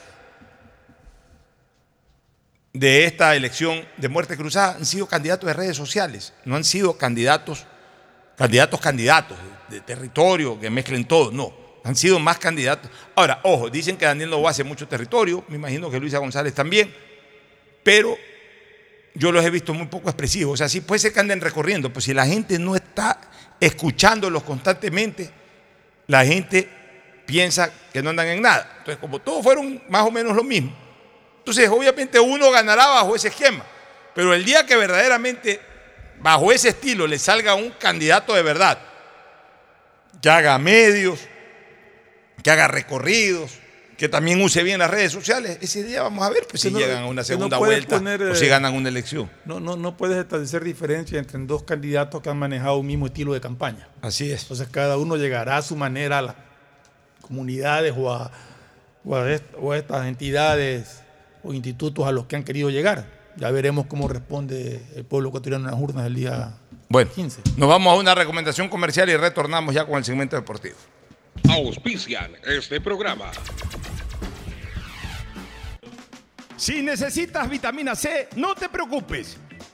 [2.80, 6.98] de esta elección de muerte cruzada han sido candidatos de redes sociales, no han sido
[6.98, 7.66] candidatos,
[8.38, 9.38] candidatos, candidatos
[9.70, 12.92] de, territorio que mezclen todo, no, han sido más candidatos.
[13.16, 16.94] Ahora, ojo, dicen que Daniel Novoa hace mucho territorio, me imagino que Luisa González también,
[17.84, 18.16] pero
[19.16, 20.54] yo los he visto muy poco expresivos.
[20.54, 23.20] O sea, sí puede ser que anden recorriendo, pues si la gente no está
[23.60, 25.32] escuchándolos constantemente,
[26.06, 26.70] la gente
[27.26, 28.76] piensa que no andan en nada.
[28.80, 30.87] Entonces, como todos fueron más o menos lo mismo,
[31.48, 33.64] entonces obviamente uno ganará bajo ese esquema.
[34.14, 35.62] Pero el día que verdaderamente
[36.20, 38.78] bajo ese estilo le salga un candidato de verdad,
[40.22, 41.20] que haga medios,
[42.44, 43.52] que haga recorridos,
[43.98, 45.58] que también use bien las redes sociales.
[45.62, 48.22] Ese día vamos a ver pues, si no- llegan a una no segunda vuelta poner,
[48.24, 49.30] o eh, si ganan una elección.
[49.46, 53.34] No, no, no puedes establecer diferencia entre dos candidatos que han manejado un mismo estilo
[53.34, 53.88] de campaña.
[54.02, 54.42] Así es.
[54.42, 56.36] Entonces cada uno llegará a su manera a las
[57.22, 58.32] comunidades o a,
[59.06, 61.04] o a est- o a estas entidades
[61.44, 63.06] o institutos a los que han querido llegar.
[63.38, 66.58] Ya veremos cómo responde el pueblo ecuatoriano en las urnas el día
[66.90, 67.42] Bueno, 15.
[67.58, 70.76] nos vamos a una recomendación comercial y retornamos ya con el segmento deportivo.
[71.50, 73.32] Auspician este programa.
[76.56, 79.38] Si necesitas vitamina C, no te preocupes.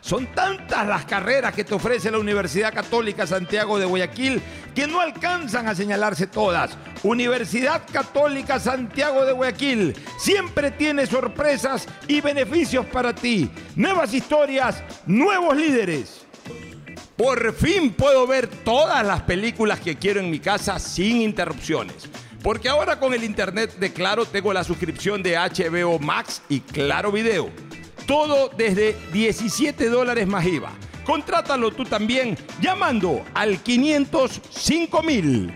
[0.00, 4.40] Son tantas las carreras que te ofrece la Universidad Católica Santiago de Guayaquil
[4.74, 6.76] que no alcanzan a señalarse todas.
[7.02, 13.50] Universidad Católica Santiago de Guayaquil siempre tiene sorpresas y beneficios para ti.
[13.74, 16.26] Nuevas historias, nuevos líderes.
[17.16, 22.08] Por fin puedo ver todas las películas que quiero en mi casa sin interrupciones.
[22.42, 27.10] Porque ahora con el internet de Claro tengo la suscripción de HBO Max y Claro
[27.10, 27.50] Video.
[28.08, 30.72] Todo desde 17 dólares más IVA.
[31.04, 35.52] Contrátalo tú también llamando al 505 mil.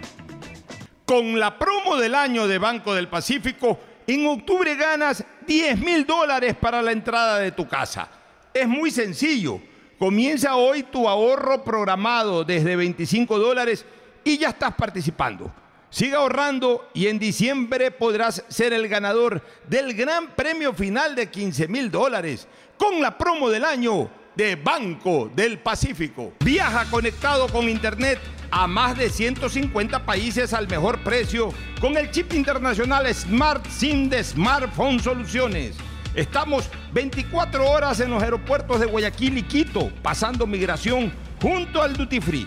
[1.06, 6.54] Con la promo del año de Banco del Pacífico, en octubre ganas 10 mil dólares
[6.54, 8.10] para la entrada de tu casa.
[8.52, 9.58] Es muy sencillo.
[9.98, 13.86] Comienza hoy tu ahorro programado desde 25 dólares
[14.24, 15.50] y ya estás participando.
[15.92, 21.68] Siga ahorrando y en diciembre podrás ser el ganador del gran premio final de 15
[21.68, 22.48] mil dólares
[22.78, 26.32] con la promo del año de Banco del Pacífico.
[26.40, 28.18] Viaja conectado con Internet
[28.50, 34.24] a más de 150 países al mejor precio con el chip internacional Smart SIM de
[34.24, 35.76] Smartphone Soluciones.
[36.14, 42.20] Estamos 24 horas en los aeropuertos de Guayaquil y Quito, pasando migración junto al Duty
[42.22, 42.46] Free.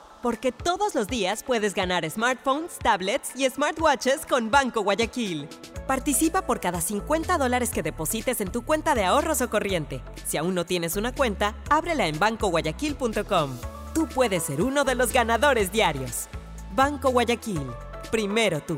[0.21, 5.47] porque todos los días puedes ganar smartphones, tablets y smartwatches con Banco Guayaquil.
[5.87, 10.01] Participa por cada 50 dólares que deposites en tu cuenta de ahorros o corriente.
[10.25, 13.57] Si aún no tienes una cuenta, ábrela en bancoguayaquil.com.
[13.93, 16.27] Tú puedes ser uno de los ganadores diarios.
[16.75, 17.65] Banco Guayaquil.
[18.09, 18.77] Primero tú.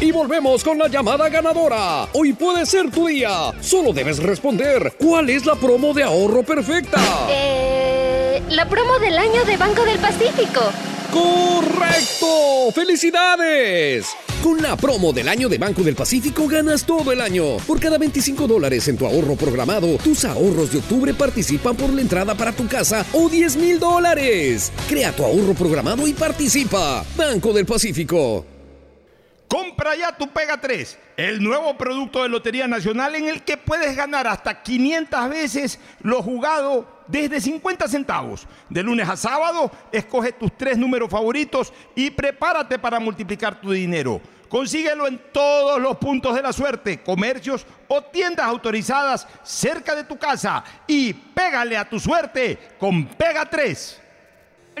[0.00, 2.08] Y volvemos con la llamada ganadora.
[2.14, 3.52] Hoy puede ser tu día.
[3.60, 6.98] Solo debes responder cuál es la promo de ahorro perfecta.
[7.28, 10.62] Eh, la promo del año de Banco del Pacífico.
[11.12, 12.72] ¡Correcto!
[12.74, 14.06] ¡Felicidades!
[14.42, 17.58] Con la promo del año de Banco del Pacífico ganas todo el año.
[17.66, 22.00] Por cada 25 dólares en tu ahorro programado, tus ahorros de octubre participan por la
[22.00, 24.72] entrada para tu casa o 10 mil dólares.
[24.88, 27.04] Crea tu ahorro programado y participa.
[27.18, 28.46] Banco del Pacífico.
[29.50, 33.96] Compra ya tu Pega 3, el nuevo producto de Lotería Nacional en el que puedes
[33.96, 38.46] ganar hasta 500 veces lo jugado desde 50 centavos.
[38.68, 44.20] De lunes a sábado, escoge tus tres números favoritos y prepárate para multiplicar tu dinero.
[44.48, 50.16] Consíguelo en todos los puntos de la suerte, comercios o tiendas autorizadas cerca de tu
[50.16, 54.00] casa y pégale a tu suerte con Pega 3.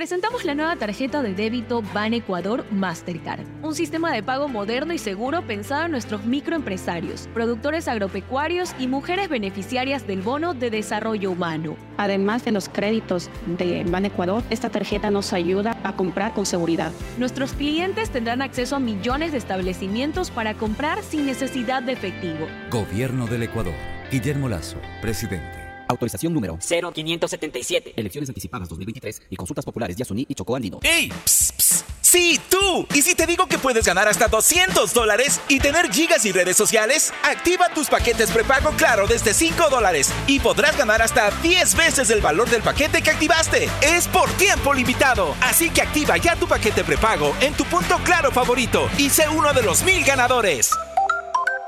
[0.00, 4.98] Presentamos la nueva tarjeta de débito Ban Ecuador Mastercard, un sistema de pago moderno y
[4.98, 11.76] seguro pensado en nuestros microempresarios, productores agropecuarios y mujeres beneficiarias del bono de desarrollo humano.
[11.98, 13.28] Además de los créditos
[13.58, 16.92] de Ban Ecuador, esta tarjeta nos ayuda a comprar con seguridad.
[17.18, 22.46] Nuestros clientes tendrán acceso a millones de establecimientos para comprar sin necesidad de efectivo.
[22.70, 23.74] Gobierno del Ecuador.
[24.10, 25.69] Guillermo Lazo, presidente.
[25.90, 27.94] Autorización número 0577.
[27.96, 30.78] Elecciones anticipadas 2023 y consultas populares Yasuní y Chocó Andino.
[30.82, 31.12] ¡Ey!
[31.24, 31.86] Psst, psst.
[32.00, 32.86] Sí, tú.
[32.92, 36.56] ¿Y si te digo que puedes ganar hasta 200 dólares y tener gigas y redes
[36.56, 37.12] sociales?
[37.22, 42.20] Activa tus paquetes prepago Claro desde 5 dólares y podrás ganar hasta 10 veces el
[42.20, 43.68] valor del paquete que activaste.
[43.80, 45.36] Es por tiempo limitado.
[45.40, 49.52] Así que activa ya tu paquete prepago en tu punto Claro favorito y sé uno
[49.52, 50.70] de los mil ganadores.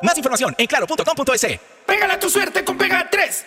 [0.03, 1.61] Más información en claro.com.es.
[1.87, 3.47] Pégala tu suerte con Pega 3.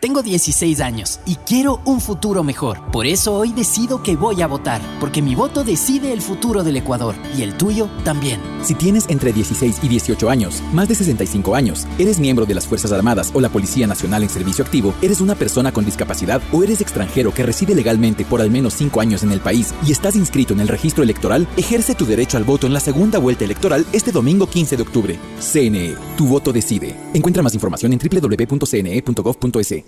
[0.00, 2.78] Tengo 16 años y quiero un futuro mejor.
[2.92, 6.76] Por eso hoy decido que voy a votar, porque mi voto decide el futuro del
[6.76, 8.40] Ecuador y el tuyo también.
[8.62, 12.68] Si tienes entre 16 y 18 años, más de 65 años, eres miembro de las
[12.68, 16.62] Fuerzas Armadas o la Policía Nacional en servicio activo, eres una persona con discapacidad o
[16.62, 20.14] eres extranjero que reside legalmente por al menos 5 años en el país y estás
[20.14, 23.84] inscrito en el registro electoral, ejerce tu derecho al voto en la segunda vuelta electoral
[23.92, 25.18] este domingo 15 de octubre.
[25.40, 26.94] CNE, tu voto decide.
[27.14, 29.87] Encuentra más información en www.cne.gov.es.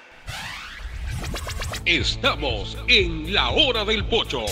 [1.85, 4.45] Estamos en la hora del pocho.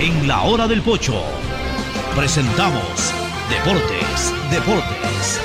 [0.00, 1.22] En la hora del pocho
[2.16, 3.14] presentamos
[3.48, 5.40] Deportes, Deportes.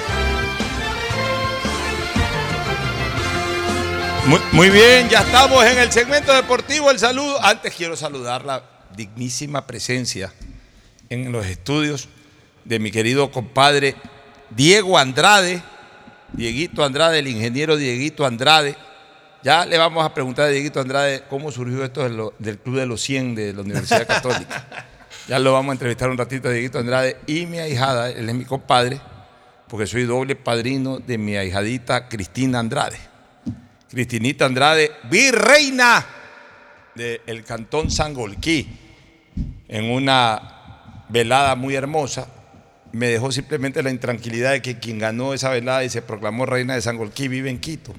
[4.25, 6.89] Muy, muy bien, ya estamos en el segmento deportivo.
[6.89, 7.39] El saludo.
[7.43, 8.63] Antes quiero saludar la
[8.95, 10.33] dignísima presencia
[11.09, 12.09] en los estudios
[12.65, 13.93] de mi querido compadre
[14.49, 15.61] Diego Andrade,
[16.33, 18.75] Dieguito Andrade, el ingeniero Dieguito Andrade.
[19.41, 22.85] Ya le vamos a preguntar a Dieguito Andrade cómo surgió esto de del Club de
[22.85, 24.65] los 100 de la Universidad Católica.
[25.29, 28.35] Ya lo vamos a entrevistar un ratito a Dieguito Andrade y mi ahijada, él es
[28.35, 28.99] mi compadre,
[29.69, 32.97] porque soy doble padrino de mi ahijadita Cristina Andrade.
[33.89, 36.05] Cristinita Andrade, virreina
[36.95, 38.67] del cantón Sangolquí,
[39.69, 42.27] en una velada muy hermosa.
[42.91, 46.75] Me dejó simplemente la intranquilidad de que quien ganó esa velada y se proclamó reina
[46.75, 47.93] de Sangolquí vive en Quito.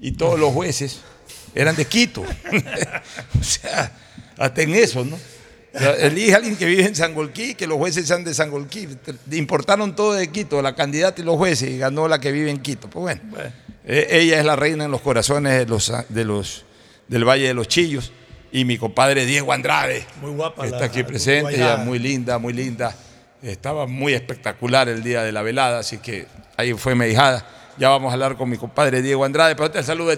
[0.00, 1.00] Y todos los jueces
[1.54, 2.22] eran de Quito.
[3.40, 3.92] o sea,
[4.38, 5.16] hasta en eso, ¿no?
[5.72, 8.88] O sea, Elige a alguien que vive en Sangolquí, que los jueces sean de Sangolquí.
[9.32, 12.58] Importaron todo de Quito, la candidata y los jueces, y ganó la que vive en
[12.58, 12.88] Quito.
[12.88, 13.20] Pues bueno,
[13.84, 16.64] eh, ella es la reina en los corazones de los, de los,
[17.06, 18.12] del Valle de los Chillos.
[18.52, 22.38] Y mi compadre Diego Andrade, Muy guapa que está la aquí presente, ella muy linda,
[22.38, 22.96] muy linda.
[23.42, 27.46] Estaba muy espectacular el día de la velada, así que ahí fue mi hijada.
[27.80, 30.12] Ya vamos a hablar con mi compadre Diego Andrade, pero te saludo.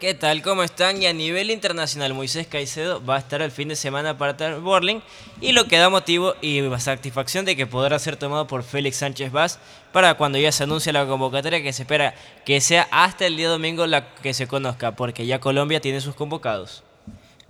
[0.00, 0.42] ¿Qué tal?
[0.42, 1.00] ¿Cómo están?
[1.00, 5.00] Y a nivel internacional, Moisés Caicedo va a estar el fin de semana para Borling
[5.40, 9.30] y lo que da motivo y satisfacción de que podrá ser tomado por Félix Sánchez
[9.30, 9.60] Vaz
[9.92, 13.48] para cuando ya se anuncie la convocatoria que se espera que sea hasta el día
[13.48, 16.82] domingo la que se conozca, porque ya Colombia tiene sus convocados.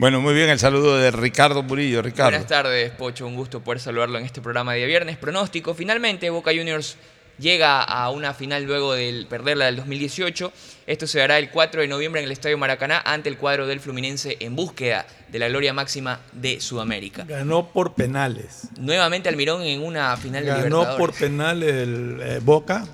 [0.01, 2.03] Bueno, muy bien, el saludo de Ricardo Murillo.
[2.03, 2.31] Ricardo.
[2.31, 3.27] Buenas tardes, Pocho.
[3.27, 5.17] Un gusto poder saludarlo en este programa de día viernes.
[5.17, 5.75] Pronóstico.
[5.75, 6.97] Finalmente, Boca Juniors
[7.37, 10.53] llega a una final luego de perderla del 2018.
[10.87, 13.81] Esto se dará el 4 de noviembre en el Estadio Maracaná ante el cuadro del
[13.81, 17.25] Fluminense en búsqueda de la gloria máxima de Sudamérica.
[17.25, 18.69] Ganó por penales.
[18.79, 22.87] Nuevamente Almirón en una final de Ganó por penales el eh, Boca.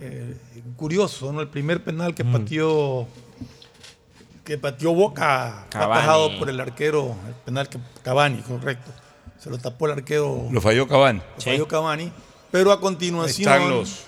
[0.00, 0.34] Eh,
[0.76, 1.40] curioso, ¿no?
[1.40, 3.08] El primer penal que pateó,
[4.52, 8.90] que pateó Boca, fue atajado por el arquero, el penal que Cavani, correcto.
[9.38, 10.46] Se lo tapó el arquero.
[10.50, 11.20] Lo falló Cavani.
[11.36, 12.12] Lo falló Cavani.
[12.50, 14.04] Pero a continuación, Ahí están los-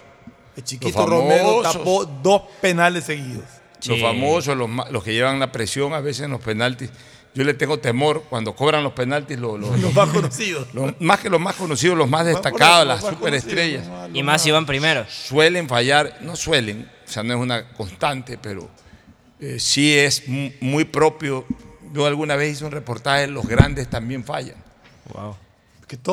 [0.54, 3.44] el chiquito los Romero tapó dos penales seguidos.
[3.86, 4.54] Los famosos,
[4.90, 6.90] los, que llevan la presión a veces en los penaltis.
[7.34, 10.68] Yo le tengo temor cuando cobran los penaltis, los, los- Los más conocidos.
[10.74, 13.86] los- más que los más conocidos, los más destacados, las superestrellas.
[14.12, 15.06] Y más si van primero.
[15.08, 18.68] Suelen fallar, no suelen, o sea, no es una constante, pero
[19.40, 21.44] eh, sí es mu- muy propio.
[21.92, 24.56] Yo alguna vez hice un reportaje, los grandes también fallan.
[25.12, 25.36] Wow.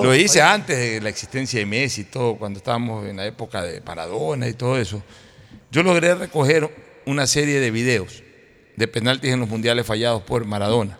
[0.03, 3.63] Lo hice antes de la existencia de Messi y todo, cuando estábamos en la época
[3.63, 5.01] de Maradona y todo eso.
[5.71, 6.69] Yo logré recoger
[7.05, 8.21] una serie de videos
[8.75, 10.99] de penaltis en los mundiales fallados por Maradona,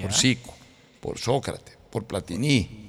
[0.00, 0.54] por Zico,
[1.00, 2.86] por Sócrates, por Platini,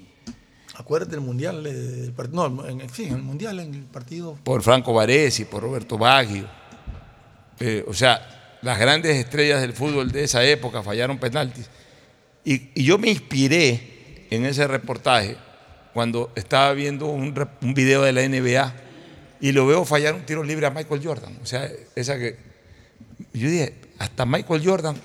[0.75, 4.37] Acuérdate del mundial, eh, del part- no, en, en fin, el mundial en el partido.
[4.43, 6.47] por Franco Baresi, por Roberto Baggio.
[7.59, 11.69] Eh, o sea, las grandes estrellas del fútbol de esa época fallaron penaltis.
[12.43, 15.37] Y, yo me inspiré en ese reportaje
[15.93, 18.73] cuando estaba viendo un, video de la NBA
[19.41, 21.37] y lo veo fallar un tiro libre a Michael Jordan.
[21.41, 22.37] O sea, esa que.
[23.33, 24.95] Yo dije, hasta Michael Jordan,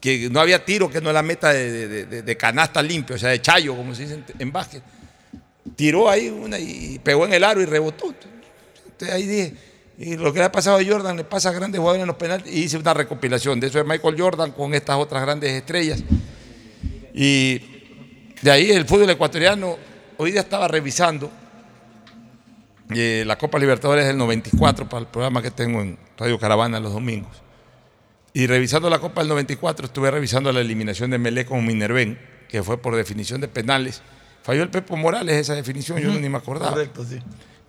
[0.00, 3.74] que no había tiro que no la meta de canasta limpio, o sea, de chayo,
[3.74, 4.82] como se dice en, en básquet.
[5.74, 8.14] Tiró ahí una y pegó en el aro y rebotó.
[8.86, 9.54] Entonces ahí dije,
[9.98, 12.16] y lo que le ha pasado a Jordan le pasa a grandes jugadores en los
[12.16, 12.52] penaltis.
[12.52, 16.02] Y hice una recopilación de eso de Michael Jordan con estas otras grandes estrellas.
[17.14, 17.62] Y
[18.42, 19.78] de ahí el fútbol ecuatoriano,
[20.18, 21.30] hoy día estaba revisando
[22.90, 26.92] eh, la Copa Libertadores del 94 para el programa que tengo en Radio Caravana los
[26.92, 27.42] domingos.
[28.34, 32.18] Y revisando la Copa del 94, estuve revisando la eliminación de Melé con Minerven,
[32.50, 34.02] que fue por definición de penales.
[34.42, 36.72] Falló el Pepo Morales esa definición, yo no ni me acordaba.
[36.72, 37.18] Correcto, sí.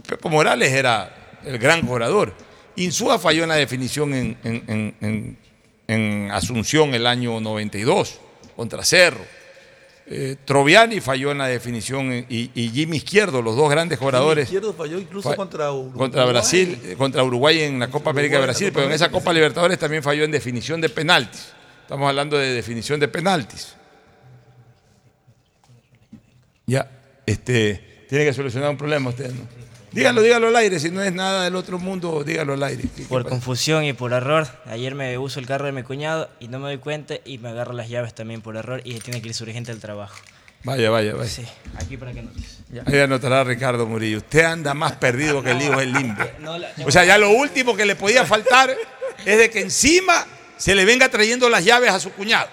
[0.06, 2.34] Pepo Morales era el gran jugador.
[2.76, 5.38] Insúa falló en la definición en, en- en- en-
[5.88, 8.20] en Asunción el año 92
[8.56, 9.26] contra Cerro.
[10.10, 14.46] Eh, Troviani falló en la definición y, y Jimmy Izquierdo, los dos grandes jugadores.
[14.46, 15.98] Izquierdo falló incluso Fa- contra Uruguay.
[15.98, 19.34] Contra Brasil, eh, contra Uruguay en la Copa América de Brasil, pero en esa Copa
[19.34, 21.52] Libertadores también falló en definición de penaltis.
[21.82, 23.76] Estamos hablando de definición de penaltis.
[26.66, 26.90] Ya,
[27.26, 29.57] este, tiene que solucionar un problema usted, ¿no?
[29.98, 32.84] Dígalo, dígalo al aire, si no es nada del otro mundo, dígalo al aire.
[32.84, 36.30] ¿Qué- qué Por confusión y por error, ayer me uso el carro de mi cuñado
[36.40, 39.22] y no me doy cuenta y me agarro las llaves también por error y tiene
[39.22, 40.16] que ir urgente al trabajo.
[40.64, 41.30] Vaya, vaya, vaya.
[41.30, 41.46] Sí,
[41.78, 42.60] aquí para que notes.
[42.72, 42.84] Ya.
[42.86, 44.18] Ahí anotará Ricardo Murillo.
[44.18, 46.24] Usted anda más perdido que el hijo del limbo.
[46.40, 48.76] No, la- O sea, ya lo último que le podía faltar
[49.26, 50.26] es de que encima
[50.58, 52.48] se le venga trayendo las llaves a su cuñado.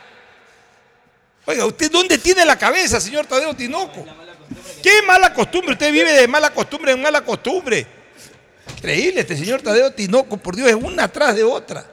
[1.47, 4.07] Oiga, ¿usted dónde tiene la cabeza, señor Tadeo Tinoco?
[4.85, 5.73] ¿Qué mala costumbre?
[5.73, 7.87] Usted vive de mala costumbre en mala costumbre.
[8.77, 11.87] Increíble, este señor Tadeo Tinoco, por Dios, es una atrás de otra.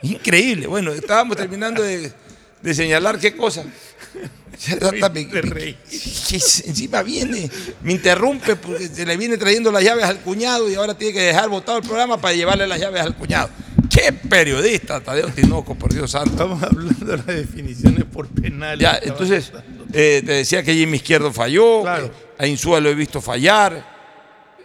[0.00, 0.66] Increíble.
[0.68, 2.10] Bueno, estábamos terminando de,
[2.62, 3.62] de señalar qué cosa.
[4.66, 7.50] Que encima viene,
[7.82, 11.20] me interrumpe porque se le viene trayendo las llaves al cuñado y ahora tiene que
[11.20, 13.50] dejar botado el programa para llevarle las llaves al cuñado.
[13.90, 16.30] ¡Qué periodista, Tadeo Tinoco, por Dios santo!
[16.30, 18.80] Estamos hablando de las definiciones por penales.
[18.80, 19.52] Ya, entonces,
[19.92, 23.96] eh, te decía que Jimmy Izquierdo falló, que a Insúa lo he visto fallar.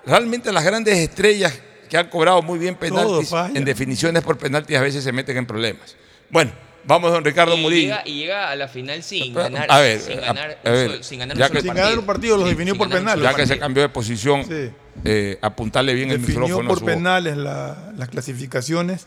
[0.05, 1.57] Realmente las grandes estrellas
[1.89, 5.45] que han cobrado muy bien penaltis, en definiciones por penaltis a veces se meten en
[5.45, 5.95] problemas.
[6.29, 6.51] Bueno,
[6.85, 7.81] vamos, don Ricardo Y Murillo.
[7.89, 10.73] llega, y llega a la final sin Pero, ganar, a ver, sin ganar, a un
[10.75, 13.23] ver, sin ganar ya un solo que- Sin ganar un partido, los definió por penales.
[13.23, 14.71] Ya que se cambió de posición, Sí.
[15.05, 16.67] eh, apuntarle bien el Definió micrófono.
[16.67, 19.05] a por su- penales la- las clasificaciones.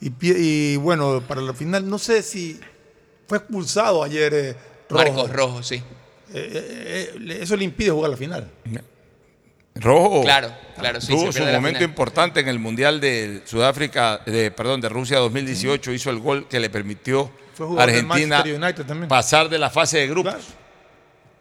[0.00, 2.60] Y, bueno, para la final, no sé si
[3.26, 4.54] fue expulsado ayer eh,
[4.88, 5.04] Rojo.
[5.04, 5.76] Marcos Rojo, sí.
[5.76, 5.82] Eh,
[6.34, 8.50] eh, eh, eso le impide jugar la final.
[9.74, 10.22] Rojo.
[10.22, 11.82] Claro, claro, sí, Tuvo su momento final.
[11.82, 15.92] importante en el Mundial de Sudáfrica, de, perdón, de Rusia 2018.
[15.92, 17.30] Hizo el gol que le permitió
[17.78, 18.44] a Argentina
[19.08, 20.34] pasar de la fase de grupos,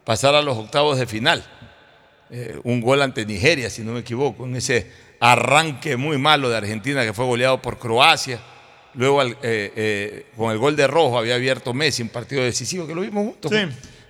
[0.04, 1.44] pasar a los octavos de final.
[2.30, 6.58] Eh, un gol ante Nigeria, si no me equivoco, en ese arranque muy malo de
[6.58, 8.40] Argentina que fue goleado por Croacia.
[8.98, 12.86] Luego al- eh, eh, con el gol de Rojo había abierto Messi, un partido decisivo
[12.86, 13.52] que lo vimos juntos.
[13.52, 13.60] Sí.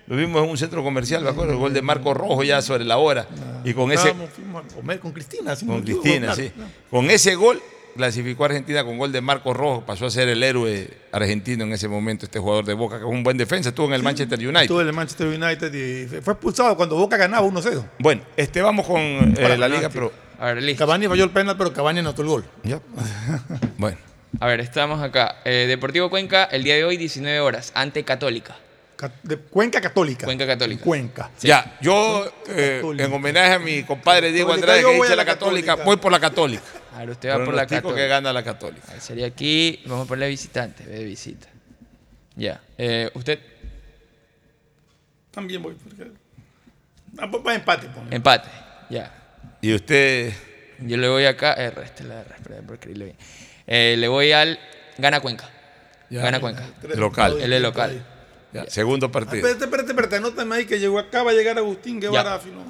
[0.06, 2.84] Lo vimos en un centro comercial, me acuerdo, el gol de Marco Rojo ya sobre
[2.84, 3.28] la hora.
[3.64, 4.30] y con ese, Estábamos,
[4.74, 5.54] comer con Cristina.
[5.66, 6.50] con Cristina, claro, sí.
[6.90, 7.60] Con ese gol
[7.94, 11.72] clasificó a Argentina con gol de Marco Rojo, pasó a ser el héroe argentino en
[11.74, 14.38] ese momento, este jugador de Boca, que es un buen defensa, estuvo en el Manchester
[14.38, 14.62] United.
[14.62, 17.84] Estuvo en el Manchester United y fue expulsado cuando Boca ganaba 1-0.
[17.98, 19.68] Bueno, este vamos con eh, la.
[19.68, 20.10] Liga Pro.
[20.38, 20.78] A ver, listo.
[20.86, 22.44] Cavani falló el penal, pero Cavani anotó el gol.
[22.62, 22.80] Ya.
[23.76, 23.98] Bueno.
[24.40, 25.36] A ver, estamos acá.
[25.44, 28.56] Eh, Deportivo Cuenca, el día de hoy, 19 horas, ante Católica.
[28.96, 30.24] Ca- de Cuenca Católica.
[30.26, 30.82] Cuenca Católica.
[30.84, 31.30] Cuenca.
[31.40, 35.16] Ya, yo eh, en homenaje a mi compadre Diego Católica, Andrade que voy dice la
[35.16, 35.84] la católica, Católica.
[35.84, 36.62] voy por la católica.
[36.94, 37.94] A ver, usted va por la Católica.
[38.02, 38.82] que gana la Católica.
[38.88, 41.46] A ver, sería aquí, vamos a ponerle visitante, ve de visita.
[42.34, 42.60] Ya.
[42.76, 43.38] Eh, ¿Usted?
[45.30, 45.74] También voy.
[45.74, 46.10] Porque...
[47.18, 47.86] Ah, pues, va empate.
[47.88, 48.14] ponle.
[48.16, 48.48] Empate.
[48.90, 49.12] Ya.
[49.60, 50.32] Y usted.
[50.80, 51.54] Yo le voy acá.
[51.54, 53.16] R, esta es la R, espera, por escribirle bien.
[53.68, 54.58] Eh, le voy al.
[54.96, 55.48] Gana Cuenca.
[56.10, 56.22] Ya.
[56.22, 56.64] Gana Cuenca.
[56.96, 57.38] Local.
[57.40, 58.02] Él es local.
[58.52, 59.36] Ya, Segundo Ah, partido.
[59.46, 60.16] espérate, espérate, espérate.
[60.16, 62.38] Anótame ahí que llegó, acaba de llegar Agustín Guevara.
[62.38, 62.62] Filo.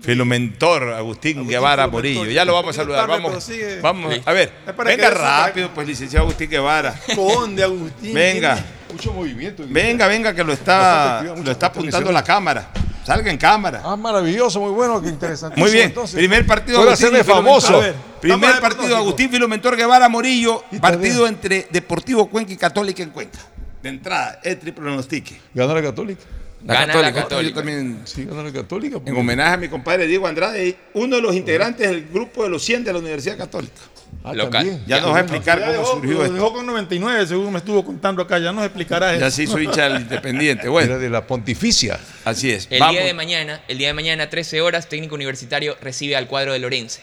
[0.00, 1.86] Filomentor Agustín Guevara.
[1.86, 2.24] Morillo.
[2.26, 3.06] Ya lo vamos a saludar.
[3.06, 3.80] tarde, Vamos, sigue.
[3.80, 4.14] vamos.
[4.14, 4.22] Sí.
[4.24, 4.76] A ver, venga
[5.10, 6.98] para rápido, pues, licenciado Agustín Guevara.
[7.14, 8.14] Conde Agustín.
[8.14, 8.64] Venga.
[8.90, 9.64] Mucho movimiento.
[9.68, 12.70] Venga, venga, que lo está, lo está apuntando la cámara.
[13.08, 13.80] Salga en cámara.
[13.82, 15.58] Ah, maravilloso, muy bueno, qué interesante.
[15.58, 15.86] Muy bien.
[15.86, 17.76] Entonces, Primer partido Agustín hacerme famoso.
[17.76, 20.62] A ver, Primer partido Agustín Filomentor Guevara Morillo.
[20.78, 23.38] Partido entre Deportivo Cuenca y Católica en Cuenca.
[23.82, 25.40] De entrada, el pronostique.
[25.54, 26.20] Gana la Católica.
[26.66, 27.22] La Gana la Católica.
[27.22, 27.48] Católica.
[27.48, 28.00] Yo también.
[28.04, 29.00] Sí, gana la Católica.
[29.06, 32.62] En homenaje a mi compadre Diego Andrade, uno de los integrantes del grupo de los
[32.62, 33.80] 100 de la Universidad Católica.
[34.24, 34.80] Ah, Local.
[34.86, 36.34] Ya nos va a explicar cómo dejó, surgió esto.
[36.34, 38.38] dejó con 99, según me estuvo contando acá.
[38.38, 39.20] Ya nos explicará eso.
[39.20, 40.68] Ya se hizo hincha del Independiente.
[40.68, 41.98] Bueno, Era de la Pontificia.
[42.24, 42.66] así es.
[42.70, 42.96] El Vamos.
[42.96, 46.58] día de mañana, el día de mañana, 13 horas, técnico universitario recibe al cuadro de
[46.58, 47.00] Lorense.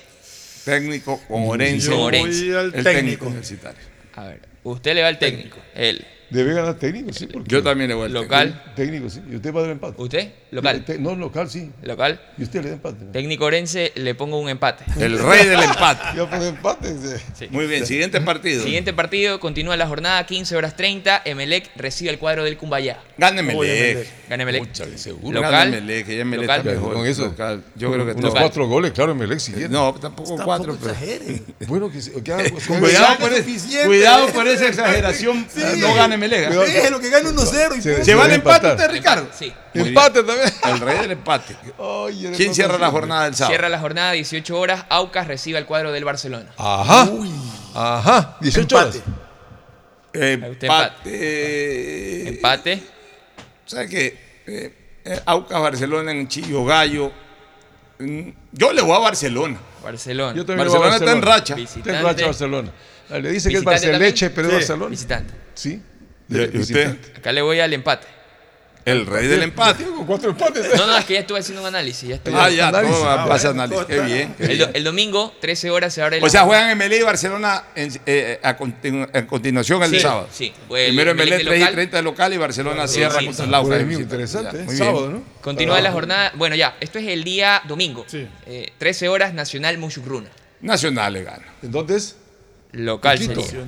[0.65, 1.87] Técnico con Orense.
[1.89, 2.15] Yo voy
[2.53, 3.25] al el técnico.
[3.27, 3.79] universitario.
[4.15, 5.57] A ver, usted le va al técnico.
[5.73, 6.05] Él.
[6.29, 7.27] Debe ganar técnico, sí.
[7.27, 8.63] Porque Yo también le voy al Local.
[8.75, 9.21] Técnico, sí.
[9.31, 10.01] Y usted va a dar empate.
[10.01, 10.31] ¿Usted?
[10.51, 10.85] Local.
[10.85, 11.71] Te- No, local, sí.
[11.83, 12.19] Local.
[12.37, 13.05] Y usted le da empate.
[13.05, 13.11] ¿no?
[13.11, 14.83] Técnico Orense, le pongo un empate.
[14.99, 16.01] El rey del empate.
[16.15, 16.95] Ya pone empate.
[17.37, 17.47] sí.
[17.51, 18.63] Muy bien, siguiente partido.
[18.63, 21.21] Siguiente partido, continúa la jornada, 15 horas 30.
[21.25, 22.99] Emelec recibe el cuadro del Cumbayá.
[23.17, 23.95] Gane Oye, Melec.
[23.95, 24.07] Melec.
[24.29, 24.73] Gana Emelec.
[24.95, 25.35] Seguro.
[25.35, 25.51] Local.
[25.51, 26.59] Gane Melec, que ya Melec Local.
[26.59, 26.93] está mejor.
[26.93, 27.25] Con eso.
[27.25, 27.63] Local.
[27.75, 28.41] Yo creo que Unos local.
[28.43, 29.69] cuatro goles, claro, en Melec siguiente.
[29.69, 30.95] No, tampoco cuatro, pero.
[31.67, 35.45] Bueno, que, que que Cuidado ese- cuidado por esa exageración.
[35.77, 36.47] No gane Melec.
[36.47, 36.65] Cuidado.
[36.65, 37.75] Déjelo que gane 1-0.
[37.77, 38.05] y Se- punto.
[38.05, 39.27] ¿Se va el empate usted, Ricardo?
[39.37, 39.53] Sí.
[39.73, 40.49] Empate también.
[40.65, 41.55] El rey del empate.
[42.35, 43.51] ¿Quién cierra la jornada del sábado?
[43.51, 44.85] Cierra la jornada, 18 horas.
[44.89, 46.51] Aucas recibe al cuadro del Barcelona.
[46.57, 47.09] Ajá.
[47.73, 48.37] Ajá.
[48.41, 48.95] 18 horas.
[50.13, 50.49] Empate.
[50.51, 52.27] Usted Empate.
[52.29, 52.83] Empate.
[53.65, 54.17] ¿Sabes qué?
[54.47, 54.73] Eh,
[55.03, 57.11] eh, Aucas Barcelona en Chillo Gallo.
[57.99, 59.57] Mm, Yo le voy a Barcelona.
[59.83, 60.33] Barcelona.
[60.35, 61.55] Yo también le voy a Barcelona está en racha.
[61.55, 61.89] Visitante.
[61.89, 62.71] Está en racha Barcelona.
[63.09, 64.57] Le dice que es Barceleche, pero es Sí.
[64.59, 64.89] Barcelona.
[64.89, 65.33] Visitante.
[65.53, 65.81] Sí.
[66.29, 66.97] ¿Y usted?
[67.17, 68.07] Acá le voy al empate.
[68.83, 69.83] El rey del empate.
[69.83, 70.67] Con cuatro empates.
[70.77, 72.07] No, no, es que ya estuve haciendo un análisis.
[72.07, 72.95] Ya estoy Ah, ya, Análisis.
[72.95, 73.85] todo va a Ah, pasar bueno, análisis.
[73.87, 74.35] Qué bien.
[74.37, 74.69] qué el, bien.
[74.75, 78.55] el domingo, 13 horas, se abre O sea, juegan Emelec y Barcelona en- eh, a,
[78.55, 80.27] continu- a continuación el Sí, sábado.
[80.31, 80.53] sí.
[80.67, 81.73] Pues, Primero Emelec Emelec de 3 y local.
[81.73, 83.51] 30 de local y Barcelona cierra sí, contra sí.
[83.51, 84.01] el mismo, visita.
[84.03, 84.51] interesante.
[84.57, 84.65] Ya, ¿eh?
[84.65, 84.85] muy bien.
[84.87, 85.23] Sábado, ¿no?
[85.41, 86.31] Continúa la jornada.
[86.35, 88.05] Bueno, ya, esto es el día domingo.
[88.07, 88.27] Sí.
[88.45, 90.29] Eh, 13 horas, Nacional Muchugruna.
[90.61, 91.43] Nacional le gana.
[91.63, 92.17] ¿En dónde es?
[92.75, 93.41] Local Quito.
[93.41, 93.65] sería.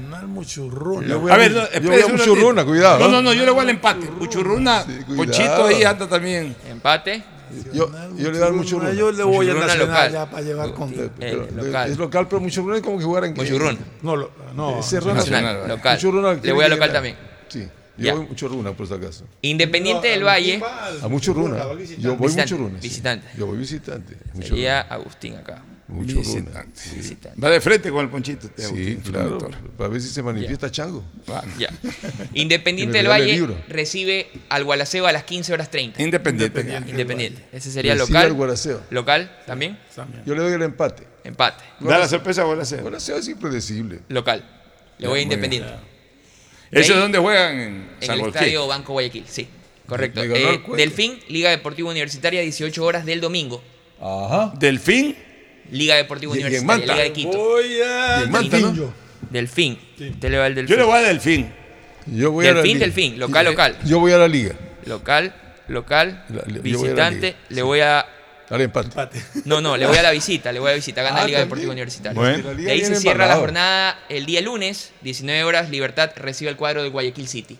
[1.07, 2.99] Yo voy A ver, no, yo espérese voy a un Muchurruna, cuidado.
[2.99, 4.09] No, no, no, yo le voy al empate.
[4.19, 4.99] Uchurruna, Sí.
[5.15, 6.55] Pochito ahí anda también.
[6.69, 7.23] Empate.
[7.73, 8.91] Yo, yo le doy mucho runa.
[8.93, 10.11] Yo le voy a Muchurruna Nacional local.
[10.11, 10.89] ya para llevar con.
[10.93, 11.89] Eh, Pero, local.
[11.91, 13.77] Es local, pero mucho runa es como que jugar en Muchugruna.
[14.01, 14.67] No, lo- no.
[14.71, 15.95] Runa Nacional, Nacional, local.
[15.95, 17.15] Mucho runa Le voy a que local también.
[17.47, 17.61] Sí,
[17.97, 18.13] yo Ya.
[18.15, 19.23] voy mucho runa, por si acaso.
[19.41, 20.61] Independiente del Valle.
[21.01, 21.57] A mucho runa.
[21.97, 22.81] Yo voy Visitante, mucho runa.
[22.81, 22.87] sí.
[22.89, 23.27] visitante.
[23.37, 24.17] Yo voy visitante.
[24.33, 25.63] Mucho Sería Agustín acá.
[25.87, 26.17] Mucho.
[26.17, 26.79] Visitante.
[26.79, 27.39] Sí, Visitante.
[27.39, 28.47] Va de frente con el Ponchito.
[28.47, 29.37] este Sí, Agustín claro.
[29.77, 31.03] Para ver si se manifiesta Chango.
[31.57, 31.69] Ya.
[32.33, 36.01] Independiente del Valle recibe al Gualaceo a las 15 horas 30.
[36.01, 36.61] Independiente.
[36.87, 37.45] Independiente.
[37.53, 38.83] Ese sería Recibe al local.
[38.89, 39.79] Local también.
[40.25, 41.03] Yo le doy el empate.
[41.23, 41.63] Empate.
[41.79, 42.81] Da la sorpresa a Gualaceo.
[42.81, 43.99] Guaraceo es impredecible.
[44.09, 44.43] Local.
[44.97, 45.21] Le voy a.
[45.21, 45.69] Independiente.
[46.71, 47.59] ¿Eso es donde juegan?
[47.59, 49.47] En En San el estadio Banco Guayaquil, sí.
[49.87, 50.21] Correcto.
[50.21, 50.61] Eh.
[50.75, 53.63] Delfín, Liga Deportiva Universitaria, 18 horas del domingo.
[54.01, 54.53] Ajá.
[54.59, 55.15] Delfín.
[55.71, 56.93] Liga Deportiva Y- Universitaria, Manta.
[56.93, 57.37] Liga de Quito.
[57.37, 58.23] Voy a.
[58.23, 58.93] Y Manta, ¿no?
[59.29, 60.13] Delfín, Delfín.
[60.13, 60.75] Usted le va al Delfín.
[60.75, 61.53] Yo le voy a Delfín.
[62.07, 62.85] Yo voy a la Delfín, liga.
[62.85, 63.77] Delfín, local, local.
[63.85, 64.55] Yo voy a la liga.
[64.85, 65.33] Local,
[65.67, 67.35] local, La- la visitante.
[67.49, 68.05] Le voy a.
[68.49, 68.87] Al empate.
[68.87, 69.21] Empate.
[69.43, 71.01] No, no, le voy a la visita, le voy a la visita.
[71.03, 71.45] Gana Ah, Liga también.
[71.49, 72.17] Deportiva Universitaria.
[72.17, 72.55] Bueno.
[72.55, 75.69] De ahí se cierra la jornada el día lunes, 19 horas.
[75.69, 77.57] Libertad recibe el cuadro de Guayaquil City.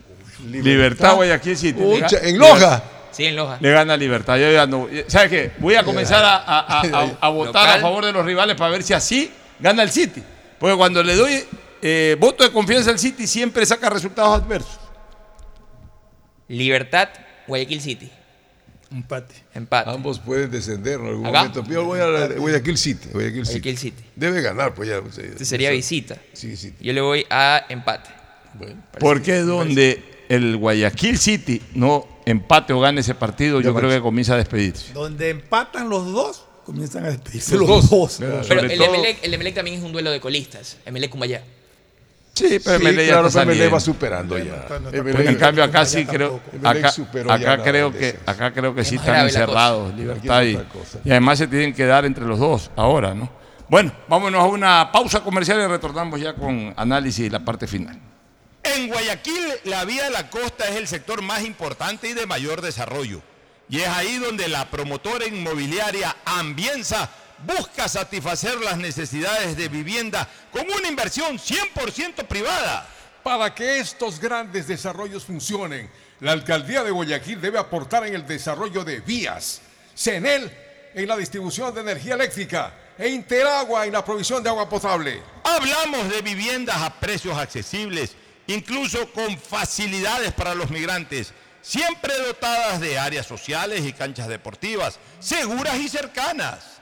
[0.50, 1.74] Libertad Guayaquil City.
[1.82, 2.82] Pucha, en Loja.
[3.18, 3.58] Sí, en Loja.
[3.60, 4.38] Le gana Libertad.
[4.38, 4.88] Yo ya no.
[5.08, 5.52] ¿Sabes qué?
[5.58, 7.80] Voy a comenzar a, a- a- a- a votar Local.
[7.80, 10.22] a favor de los rivales para ver si así gana el City.
[10.60, 11.44] Porque cuando le doy
[11.82, 14.80] eh, voto de confianza al City, siempre saca resultados adversos.
[16.48, 17.10] Libertad,
[17.48, 18.10] Guayaquil City.
[18.92, 19.36] Empate.
[19.54, 19.90] Empate.
[19.90, 21.40] Ambos pueden descender en algún ¿Acá?
[21.40, 21.64] momento.
[21.70, 23.10] Yo voy a la- Guayaquil City.
[23.12, 23.60] Guayaquil City.
[23.60, 24.04] Guayaquil City.
[24.16, 24.98] Debe ganar, pues ya.
[25.22, 26.16] Este sería visita.
[26.34, 26.74] Sí, sí.
[26.80, 28.10] Yo le voy a empate.
[28.54, 28.82] Bueno.
[29.00, 34.02] Porque donde el Guayaquil City no empate o gane ese partido, yo Ya, creo que
[34.02, 34.94] comienza a despedirse.
[34.94, 38.16] Donde empatan los dos, comienzan a despedirse Los los, dos.
[38.20, 40.78] Pero Sobre el todo- Emelec, el Emelec también es un duelo de colistas.
[40.86, 41.42] Emelec Cumbayá.
[42.34, 44.44] Sí, pero Sí, Melec ya claro, está pero Melec va superando ya.
[44.58, 46.40] está- no está Emelec- Pues en cambio acá sí Ya creo.
[46.54, 50.60] Emelec acá, ya acá creo que, acá creo que sí están encerrados, libertad y,
[51.04, 53.30] y además se tienen que dar entre los dos ahora, ¿no?
[53.70, 58.00] Bueno, vámonos a una pausa comercial y retornamos ya con análisis y la parte final.
[58.76, 62.62] En Guayaquil, la vía de la costa es el sector más importante y de mayor
[62.62, 63.22] desarrollo.
[63.70, 67.10] Y es ahí donde la promotora inmobiliaria Ambienza
[67.46, 72.88] busca satisfacer las necesidades de vivienda con una inversión 100% privada.
[73.24, 75.90] Para que estos grandes desarrollos funcionen,
[76.20, 79.62] la alcaldía de Guayaquil debe aportar en el desarrollo de vías,
[79.96, 80.52] CENEL
[80.94, 85.22] en la distribución de energía eléctrica e Interagua en la provisión de agua potable.
[85.44, 88.16] Hablamos de viviendas a precios accesibles,
[88.48, 95.76] incluso con facilidades para los migrantes, siempre dotadas de áreas sociales y canchas deportivas, seguras
[95.76, 96.80] y cercanas.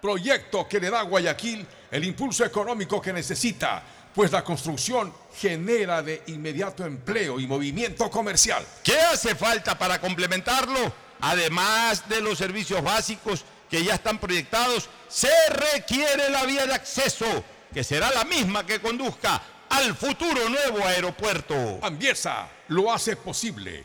[0.00, 3.82] Proyecto que le da a Guayaquil el impulso económico que necesita,
[4.14, 8.66] pues la construcción genera de inmediato empleo y movimiento comercial.
[8.82, 10.92] ¿Qué hace falta para complementarlo?
[11.20, 17.44] Además de los servicios básicos que ya están proyectados, se requiere la vía de acceso,
[17.72, 19.40] que será la misma que conduzca
[19.72, 21.78] al futuro nuevo aeropuerto.
[21.82, 23.84] Ambiesa lo hace posible.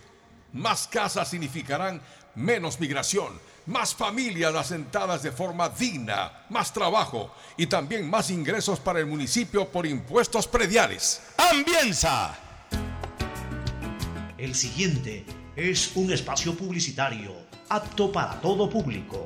[0.51, 2.01] Más casas significarán
[2.35, 8.99] menos migración, más familias asentadas de forma digna, más trabajo y también más ingresos para
[8.99, 11.21] el municipio por impuestos prediales.
[11.37, 12.37] ¡Ambienza!
[14.37, 17.33] El siguiente es un espacio publicitario
[17.69, 19.25] apto para todo público.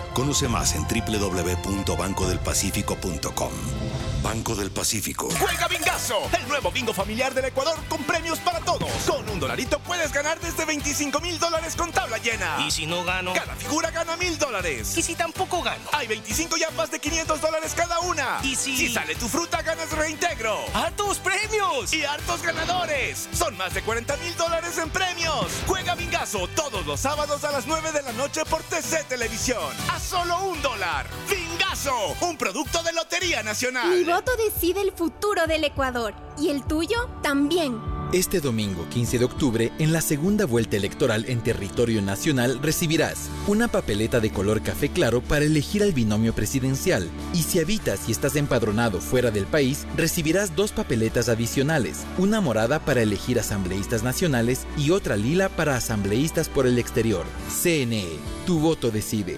[0.13, 3.51] Conoce más en www.bancodelpacifico.com.
[4.21, 5.29] Banco del Pacífico.
[5.39, 8.87] Juega Bingazo, el nuevo bingo familiar del Ecuador con premios para todos.
[9.07, 12.57] Con un dolarito puedes ganar desde 25 mil dólares con tabla llena.
[12.65, 13.33] ¿Y si no gano?
[13.33, 14.95] Cada figura gana mil dólares.
[14.95, 15.83] ¿Y si tampoco gano?
[15.91, 18.39] Hay 25 yapas de 500 dólares cada una.
[18.43, 18.77] ¿Y si...
[18.77, 20.59] Si sale tu fruta, ganas reintegro.
[20.73, 21.91] ¡Hartos premios!
[21.91, 23.27] Y hartos ganadores.
[23.33, 25.47] Son más de 40 mil dólares en premios.
[25.67, 29.73] Juega Bingazo todos los sábados a las 9 de la noche por TC Televisión.
[30.01, 31.07] Solo un dólar.
[31.29, 33.89] Bingazo, un producto de Lotería Nacional.
[33.89, 36.13] Mi voto decide el futuro del Ecuador.
[36.39, 37.09] ¿Y el tuyo?
[37.21, 37.79] También.
[38.13, 43.69] Este domingo 15 de octubre, en la segunda vuelta electoral en territorio nacional, recibirás una
[43.69, 47.09] papeleta de color café claro para elegir al binomio presidencial.
[47.33, 52.83] Y si habitas y estás empadronado fuera del país, recibirás dos papeletas adicionales, una morada
[52.83, 57.25] para elegir asambleístas nacionales y otra lila para asambleístas por el exterior.
[57.63, 58.09] CNE,
[58.45, 59.37] tu voto decide.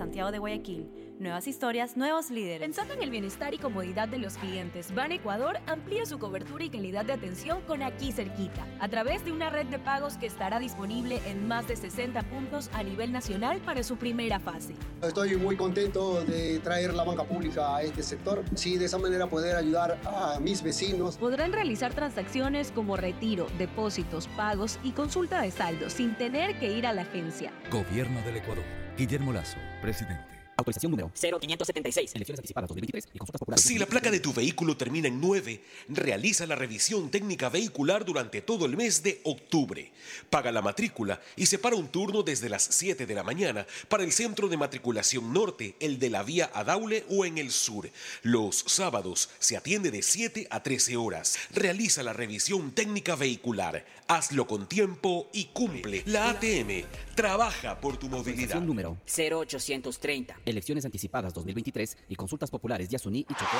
[0.00, 1.09] Santiago de Guayaquil.
[1.20, 2.60] Nuevas historias, nuevos líderes.
[2.60, 6.70] Pensando en el bienestar y comodidad de los clientes, Ban Ecuador amplía su cobertura y
[6.70, 10.58] calidad de atención con aquí cerquita, a través de una red de pagos que estará
[10.58, 14.74] disponible en más de 60 puntos a nivel nacional para su primera fase.
[15.02, 19.28] Estoy muy contento de traer la banca pública a este sector, sí, de esa manera
[19.28, 21.18] poder ayudar a mis vecinos.
[21.18, 26.86] Podrán realizar transacciones como retiro, depósitos, pagos y consulta de saldo sin tener que ir
[26.86, 27.52] a la agencia.
[27.70, 28.64] Gobierno del Ecuador.
[28.96, 30.39] Guillermo Lazo, presidente.
[30.60, 32.14] Autorización número 0576.
[32.14, 33.64] Elecciones anticipadas 2023 y consultas populares.
[33.64, 38.42] Si la placa de tu vehículo termina en 9, realiza la revisión técnica vehicular durante
[38.42, 39.90] todo el mes de octubre.
[40.28, 44.12] Paga la matrícula y separa un turno desde las 7 de la mañana para el
[44.12, 47.90] centro de matriculación norte, el de la vía Adaule o en el sur.
[48.22, 51.38] Los sábados se atiende de 7 a 13 horas.
[51.52, 53.84] Realiza la revisión técnica vehicular.
[54.08, 56.02] Hazlo con tiempo y cumple.
[56.06, 56.84] La ATM
[57.14, 58.56] trabaja por tu movilidad.
[58.56, 60.40] Autorización número 0830.
[60.50, 63.56] Elecciones anticipadas 2023 y consultas populares de Asuní y Chocó.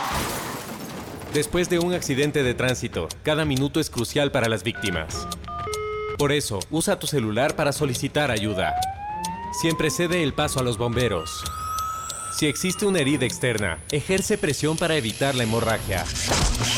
[1.32, 5.28] Después de un accidente de tránsito, cada minuto es crucial para las víctimas.
[6.18, 8.74] Por eso, usa tu celular para solicitar ayuda.
[9.60, 11.44] Siempre cede el paso a los bomberos.
[12.36, 16.04] Si existe una herida externa, ejerce presión para evitar la hemorragia.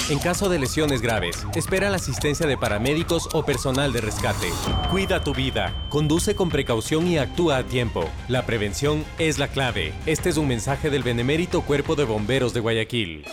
[0.08, 4.48] En caso de lesiones graves, espera la asistencia de paramédicos o personal de rescate.
[4.90, 8.08] Cuida tu vida, conduce con precaución y actúa a tiempo.
[8.28, 9.92] La prevención es la clave.
[10.06, 13.24] Este es un mensaje del Benemérito Cuerpo de Bomberos de Guayaquil.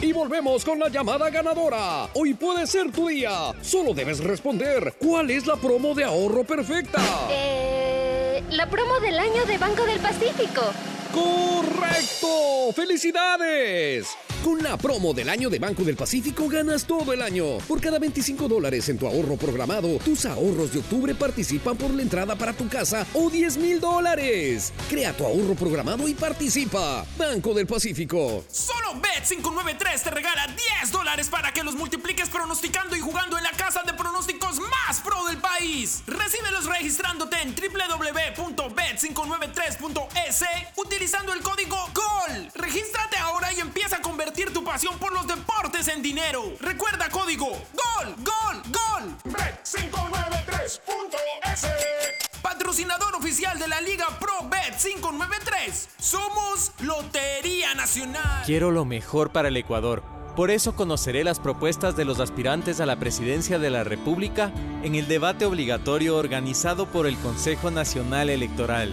[0.00, 2.08] Y volvemos con la llamada ganadora.
[2.12, 3.52] Hoy puede ser tu día.
[3.62, 4.94] Solo debes responder.
[4.98, 7.00] ¿Cuál es la promo de ahorro perfecta?
[7.30, 10.62] Eh, la promo del año de Banco del Pacífico.
[11.14, 12.72] ¡Correcto!
[12.74, 14.08] ¡Felicidades!
[14.44, 17.56] Con la promo del año de Banco del Pacífico ganas todo el año.
[17.66, 22.02] Por cada 25 dólares en tu ahorro programado, tus ahorros de octubre participan por la
[22.02, 24.74] entrada para tu casa o 10 mil dólares.
[24.90, 27.06] Crea tu ahorro programado y participa.
[27.16, 28.44] Banco del Pacífico.
[28.50, 30.46] Solo Bet593 te regala
[30.82, 35.00] 10 dólares para que los multipliques pronosticando y jugando en la casa de pronósticos más
[35.00, 36.02] pro del país.
[36.06, 40.44] Recíbelos registrándote en www.bet593.es
[40.76, 42.50] utilizando el código GOL.
[42.56, 46.52] Regístrate ahora y empieza a convertir tu pasión por los deportes en dinero.
[46.60, 49.14] Recuerda código GOL, GOL, GOL.
[49.32, 50.90] Bet593.es.
[52.42, 55.88] Patrocinador oficial de la Liga Pro Bet 593.
[55.98, 58.42] Somos Lotería Nacional.
[58.44, 60.02] Quiero lo mejor para el Ecuador.
[60.36, 64.52] Por eso conoceré las propuestas de los aspirantes a la presidencia de la República
[64.82, 68.92] en el debate obligatorio organizado por el Consejo Nacional Electoral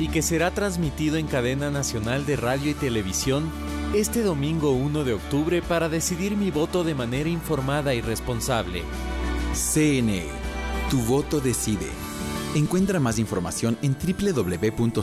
[0.00, 3.52] y que será transmitido en cadena nacional de radio y televisión
[3.94, 8.84] este domingo 1 de octubre para decidir mi voto de manera informada y responsable.
[9.52, 10.26] CNE.
[10.88, 11.88] Tu voto decide.
[12.54, 15.02] Encuentra más información en www.cne.gov.es.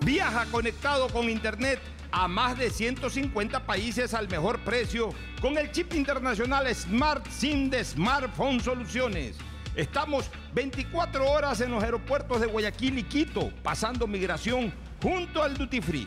[0.00, 1.80] Viaja conectado con Internet
[2.12, 5.10] a más de 150 países al mejor precio
[5.42, 9.36] con el chip internacional Smart SIM de Smartphone Soluciones.
[9.74, 14.72] Estamos 24 horas en los aeropuertos de Guayaquil y Quito, pasando migración
[15.02, 16.06] junto al Duty Free.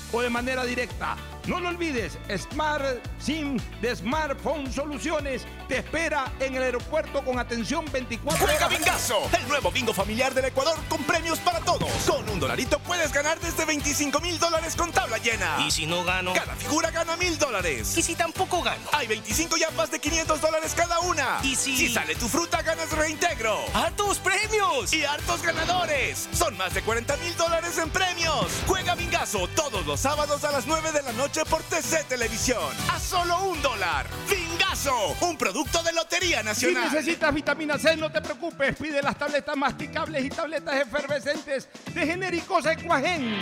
[0.11, 1.15] o de manera directa.
[1.47, 2.19] No lo olvides,
[2.51, 2.85] Smart
[3.19, 8.77] SIM de Smartphone Soluciones te espera en el aeropuerto con atención 24 Juega horas.
[8.77, 11.89] Bingazo, el nuevo bingo familiar del Ecuador con premios para todos.
[12.05, 15.57] Con un dolarito puedes ganar desde 25 mil dólares con tabla llena.
[15.65, 16.33] ¿Y si no gano?
[16.33, 17.97] Cada figura gana mil dólares.
[17.97, 18.83] ¿Y si tampoco gano?
[18.93, 21.39] Hay 25 yapas de 500 dólares cada una.
[21.41, 23.57] ¿Y si- Si sale tu fruta, ganas reintegro.
[23.73, 24.93] ¡Hartos premios!
[24.93, 26.29] Y hartos ganadores.
[26.33, 28.45] Son más de 40 mil dólares en premios.
[28.67, 32.73] Juega Bingazo todos los sábados a las 9 de la noche por TC Televisión.
[32.91, 34.07] A solo un dólar.
[34.27, 36.91] Bingazo, un producto de Lotería Si Nacional.
[36.91, 38.75] necesitas vitamina C, no te preocupes.
[38.77, 43.37] Pide las tabletas masticables y tabletas efervescentes de genéricos Equagen.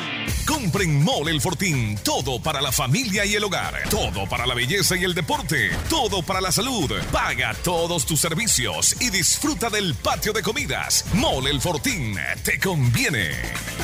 [0.45, 1.97] Compren Mole el Fortín.
[2.03, 3.75] Todo para la familia y el hogar.
[3.89, 5.69] Todo para la belleza y el deporte.
[5.89, 6.91] Todo para la salud.
[7.11, 11.05] Paga todos tus servicios y disfruta del patio de comidas.
[11.13, 12.17] Mole el Fortín.
[12.43, 13.29] Te conviene.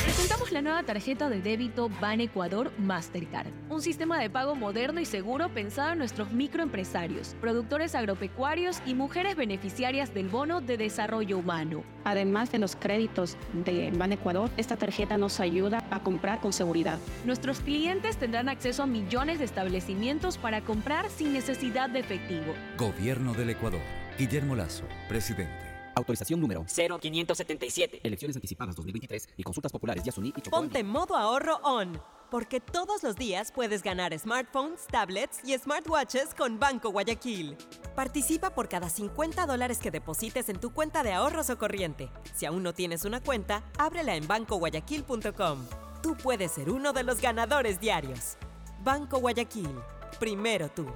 [0.04, 5.04] Presentamos la nueva tarjeta de débito Ban Ecuador Mastercard, un sistema de pago moderno y
[5.04, 11.84] seguro pensado en nuestros microempresarios, productores agropecuarios y mujeres beneficiarias del bono de desarrollo humano.
[12.04, 16.98] Además de los créditos de Ban Ecuador, esta tarjeta nos ayuda a comprar con seguridad.
[17.24, 22.54] Nuestros clientes tendrán acceso a millones de establecimientos para comprar sin necesidad de efectivo.
[22.78, 23.80] Gobierno del Ecuador.
[24.18, 25.66] Guillermo Lazo, presidente.
[25.96, 28.00] Autorización número 0577.
[28.02, 30.56] Elecciones anticipadas 2023 y consultas populares Yasuní y Chocó.
[30.58, 31.98] Ponte modo ahorro on,
[32.30, 37.56] porque todos los días puedes ganar smartphones, tablets y smartwatches con Banco Guayaquil.
[37.94, 42.10] Participa por cada 50 dólares que deposites en tu cuenta de ahorros o corriente.
[42.34, 45.66] Si aún no tienes una cuenta, ábrela en bancoguayaquil.com.
[46.02, 48.36] Tú puedes ser uno de los ganadores diarios.
[48.82, 49.74] Banco Guayaquil.
[50.20, 50.86] Primero tú.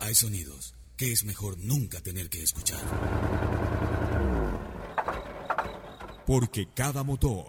[0.00, 2.80] Hay sonidos que es mejor nunca tener que escuchar.
[6.26, 7.46] Porque cada motor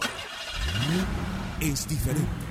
[1.60, 2.51] es diferente.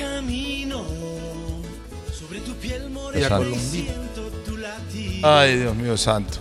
[0.00, 0.84] Camino
[2.12, 2.82] sobre tu piel
[3.14, 5.28] Esa- morena y siento tu latido.
[5.38, 6.38] Ay, Dios mío santo.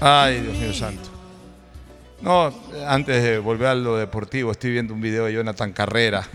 [0.00, 1.08] Ay, Dios mío santo.
[2.20, 2.52] No,
[2.86, 6.26] antes de volver a lo deportivo, estoy viendo un video de Jonathan Carrera.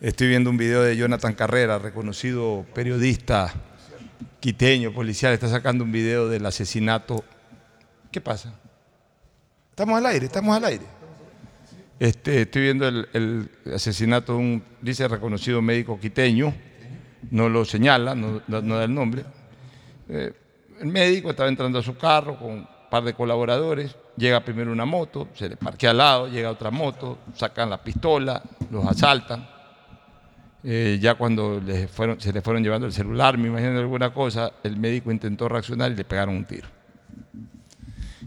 [0.00, 3.52] Estoy viendo un video de Jonathan Carrera, reconocido periodista
[4.40, 5.32] quiteño, policial.
[5.34, 7.24] Está sacando un video del asesinato.
[8.10, 8.54] ¿Qué pasa?
[9.70, 10.86] Estamos al aire, estamos al aire.
[11.98, 16.54] Este, estoy viendo el, asesinato de un, dice, reconocido médico quiteño.
[17.30, 19.24] No lo señala, no, da el nombre.
[20.08, 20.32] Eh,
[20.80, 24.84] el médico estaba entrando a su carro con un par de colaboradores, llega primero una
[24.84, 29.46] moto, se le parquea al lado, llega otra moto, sacan la pistola, los asaltan.
[30.62, 31.60] Eh, ya cuando
[32.18, 35.96] se le fueron llevando el celular, me imagino alguna cosa, el médico intentó reaccionar y
[35.96, 36.68] le pegaron un tiro.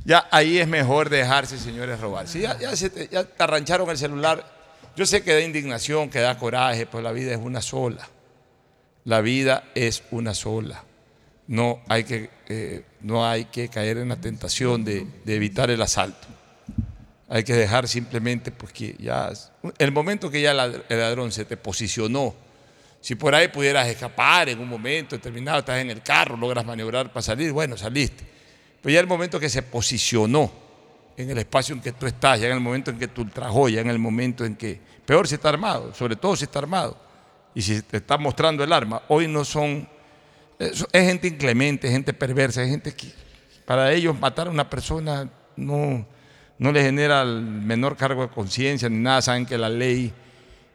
[0.04, 2.28] Ya ahí es mejor dejarse, señores, robar.
[2.28, 4.44] Si ya, se te, arrancharon el celular,
[4.96, 8.08] yo sé que da indignación, que da coraje, pero la vida es una sola.
[9.06, 10.84] La vida es una sola.
[11.48, 16.28] No hay que, eh, no hay que caer en la tentación de, evitar el asalto.
[17.30, 19.32] Hay que dejar simplemente, pues que ya,
[19.78, 22.34] el momento que ya el ladrón se te posicionó,
[23.00, 27.10] si por ahí pudieras escapar en un momento determinado, estás en el carro, logras maniobrar
[27.10, 28.41] para salir, bueno, saliste.
[28.82, 30.52] Pero ya el momento que se posicionó
[31.18, 33.70] en el espacio en que tú estás, ya en el momento en que tú ultrajó,
[33.70, 36.98] ya en el momento en que, peor si está armado, sobre todo si está armado,
[37.54, 39.88] y si te está mostrando el arma, hoy no son,
[40.58, 43.08] es, es gente inclemente, gente perversa, es gente que
[43.66, 46.06] para ellos matar a una persona no,
[46.58, 50.12] no les genera el menor cargo de conciencia ni nada, saben que la ley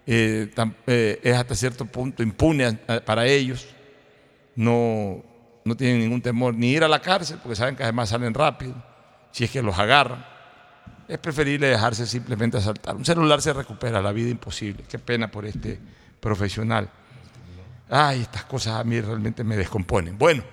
[0.07, 0.49] eh,
[0.87, 2.75] eh, es hasta cierto punto impune
[3.05, 3.67] para ellos,
[4.55, 5.23] no,
[5.67, 8.75] no tienen ningún temor ni ir a la cárcel, porque saben que además salen rápido,
[9.33, 10.25] si es que los agarran.
[11.09, 12.95] Es preferible dejarse simplemente asaltar.
[12.95, 14.85] Un celular se recupera, la vida imposible.
[14.89, 15.81] Qué pena por este
[16.21, 16.89] profesional.
[17.91, 20.17] Ay, estas cosas a mí realmente me descomponen.
[20.17, 20.45] Bueno,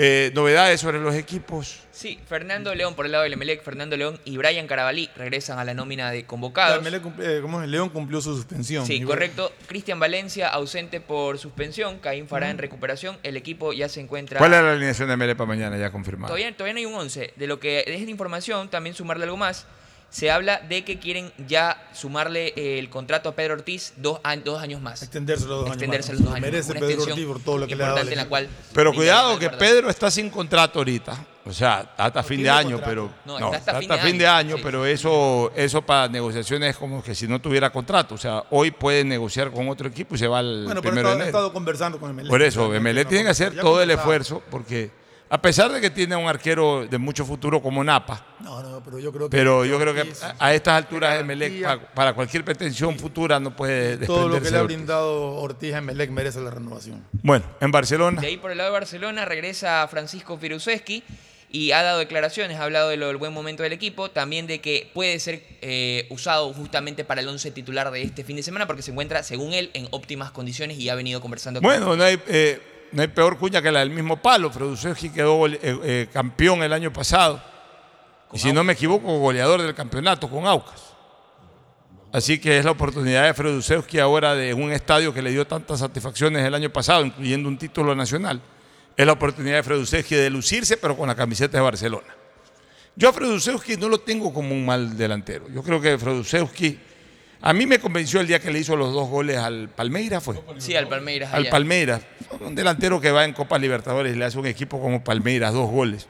[0.00, 1.80] eh, novedades sobre los equipos.
[1.90, 5.64] Sí, Fernando León por el lado del Emelec, Fernando León y Brian Carabalí regresan a
[5.64, 6.78] la nómina de convocados.
[6.78, 7.68] Emelec eh, ¿cómo es?
[7.68, 8.86] León cumplió su suspensión.
[8.86, 9.52] Sí, correcto.
[9.66, 13.18] Cristian Valencia ausente por suspensión, Caín Fará en recuperación.
[13.24, 14.38] El equipo ya se encuentra.
[14.38, 16.28] ¿Cuál es la alineación de MLE para mañana ya confirmada?
[16.28, 17.32] Todavía, todavía no hay un 11.
[17.34, 19.66] De lo que es de información, también sumarle algo más.
[20.10, 24.36] Se habla de que quieren ya sumarle eh, el contrato a Pedro Ortiz dos, a-
[24.36, 25.02] dos años más.
[25.02, 26.20] Extendérselo dos años Extenderse más.
[26.20, 26.82] los dos años Merece más.
[26.82, 29.50] Pedro Ortiz por todo lo que le ha dado en la cual Pero cuidado que.
[29.50, 31.26] Pedro está sin contrato ahorita.
[31.44, 33.10] O sea, hasta fin de año, contrato.
[33.24, 37.02] pero No, hasta hasta, fin de de año, pero eso, eso para negociaciones es como
[37.02, 38.14] que si no tuviera contrato.
[38.14, 40.96] O sea, hoy puede negociar con otro equipo y se va al Bueno, pero he
[40.96, 41.26] primero de estado, he enero.
[41.38, 42.30] estado conversando con Emelec.
[42.30, 44.90] Por eso, no, tiene que hacer todo el esfuerzo porque
[45.30, 48.98] a pesar de que tiene un arquero de mucho futuro como Napa, No, no, pero
[48.98, 49.36] yo creo que.
[49.36, 53.54] pero yo creo que a- a estas alturas MLE para, para cualquier pretensión futura no
[53.54, 57.04] puede Todo lo que le ha brindado Ortiz a Emelec merece la renovación.
[57.22, 58.20] Bueno, en Barcelona.
[58.20, 61.02] De ahí por el lado de Barcelona regresa Francisco Firuseski
[61.50, 64.60] y ha dado declaraciones, ha hablado de lo del buen momento del equipo, también de
[64.60, 68.66] que puede ser eh, usado justamente para el 11 titular de este fin de semana
[68.66, 72.04] porque se encuentra, según él, en óptimas condiciones y ha venido conversando con Bueno, no
[72.04, 72.60] hay, eh,
[72.92, 74.50] no hay peor cuña que la del mismo palo.
[74.50, 77.42] Fredusewski quedó eh, eh, campeón el año pasado.
[78.32, 80.88] Y si no me equivoco, goleador del campeonato con Aucas.
[82.12, 85.80] Así que es la oportunidad de Fredusewski ahora de un estadio que le dio tantas
[85.80, 88.40] satisfacciones el año pasado, incluyendo un título nacional.
[88.96, 92.08] Es la oportunidad de Fredusewski de lucirse, pero con la camiseta de Barcelona.
[92.96, 95.48] Yo a Fredusewski no lo tengo como un mal delantero.
[95.50, 96.78] Yo creo que Fredusewski,
[97.40, 100.36] a mí me convenció el día que le hizo los dos goles al Palmeiras, fue.
[100.58, 101.32] Sí, al Palmeiras.
[101.32, 101.50] Al allá.
[101.50, 102.02] Palmeiras.
[102.40, 105.70] Un delantero que va en Copa Libertadores y le hace un equipo como Palmeiras dos
[105.70, 106.08] goles.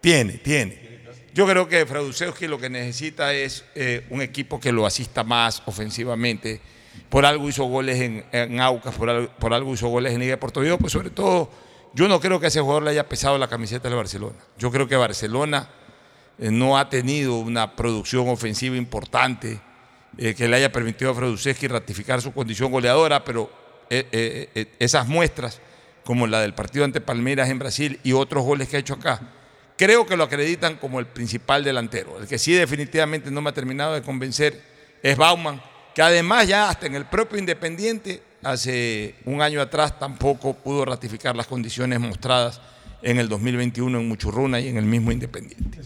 [0.00, 0.88] Tiene, tiene.
[1.32, 5.62] Yo creo que Fraudusewski lo que necesita es eh, un equipo que lo asista más
[5.66, 6.60] ofensivamente.
[7.08, 10.32] Por algo hizo goles en, en Aucas, por algo, por algo hizo goles en Liga
[10.32, 11.50] de Puerto Rico, pues sobre todo,
[11.94, 14.36] yo no creo que a ese jugador le haya pesado la camiseta del Barcelona.
[14.58, 15.70] Yo creo que Barcelona
[16.38, 19.60] eh, no ha tenido una producción ofensiva importante
[20.16, 23.50] eh, que le haya permitido a Fredusewski ratificar su condición goleadora, pero
[23.90, 24.06] eh,
[24.54, 25.60] eh, esas muestras,
[26.04, 29.20] como la del partido ante Palmeiras en Brasil y otros goles que ha hecho acá,
[29.76, 32.18] creo que lo acreditan como el principal delantero.
[32.18, 34.60] El que sí definitivamente no me ha terminado de convencer
[35.02, 35.62] es Bauman,
[35.94, 41.36] que además ya hasta en el propio Independiente, hace un año atrás tampoco pudo ratificar
[41.36, 42.60] las condiciones mostradas
[43.02, 45.78] en el 2021 en Muchurruna y en el mismo Independiente.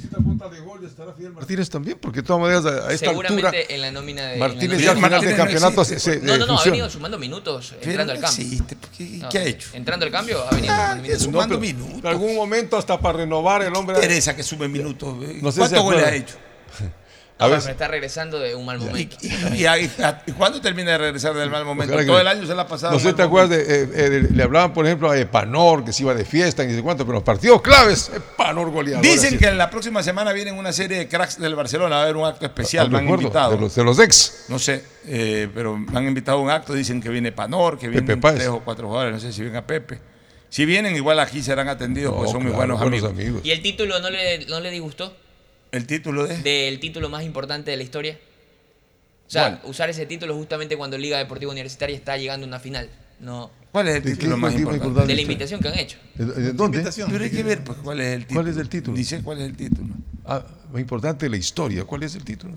[1.34, 4.38] Martínez también, porque de todas maneras a, esta Seguramente altura en la nómina de.
[4.38, 7.18] Martínez ya la al final de campeonato se, se- No, no, no, ha venido sumando
[7.18, 8.44] minutos Pero entrando al no cambio.
[8.44, 8.76] existe,
[9.18, 9.68] No, ¿qué ha hecho?
[9.72, 11.88] Entrando al cambio, ha venido sumando minutos.
[11.94, 13.96] No, pero En algún momento hasta para renovar el hombre.
[13.96, 15.16] Interesa que sume minutos.
[15.16, 16.36] No sé si ¿Cuántos se goles ha hecho?
[17.38, 17.64] A No, veces.
[17.66, 19.16] me está regresando de un mal momento.
[19.20, 21.96] ¿Y, y cuándo termina de regresar del mal momento?
[22.04, 22.92] Todo el año se la ha pasado.
[22.92, 23.50] No sé, ¿te acuerdas?
[23.50, 26.62] De, eh, eh, de- le hablaban, por ejemplo, a Epanor, que se iba de fiesta
[26.62, 29.02] y no sé cuánto, pero los partidos claves, Epanor goleador.
[29.02, 32.04] Dicen que en la próxima semana vienen una serie de cracks del Barcelona, va a
[32.04, 33.52] haber un acto especial, me han invitado.
[33.52, 34.44] de los- de los ex.
[34.48, 37.88] No sé, eh, pero me han invitado a un acto, dicen que viene Panor, que
[37.88, 38.36] vienen Páez.
[38.36, 39.98] tres o cuatro jugadores, no sé si viene a Pepe.
[40.48, 43.40] Si vienen, igual aquí serán atendidos, porque No, son muy buenos, buenos amigos.
[43.42, 45.16] ¿Y el título no le, no le disgustó?
[45.72, 46.38] ¿El título de?
[46.42, 48.18] Del título más importante de la historia.
[49.26, 52.90] O sea, usar ese título justamente cuando Liga Deportiva Universitaria está llegando a una final.
[53.18, 53.50] No.
[53.72, 54.76] ¿Cuál es el ¿De qué título más importante?
[54.86, 55.08] importante?
[55.08, 55.96] De la invitación que han hecho.
[56.14, 56.84] ¿De, de dónde?
[57.10, 58.40] Pero hay que ver pues, cuál es el título.
[58.42, 58.96] ¿Cuál es el título?
[58.96, 59.94] Dice cuál es el título.
[60.26, 61.84] Ah, lo importante de la historia.
[61.84, 62.52] ¿Cuál es el título?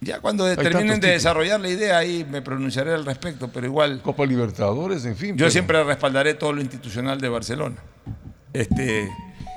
[0.00, 4.02] Ya cuando Hay terminen de desarrollar la idea, ahí me pronunciaré al respecto, pero igual.
[4.02, 5.30] Copa Libertadores, en fin.
[5.30, 7.76] Yo pero- siempre respaldaré todo lo institucional de Barcelona.
[8.52, 9.08] Este,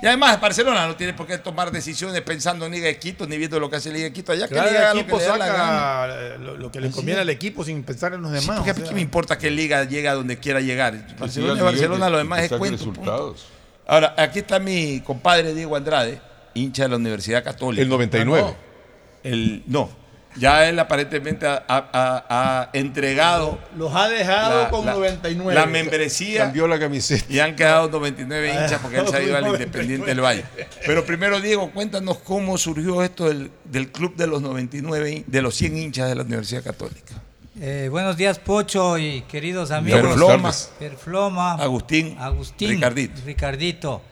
[0.02, 3.36] y además, Barcelona no tiene por qué tomar decisiones pensando en Liga de Quito, ni
[3.36, 4.32] viendo lo que hace Liga de Quito.
[4.32, 5.48] Allá que Cada Liga lo equipo que la gana.
[5.48, 8.58] saca lo, lo que le conviene al equipo sin pensar en los Sí, demás.
[8.58, 8.88] porque o a mí sea.
[8.90, 10.94] qué me importa que Liga llegue a donde quiera llegar.
[11.18, 12.76] Barcelona es el Barcelona, lo demás que es cuento.
[12.78, 13.46] resultados.
[13.86, 16.20] Ahora, aquí está mi compadre Diego Andrade,
[16.54, 17.82] hincha de la Universidad Católica.
[17.82, 18.44] El 99.
[18.46, 19.30] Ah, no.
[19.30, 19.90] El, no.
[20.36, 25.54] Ya él aparentemente ha, ha- ha- ha entregado Los ha dejado la- con la- 99.
[25.54, 26.44] La membresía.
[26.44, 27.24] Cambió la camiseta.
[27.28, 29.64] Y han quedado 99 Ah, hinchas porque él se ha ido al 99.
[29.64, 30.44] Independiente del Valle.
[30.86, 35.42] Pero primero, Diego, cuéntanos cómo surgió esto del, del club de los 99, hin- de
[35.42, 37.14] los 100 hinchas de la Universidad Católica.
[37.60, 40.00] Eh, buenos días, Pocho y queridos amigos.
[40.02, 40.52] Perfloma.
[40.78, 41.54] Perfloma.
[41.54, 42.16] Agustín.
[42.20, 42.70] Agustín.
[42.70, 43.20] Ricardito.
[43.26, 44.02] Ricardito.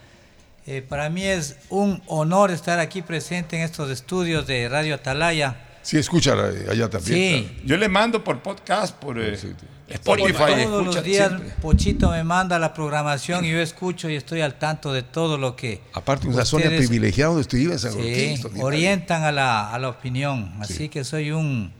[0.65, 5.61] Eh, para mí es un honor estar aquí presente en estos estudios de Radio Atalaya.
[5.87, 7.45] Sí, escucha eh, allá también.
[7.47, 7.61] Sí.
[7.63, 9.39] Yo le mando por podcast, por eh,
[9.87, 10.63] Spotify.
[10.65, 11.53] Todos los días siempre.
[11.61, 15.55] Pochito me manda la programación y yo escucho y estoy al tanto de todo lo
[15.55, 19.87] que Aparte, una zona privilegiada donde estuve en San sí, orientan a la, a la
[19.87, 20.53] opinión.
[20.59, 21.71] Así que soy un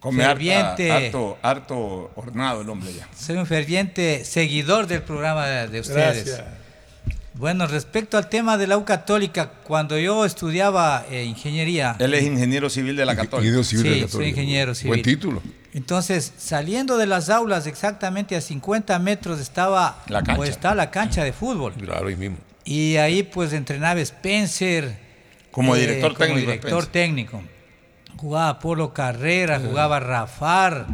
[0.00, 3.08] Come harta- ferviente, harto, harto hornado el hombre ya.
[3.18, 6.26] soy un ferviente seguidor del programa de, de ustedes.
[6.26, 6.44] Gracias.
[7.38, 12.24] Bueno, respecto al tema de la U Católica, cuando yo estudiaba eh, ingeniería, Él es
[12.24, 13.36] ingeniero civil de la Católica.
[13.38, 14.28] Ingeniero civil de la Sí, soy Católica.
[14.40, 14.88] ingeniero civil.
[14.88, 15.42] Buen título.
[15.74, 20.36] entonces saliendo de las aulas exactamente a 50 metros estaba La cancha.
[20.36, 21.74] pues, está la cancha de fútbol.
[21.74, 22.38] Claro, ahí mismo.
[22.64, 24.84] Y ahí pues entrenaba Spencer.
[24.84, 24.98] eh,
[25.50, 26.92] Como director como técnico, director Spencer.
[26.92, 27.42] técnico.
[28.16, 30.86] Jugaba Polo Carrera, jugaba Rafar,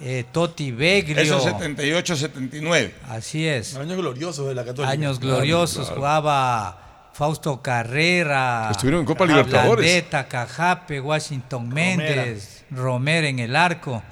[0.00, 1.20] eh, Toti Beglio.
[1.20, 2.94] Eso 78, 79.
[3.08, 3.76] Así es.
[3.76, 4.90] Años gloriosos de la Católica.
[4.90, 5.88] Años gloriosos.
[5.90, 8.68] Jugaba Fausto Carrera.
[8.70, 9.86] Estuvieron en Copa Libertadores.
[9.86, 14.02] Landeta, Cajape, Washington Méndez, Romero en el arco.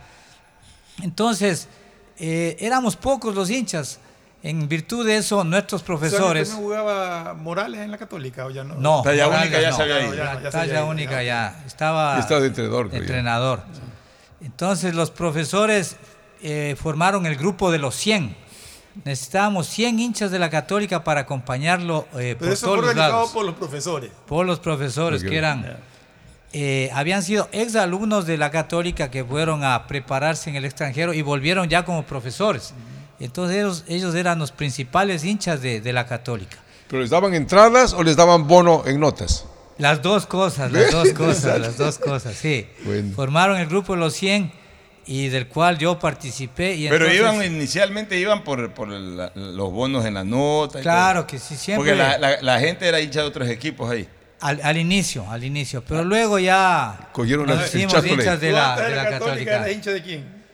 [1.02, 1.69] Entonces,
[2.19, 4.01] eh, éramos pocos los hinchas.
[4.43, 6.51] En virtud de eso, nuestros O sea, profesores.
[6.51, 8.74] ¿No jugaba Morales en la Católica o ya no?
[8.74, 9.77] No, Talla Morales única ya no.
[9.77, 10.15] se había ido.
[10.15, 11.23] Ya, ya talla única ya.
[11.23, 13.94] ya estaba estaba de entrenador, creo yo.
[14.45, 15.97] Entonces los profesores
[16.43, 18.37] eh, formaron el grupo de los 100.
[19.05, 22.91] Necesitábamos 100 hinchas de la Católica para acompañarlo eh, por Pero eso todos fue los
[22.91, 23.31] organizado lados.
[23.33, 24.11] por los profesores.
[24.27, 25.77] Por los profesores Porque- que eran
[26.53, 31.23] eh, habían sido exalumnos de la Católica que fueron a prepararse en el extranjero y
[31.23, 32.75] volvieron ya como profesores.
[33.19, 36.59] Entonces ellos, ellos eran los principales hinchas de, de la Católica.
[36.89, 39.47] ¿Pero les daban entradas o les daban bono en notas?
[39.78, 42.66] Las dos cosas, las dos cosas, las dos cosas, sí.
[42.84, 43.12] Bueno.
[43.14, 44.52] Formaron el grupo Los 100
[45.06, 46.74] y del cual yo participé.
[46.76, 50.78] Y Pero entonces- iban inicialmente iban por, por los bonos en la nota.
[50.78, 51.26] y Claro todo.
[51.26, 51.76] que sí, siempre.
[51.90, 54.09] Porque la, la- la gente era hincha de otros equipos ahí.
[54.40, 55.82] Al, al inicio, al inicio.
[55.86, 57.82] Pero luego ya Cogieron nos cháchole.
[58.12, 59.56] hinchas de ¿Tú la, antes de la Católica.
[59.56, 60.44] ¿Eras hincha de quién?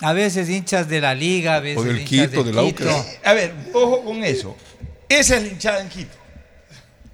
[0.00, 2.68] A veces hinchas de la Liga, a veces O del hinchas Quito, del de la
[2.68, 2.84] Quito.
[2.84, 3.04] UCA.
[3.30, 4.56] A ver, ojo con eso.
[5.08, 6.16] Esa es la hinchada en Quito.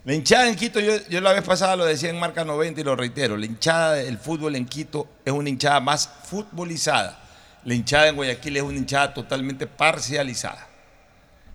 [0.09, 2.85] La hinchada en Quito, yo, yo la vez pasada lo decía en Marca 90 y
[2.85, 7.21] lo reitero, la hinchada del fútbol en Quito es una hinchada más futbolizada.
[7.67, 10.67] La hinchada en Guayaquil es una hinchada totalmente parcializada.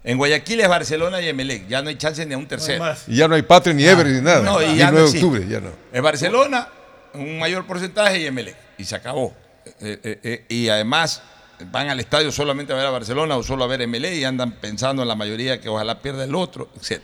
[0.04, 2.86] En Guayaquil es Barcelona y Emelec, ya no hay chance ni a un tercero.
[3.08, 4.42] Y ya no hay Patria ni Ever ni nada.
[4.42, 5.26] No, y ya no 9 de existe.
[5.26, 5.72] octubre, ya no.
[5.92, 6.68] Es Barcelona,
[7.16, 8.56] un mayor porcentaje, y Emelec.
[8.78, 9.34] Y se acabó.
[9.82, 11.24] Eh, eh, eh, y además
[11.72, 14.52] van al estadio solamente a ver a Barcelona o solo a ver Emelec y andan
[14.52, 17.02] pensando en la mayoría que ojalá pierda el otro, etc.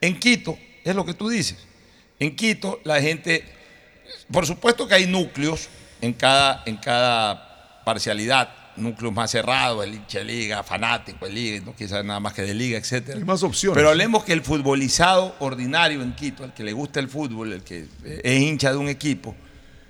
[0.00, 1.58] En Quito, es lo que tú dices.
[2.18, 3.44] En Quito, la gente,
[4.30, 5.68] por supuesto que hay núcleos
[6.00, 11.64] en cada, en cada parcialidad, núcleos más cerrados, el hincha de liga, fanático de liga,
[11.64, 13.18] no saber nada más que de liga, etcétera.
[13.18, 13.76] Hay más opciones.
[13.76, 17.62] Pero hablemos que el futbolizado ordinario en Quito, el que le gusta el fútbol, el
[17.62, 19.34] que es hincha de un equipo,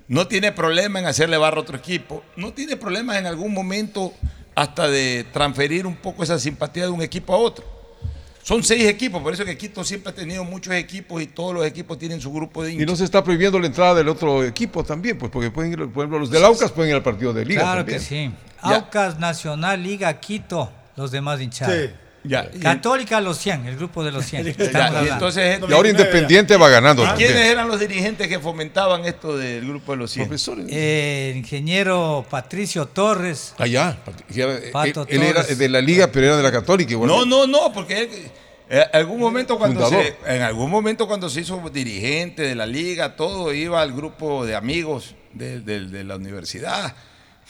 [0.08, 4.12] no tiene problema en hacerle barro a otro equipo, no tiene problema en algún momento
[4.54, 7.79] hasta de transferir un poco esa simpatía de un equipo a otro.
[8.50, 11.64] Son seis equipos, por eso que Quito siempre ha tenido muchos equipos y todos los
[11.64, 12.82] equipos tienen su grupo de hinchas.
[12.82, 15.78] Y no se está prohibiendo la entrada del otro equipo también, pues porque pueden ir,
[15.88, 18.00] por ejemplo, los del Aucas pueden ir al partido de liga Claro también.
[18.00, 18.32] que sí.
[18.60, 21.76] Aucas, Nacional, Liga, Quito, los demás hinchados.
[21.76, 21.90] Sí.
[22.22, 22.50] Ya.
[22.62, 24.44] Católica, los 100, el grupo de los 100.
[24.58, 28.38] Ya, Estamos y entonces, Y ahora Independiente va ganando ¿Y quiénes eran los dirigentes que
[28.38, 30.28] fomentaban esto del grupo de los 100?
[30.68, 33.54] Eh, el ingeniero Patricio Torres.
[33.58, 33.96] Allá.
[34.28, 36.92] Él, Pato él era de la liga, pero era de la católica.
[36.92, 37.08] igual.
[37.08, 38.08] No, no, no, porque él,
[38.68, 40.14] eh, algún momento cuando Fundador.
[40.24, 44.44] se, en algún momento cuando se hizo dirigente de la liga, todo iba al grupo
[44.44, 46.94] de amigos de, de- de la universidad.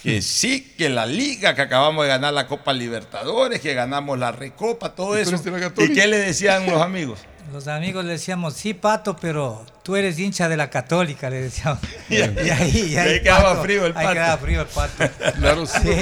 [0.03, 4.33] Que sí, que la liga, que acabamos de ganar la Copa Libertadores, que ganamos la
[4.33, 5.37] Recopa, todo ¿Y eso.
[5.79, 7.19] ¿Y qué le decían los amigos?
[7.53, 11.81] Los amigos le decíamos, sí, Pato, pero tú eres hincha de la católica, le decíamos.
[12.09, 14.13] Y y ahí- ahí, y y ahí quedaba frío el Ahí Pato.
[14.15, 15.05] quedaba frío el pato.
[15.39, 15.97] Claro, sí.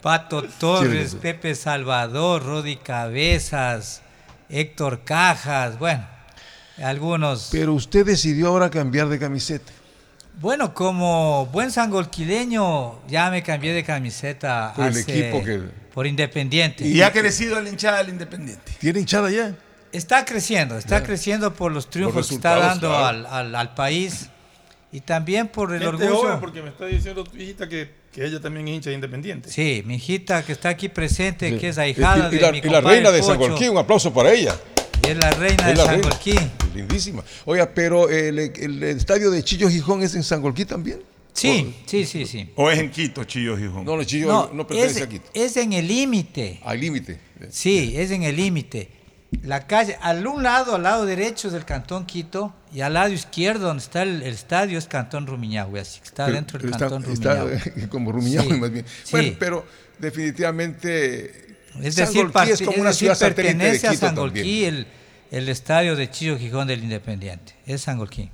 [0.00, 1.16] Pato Torres, sí.
[1.20, 4.02] Pepe Salvador, Rodi Cabezas,
[4.48, 6.06] Héctor Cajas, bueno,
[6.82, 7.48] algunos.
[7.52, 9.72] Pero usted decidió ahora cambiar de camiseta.
[10.40, 15.60] Bueno, como buen sangolquileño, ya me cambié de camiseta Por el hace- equipo que-
[15.94, 16.86] por Independiente.
[16.86, 18.72] Y ha crecido la hinchada del Independiente.
[18.80, 19.54] ¿Tiene hinchada ya?
[19.92, 21.04] Está creciendo, está Ya.
[21.06, 23.06] creciendo por los triunfos que está dando claro.
[23.06, 24.30] al, al- al país
[24.90, 26.40] y también por el Gente orgullo.
[26.40, 29.50] porque me está diciendo tu hijita que, que ella también es hincha de Independiente.
[29.50, 31.58] Sí, mi hijita que está aquí presente, Sí.
[31.58, 33.76] que es ahijada y, y de la, mi y la reina de Pocho, Sangolquí, un
[33.78, 34.56] aplauso para ella.
[35.04, 35.84] Y es la reina Es de.
[35.84, 36.34] Sangolquí.
[36.74, 37.22] Lindísima.
[37.44, 41.00] Oiga, pero el, el estadio de Chillo Gijón es en Sangolquí también.
[41.34, 42.50] Sí, sí, sí, sí.
[42.56, 43.84] ¿O es en Quito, Chillo Gijón?
[43.86, 45.30] No, no, Chillo No, no, pertenece es, a Quito.
[45.32, 46.60] es en el límite.
[46.62, 47.18] Al límite.
[47.50, 48.90] Sí, es en el límite.
[49.42, 53.14] La calle, al un lado, al lado derecho es del Cantón Quito y al lado
[53.14, 55.80] izquierdo, donde está el, el estadio, es Cantón Rumiñahui.
[55.80, 57.82] Así que está Pero dentro del está- Cantón está, Rumiñahui.
[57.82, 58.84] eh, como Rumiñahui, Sí, más bien.
[59.04, 59.10] sí.
[59.12, 59.64] Bueno, pero
[59.98, 64.64] definitivamente Es decir, es como es una decir, ciudad satélite de pertenece a Quito Sangolquí
[64.64, 64.86] el,
[65.30, 67.54] el estadio de Chillo Gijón del Independiente.
[67.66, 68.30] Es Sangolquí.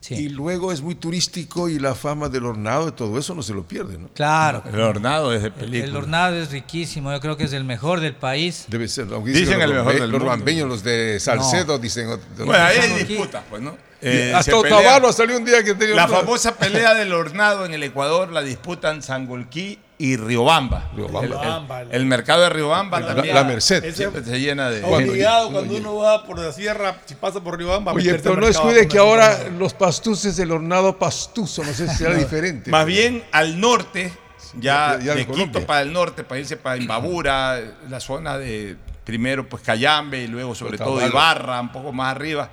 [0.00, 0.14] Sí.
[0.14, 3.52] Y luego es muy turístico y la fama del hornado y todo eso no se
[3.52, 4.08] lo pierde, ¿no?
[4.14, 4.62] Claro.
[4.66, 5.84] El hornado es de El, película.
[5.84, 8.64] el hornado es riquísimo, yo creo que es el mejor del país.
[8.68, 9.08] Debe ser.
[9.12, 11.78] aunque Dicen los el mejor Los bambeños, los de Salcedo, No.
[11.78, 12.08] dicen.
[12.38, 13.76] Bueno, ahí hay disputas, pues, ¿no?
[14.00, 17.82] Eh, hasta Otavalo salió un día que tenía La famosa pelea del hornado en el
[17.82, 20.88] Ecuador la disputan Sangolquí y Riobamba.
[20.96, 21.20] Riobamba.
[21.20, 23.34] El, el- Riobamba, el mercado de Riobamba La- también.
[23.34, 23.84] la Merced.
[23.84, 24.82] Ese- Siempre se llena de.
[24.82, 27.92] Obligado Cuando- cuando uno va por la sierra, si pasa por Riobamba.
[27.92, 29.58] a Oye, pero no descuide que ahora riobamba.
[29.58, 32.70] los pastuces del hornado pastuso, no sé si será diferente.
[32.70, 34.10] Más bien al norte,
[34.58, 35.46] ya, Ya- ya de Colombia.
[35.52, 40.28] Quito para el norte, para irse para Imbabura, la zona de primero pues Cayambe y
[40.28, 41.06] luego sobre todo.
[41.06, 42.48] Ibarra, un poco más arriba.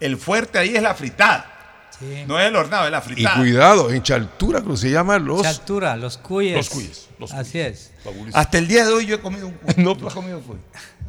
[0.00, 1.54] El fuerte ahí es la fritada.
[1.98, 2.24] Sí.
[2.26, 3.36] No es el hornado, es la Y fritada.
[3.36, 5.38] cuidado, en Chaltura, que se llama los.
[5.38, 6.56] Mucha altura, los cuyes.
[6.56, 7.90] Los cuyes, los Así es.
[8.32, 9.74] Hasta el día de hoy yo he comido un cuy.
[9.84, 10.56] No, ¿Tú has comido cuy?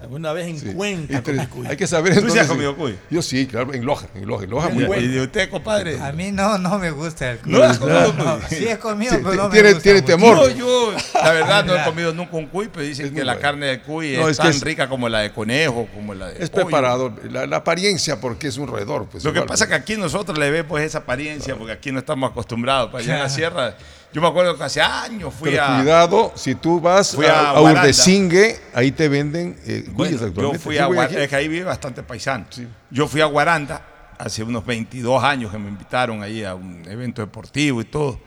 [0.02, 0.68] Alguna vez en Sí.
[0.74, 1.68] Cuenca comí cuy.
[1.68, 2.96] Hay que saber ¿Tú sí dónde has comido cuy?
[3.10, 5.12] Yo sí, claro, en Loja, en Loja, en Loja muy ¿Y bueno.
[5.12, 6.00] de usted, compadre?
[6.00, 7.52] A mí no, no me gusta el cuy.
[7.52, 8.46] ¿No has comido No, cuy?
[8.58, 10.14] sí he comido, Sí, pero no me gusta tiene mucho.
[10.16, 10.36] temor.
[10.38, 13.34] No, yo, la verdad, no he comido nunca un cuy, pero dicen Es que la
[13.34, 13.42] bueno.
[13.42, 16.42] carne de cuy No, es, tan es- rica como la de conejo, como la de
[16.44, 16.66] Es pollo.
[16.68, 19.08] preparado, la, la apariencia porque es un roedor.
[19.10, 22.00] Pues, Lo que pasa es que aquí nosotros le vemos esa apariencia, porque aquí no
[22.00, 22.90] estamos acostumbrados.
[22.90, 23.76] Para allá en la sierra,
[24.14, 25.78] yo me acuerdo que hace años fui Pero a.
[25.82, 27.62] cuidado, si tú vas a, a.
[27.62, 30.60] Urdesingue, ahí te venden eh, Bueno, cuyes yo actualmente.
[30.60, 32.46] fui Sí, a Guaranda, es que ahí vive bastante paisano.
[32.90, 33.86] Yo fui a Guaranda
[34.18, 38.20] hace unos 22 años que me invitaron ahí a un evento deportivo y todo.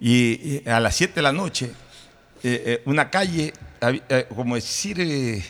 [0.00, 1.72] Y, y a las 7 de la noche,
[2.44, 5.42] eh, eh, una calle, eh, como decir,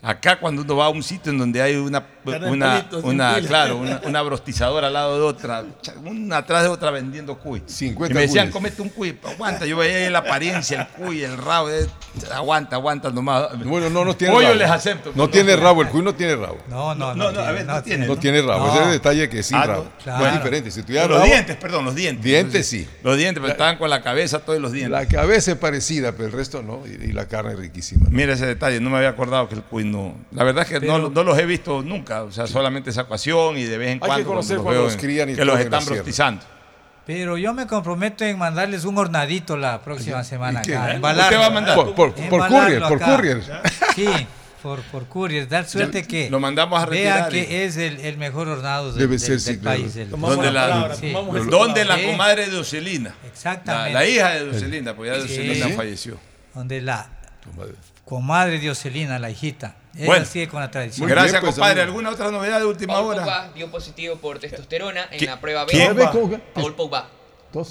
[0.00, 2.06] acá cuando uno va a un sitio en donde hay una,
[2.36, 5.64] una, palitos, claro, una, una brostizadora al lado de otra,
[6.04, 7.62] una atrás de otra vendiendo cuy.
[7.66, 8.52] 50 y me decían, cuyes.
[8.54, 11.86] comete un cuy, aguanta, yo veía la apariencia, el cuy, el rabo, eh,
[12.34, 13.48] aguanta, aguanta nomás.
[13.64, 14.58] Bueno, no, no tiene Pollo rabo.
[14.58, 15.12] les acepto.
[15.14, 16.58] No tiene rabo, el cuy no tiene rabo.
[16.68, 18.72] No, no, No, no, a ver, no tiene, No tiene rabo, No.
[18.72, 19.88] ese es el detalle que sin Ah, no, rabo.
[20.02, 20.26] claro.
[20.26, 20.70] Es diferente.
[20.70, 22.24] Si tuviera los rabo, dientes, perdón, los dientes.
[22.24, 22.86] Dientes sí.
[23.02, 24.92] Los dientes, pero estaban con la cabeza todos los dientes.
[24.92, 26.82] La cabeza es parecida, pero el resto no.
[26.86, 28.06] Y, y la carne es riquísima.
[28.10, 30.14] Mira ese detalle, no me había acordado que el cuy no.
[30.32, 33.02] La verdad es que no, Pero- no los he visto nunca, o sea, solamente esa
[33.02, 34.28] ocasión y de vez en Hay que cuando.
[34.28, 35.96] conocer cuando cuando veo los crían y que los están sierra.
[35.96, 36.42] rostizando.
[37.06, 40.90] Pero yo me comprometo en mandarles un hornadito la próxima semana acá.
[40.92, 40.94] ¿Eh?
[40.96, 41.24] embalarlo.
[41.38, 41.74] ¿Usted va a mandar?
[41.74, 43.42] Por, por, por Embalarlo courier, por courier.
[43.94, 44.08] Sí,
[44.62, 45.48] por, por courier.
[45.48, 47.34] Dar suerte que Lo mandamos a vean retirar.
[47.34, 49.80] y- que es el, el mejor hornado del, Debe del- ser, del sí, claro.
[49.80, 49.96] país.
[49.96, 51.12] el- ¿Dónde la la, palabra, Sí.
[51.12, 52.04] tomamos el ¿Dónde la Sí.
[52.04, 53.14] comadre de Ocelina?
[53.26, 53.92] Exactamente.
[53.94, 55.32] La, la hija de Ocelina, porque ya de Sí.
[55.34, 55.72] Ocelina Sí.
[55.72, 56.18] falleció.
[56.54, 57.06] donde la
[58.04, 60.24] comadre Dioselina, la hijita, Bueno.
[60.24, 61.08] sigue con la tradición.
[61.08, 61.82] Gracias, compadre.
[61.82, 63.20] ¿Alguna otra novedad de última Paul hora?
[63.22, 65.72] Pogba dio positivo por testosterona en ¿Qui- la prueba B.
[65.72, 65.96] quién?
[66.54, 67.08] Paul Pogba.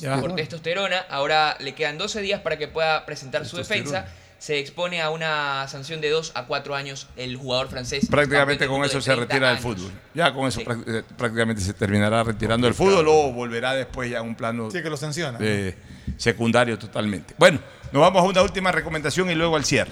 [0.01, 0.19] Ya.
[0.19, 1.05] Por testosterona.
[1.09, 4.07] Ahora le quedan 12 días para que pueda presentar su defensa.
[4.39, 8.05] Se expone a una sanción de 2 a 4 años el jugador francés.
[8.09, 9.91] Prácticamente con eso se de 30 retira del fútbol.
[10.13, 14.21] Ya con eso eh, prácticamente se terminará retirando del fútbol o volverá después ya a
[14.21, 15.39] un plano Sí, que lo sanciona.
[15.41, 15.75] eh,
[16.17, 17.33] secundario totalmente.
[17.39, 17.59] Bueno,
[17.91, 19.91] nos vamos a una última recomendación y luego al cierre.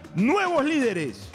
[0.15, 1.29] nuevos líderes.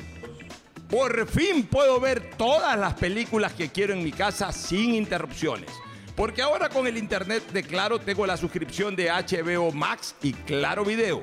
[0.89, 5.71] Por fin puedo ver todas las películas que quiero en mi casa sin interrupciones.
[6.15, 10.85] Porque ahora con el internet de Claro tengo la suscripción de HBO Max y Claro
[10.85, 11.21] Video.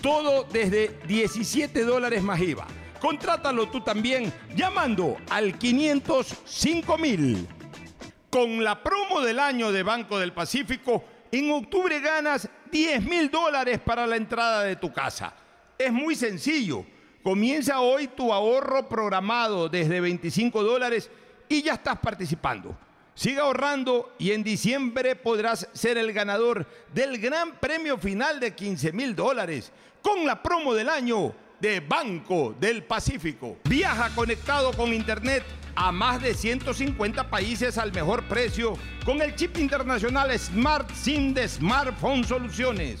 [0.00, 2.66] Todo desde 17 dólares más IVA.
[3.00, 7.48] Contrátalo tú también llamando al 505 mil.
[8.30, 13.80] Con la promo del año de Banco del Pacífico, en octubre ganas 10 mil dólares
[13.80, 15.34] para la entrada de tu casa.
[15.78, 16.84] Es muy sencillo.
[17.22, 21.08] Comienza hoy tu ahorro programado desde 25 dólares
[21.48, 22.76] y ya estás participando.
[23.14, 28.92] Siga ahorrando y en diciembre podrás ser el ganador del gran premio final de 15
[28.92, 29.72] mil dólares
[30.02, 33.58] con la promo del año de Banco del Pacífico.
[33.64, 35.44] Viaja conectado con Internet
[35.76, 38.74] a más de 150 países al mejor precio
[39.04, 43.00] con el chip internacional Smart SIM de Smartphone Soluciones.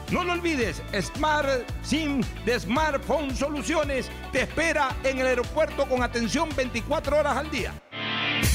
[0.11, 6.49] No lo olvides, Smart SIM de Smartphone Soluciones te espera en el aeropuerto con atención
[6.55, 7.73] 24 horas al día.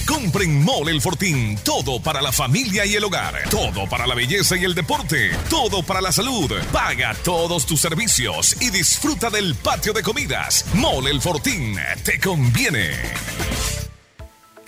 [0.06, 1.58] Compren Mole el Fortín.
[1.64, 3.34] Todo para la familia y el hogar.
[3.50, 5.30] Todo para la belleza y el deporte.
[5.50, 6.52] Todo para la salud.
[6.72, 10.64] Paga todos tus servicios y disfruta del patio de comidas.
[10.74, 11.76] Mole el Fortín.
[12.04, 12.90] Te conviene.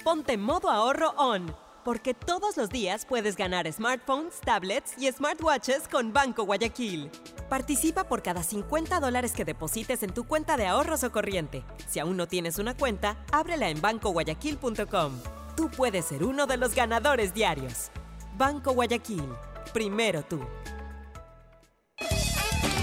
[0.02, 1.54] Ponte modo ahorro on,
[1.88, 7.10] porque todos los días puedes ganar smartphones, tablets y smartwatches con Banco Guayaquil.
[7.48, 11.64] Participa por cada 50 dólares que deposites en tu cuenta de ahorros o corriente.
[11.88, 15.12] Si aún no tienes una cuenta, ábrela en bancoguayaquil.com.
[15.56, 17.90] Tú puedes ser uno de los ganadores diarios.
[18.36, 19.24] Banco Guayaquil.
[19.72, 20.40] Primero tú.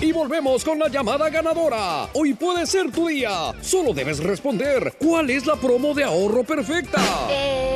[0.02, 2.10] Y volvemos con la llamada ganadora.
[2.14, 3.54] Hoy puede ser tu día.
[3.62, 4.96] Solo debes responder.
[4.98, 7.00] ¿Cuál es la promo de ahorro perfecta?
[7.30, 7.75] Eh,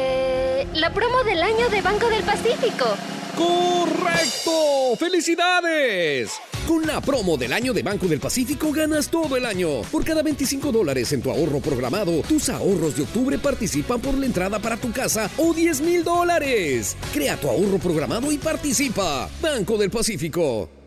[0.75, 2.85] la promo del año de Banco del Pacífico.
[3.35, 4.95] ¡Correcto!
[4.97, 6.31] ¡Felicidades!
[6.67, 9.81] Con la promo del año de Banco del Pacífico ganas todo el año.
[9.91, 14.25] Por cada 25 dólares en tu ahorro programado, tus ahorros de octubre participan por la
[14.25, 16.95] entrada para tu casa o 10 mil dólares.
[17.13, 19.29] Crea tu ahorro programado y participa.
[19.41, 20.78] Banco del Pacífico.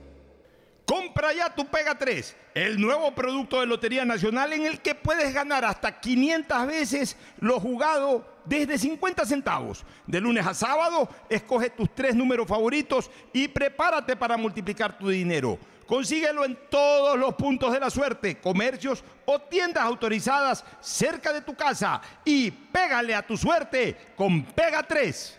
[0.87, 5.33] Compra ya tu Pega 3, el nuevo producto de Lotería Nacional en el que puedes
[5.33, 9.85] ganar hasta 500 veces lo jugado desde 50 centavos.
[10.07, 15.59] De lunes a sábado, escoge tus tres números favoritos y prepárate para multiplicar tu dinero.
[15.87, 21.55] Consíguelo en todos los puntos de la suerte, comercios o tiendas autorizadas cerca de tu
[21.55, 25.39] casa y pégale a tu suerte con Pega 3.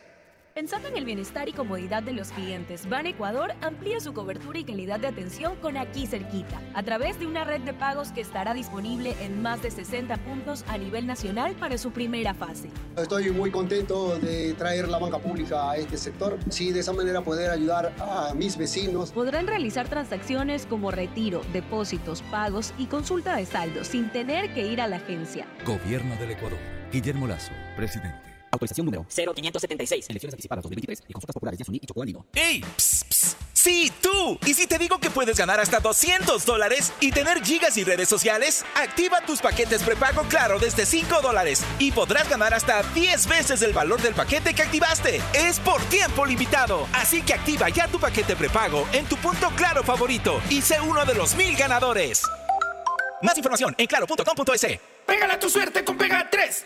[0.53, 4.63] Pensando en el bienestar y comodidad de los clientes, Ban Ecuador amplía su cobertura y
[4.63, 8.53] calidad de atención con aquí cerquita, a través de una red de pagos que estará
[8.53, 12.69] disponible en más de 60 puntos a nivel nacional para su primera fase.
[12.95, 17.21] Estoy muy contento de traer la banca pública a este sector, sí, de esa manera
[17.21, 19.11] poder ayudar a mis vecinos.
[19.11, 24.81] Podrán realizar transacciones como retiro, depósitos, pagos y consulta de saldo sin tener que ir
[24.81, 25.47] a la agencia.
[25.65, 26.59] Gobierno del Ecuador.
[26.91, 28.32] Guillermo Lazo, presidente.
[28.53, 30.09] Autorización número 0576.
[30.09, 32.25] Elecciones anticipadas 2023 y consultas populares de Yasuní y Chocó Andino.
[32.35, 32.63] ¡Ey!
[32.77, 33.37] Psst, psst.
[33.51, 34.37] ¡Sí, tú!
[34.45, 38.09] ¿Y si te digo que puedes ganar hasta 200 dólares y tener gigas y redes
[38.09, 38.63] sociales?
[38.75, 43.73] Activa tus paquetes prepago Claro desde 5 dólares y podrás ganar hasta 10 veces el
[43.73, 45.21] valor del paquete que activaste.
[45.33, 46.87] Es por tiempo limitado.
[46.93, 51.05] Así que activa ya tu paquete prepago en tu punto Claro favorito y sé uno
[51.05, 52.21] de los mil ganadores.
[53.21, 54.79] Más información en claro.com.es.
[55.07, 56.65] Pégala tu suerte con Pega 3.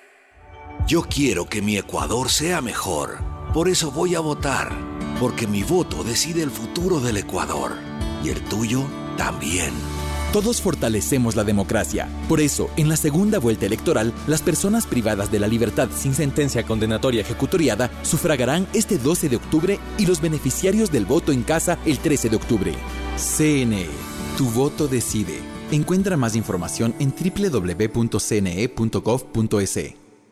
[0.87, 3.19] Yo quiero que mi Ecuador sea mejor.
[3.53, 4.71] Por eso voy a votar.
[5.19, 7.73] Porque mi voto decide el futuro del Ecuador.
[8.23, 8.83] Y el tuyo
[9.17, 9.71] también.
[10.33, 12.07] Todos fortalecemos la democracia.
[12.29, 16.63] Por eso, en la segunda vuelta electoral, las personas privadas de la libertad sin sentencia
[16.63, 21.99] condenatoria ejecutoriada sufragarán este 12 de octubre y los beneficiarios del voto en casa el
[21.99, 22.73] 13 de octubre.
[23.17, 23.87] CNE.
[24.37, 25.39] Tu voto decide.
[25.69, 28.01] Encuentra más información en www.cne.gov.es.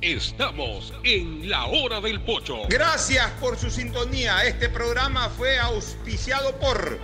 [0.00, 2.58] Estamos en la hora del pocho.
[2.68, 4.44] Gracias por su sintonía.
[4.44, 7.00] Este programa fue auspiciado por...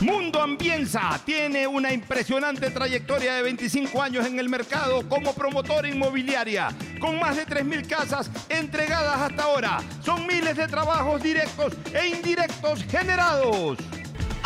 [0.00, 6.68] Mundo Ambienza tiene una impresionante trayectoria de 25 años en el mercado como promotora inmobiliaria,
[7.00, 9.78] con más de 3.000 casas entregadas hasta ahora.
[10.04, 13.78] Son miles de trabajos directos e indirectos generados.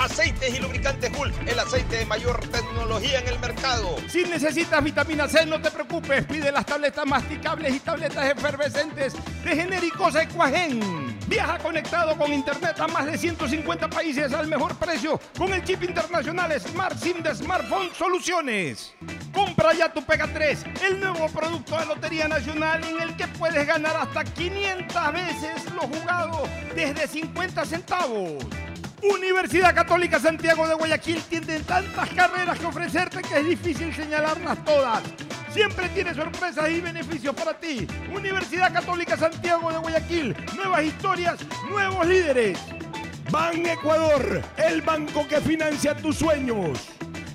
[0.00, 3.96] Aceites y lubricantes Hulk, el aceite de mayor tecnología en el mercado.
[4.08, 6.24] Si necesitas vitamina C, no te preocupes.
[6.24, 9.12] Pide las tabletas masticables y tabletas efervescentes
[9.44, 11.18] de genéricos Equagen.
[11.28, 15.82] Viaja conectado con internet a más de 150 países al mejor precio con el chip
[15.82, 18.94] internacional Smart SIM de Smartphone Soluciones.
[19.34, 23.66] Compra ya tu Pega 3, el nuevo producto de Lotería Nacional en el que puedes
[23.66, 26.44] ganar hasta 500 veces lo jugado
[26.74, 28.46] desde 50 centavos.
[29.02, 35.02] Universidad Católica Santiago de Guayaquil tiene tantas carreras que ofrecerte que es difícil señalarlas todas.
[35.52, 37.86] Siempre tiene sorpresas y beneficios para ti.
[38.14, 40.36] Universidad Católica Santiago de Guayaquil.
[40.54, 41.36] Nuevas historias,
[41.70, 42.58] nuevos líderes.
[43.30, 46.90] Ban Ecuador, el banco que financia tus sueños.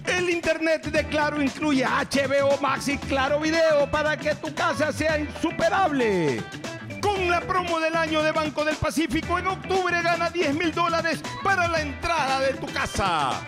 [0.06, 5.18] El internet de Claro incluye HBO Max y Claro Video para que tu casa sea
[5.18, 6.44] insuperable.
[7.06, 11.22] Con la promo del año de Banco del Pacífico, en octubre gana 10 mil dólares
[11.44, 13.42] para la entrada de tu casa.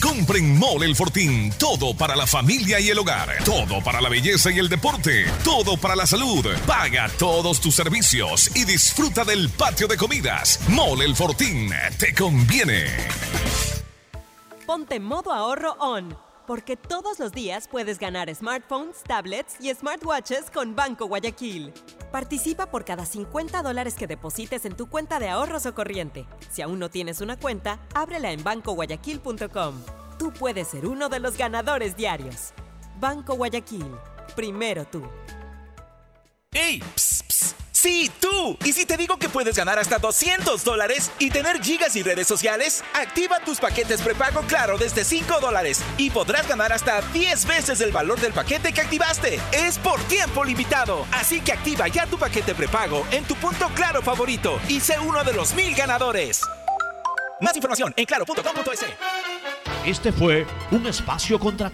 [0.00, 1.52] Compren Mole el Fortín.
[1.58, 3.42] Todo para la familia y el hogar.
[3.44, 5.24] Todo para la belleza y el deporte.
[5.42, 6.46] Todo para la salud.
[6.64, 10.60] Paga todos tus servicios y disfruta del patio de comidas.
[10.68, 11.72] Mole el Fortín.
[11.98, 12.84] Te conviene.
[14.64, 16.16] Ponte modo ahorro on,
[16.46, 21.72] porque todos los días puedes ganar smartphones, tablets y smartwatches con Banco Guayaquil.
[22.12, 26.26] Participa por cada 50 dólares que deposites en tu cuenta de ahorros o corriente.
[26.50, 29.74] Si aún no tienes una cuenta, ábrela en bancoguayaquil.com.
[30.18, 32.52] Tú puedes ser uno de los ganadores diarios.
[33.00, 33.90] Banco Guayaquil.
[34.36, 35.02] Primero tú.
[36.52, 36.80] ¡Ey!
[36.80, 37.13] Psst, psst.
[37.84, 38.56] Sí, tú.
[38.64, 42.26] ¿Y si te digo que puedes ganar hasta 200 dólares y tener gigas y redes
[42.26, 42.82] sociales?
[42.94, 47.92] Activa tus paquetes prepago Claro desde 5 dólares y podrás ganar hasta 10 veces el
[47.92, 49.38] valor del paquete que activaste.
[49.52, 51.04] Es por tiempo limitado.
[51.12, 55.22] Así que activa ya tu paquete prepago en tu punto Claro favorito y sé uno
[55.22, 56.40] de los mil ganadores.
[57.42, 58.86] Más información en claro.com.es.
[59.84, 61.72] Este fue un espacio contratado.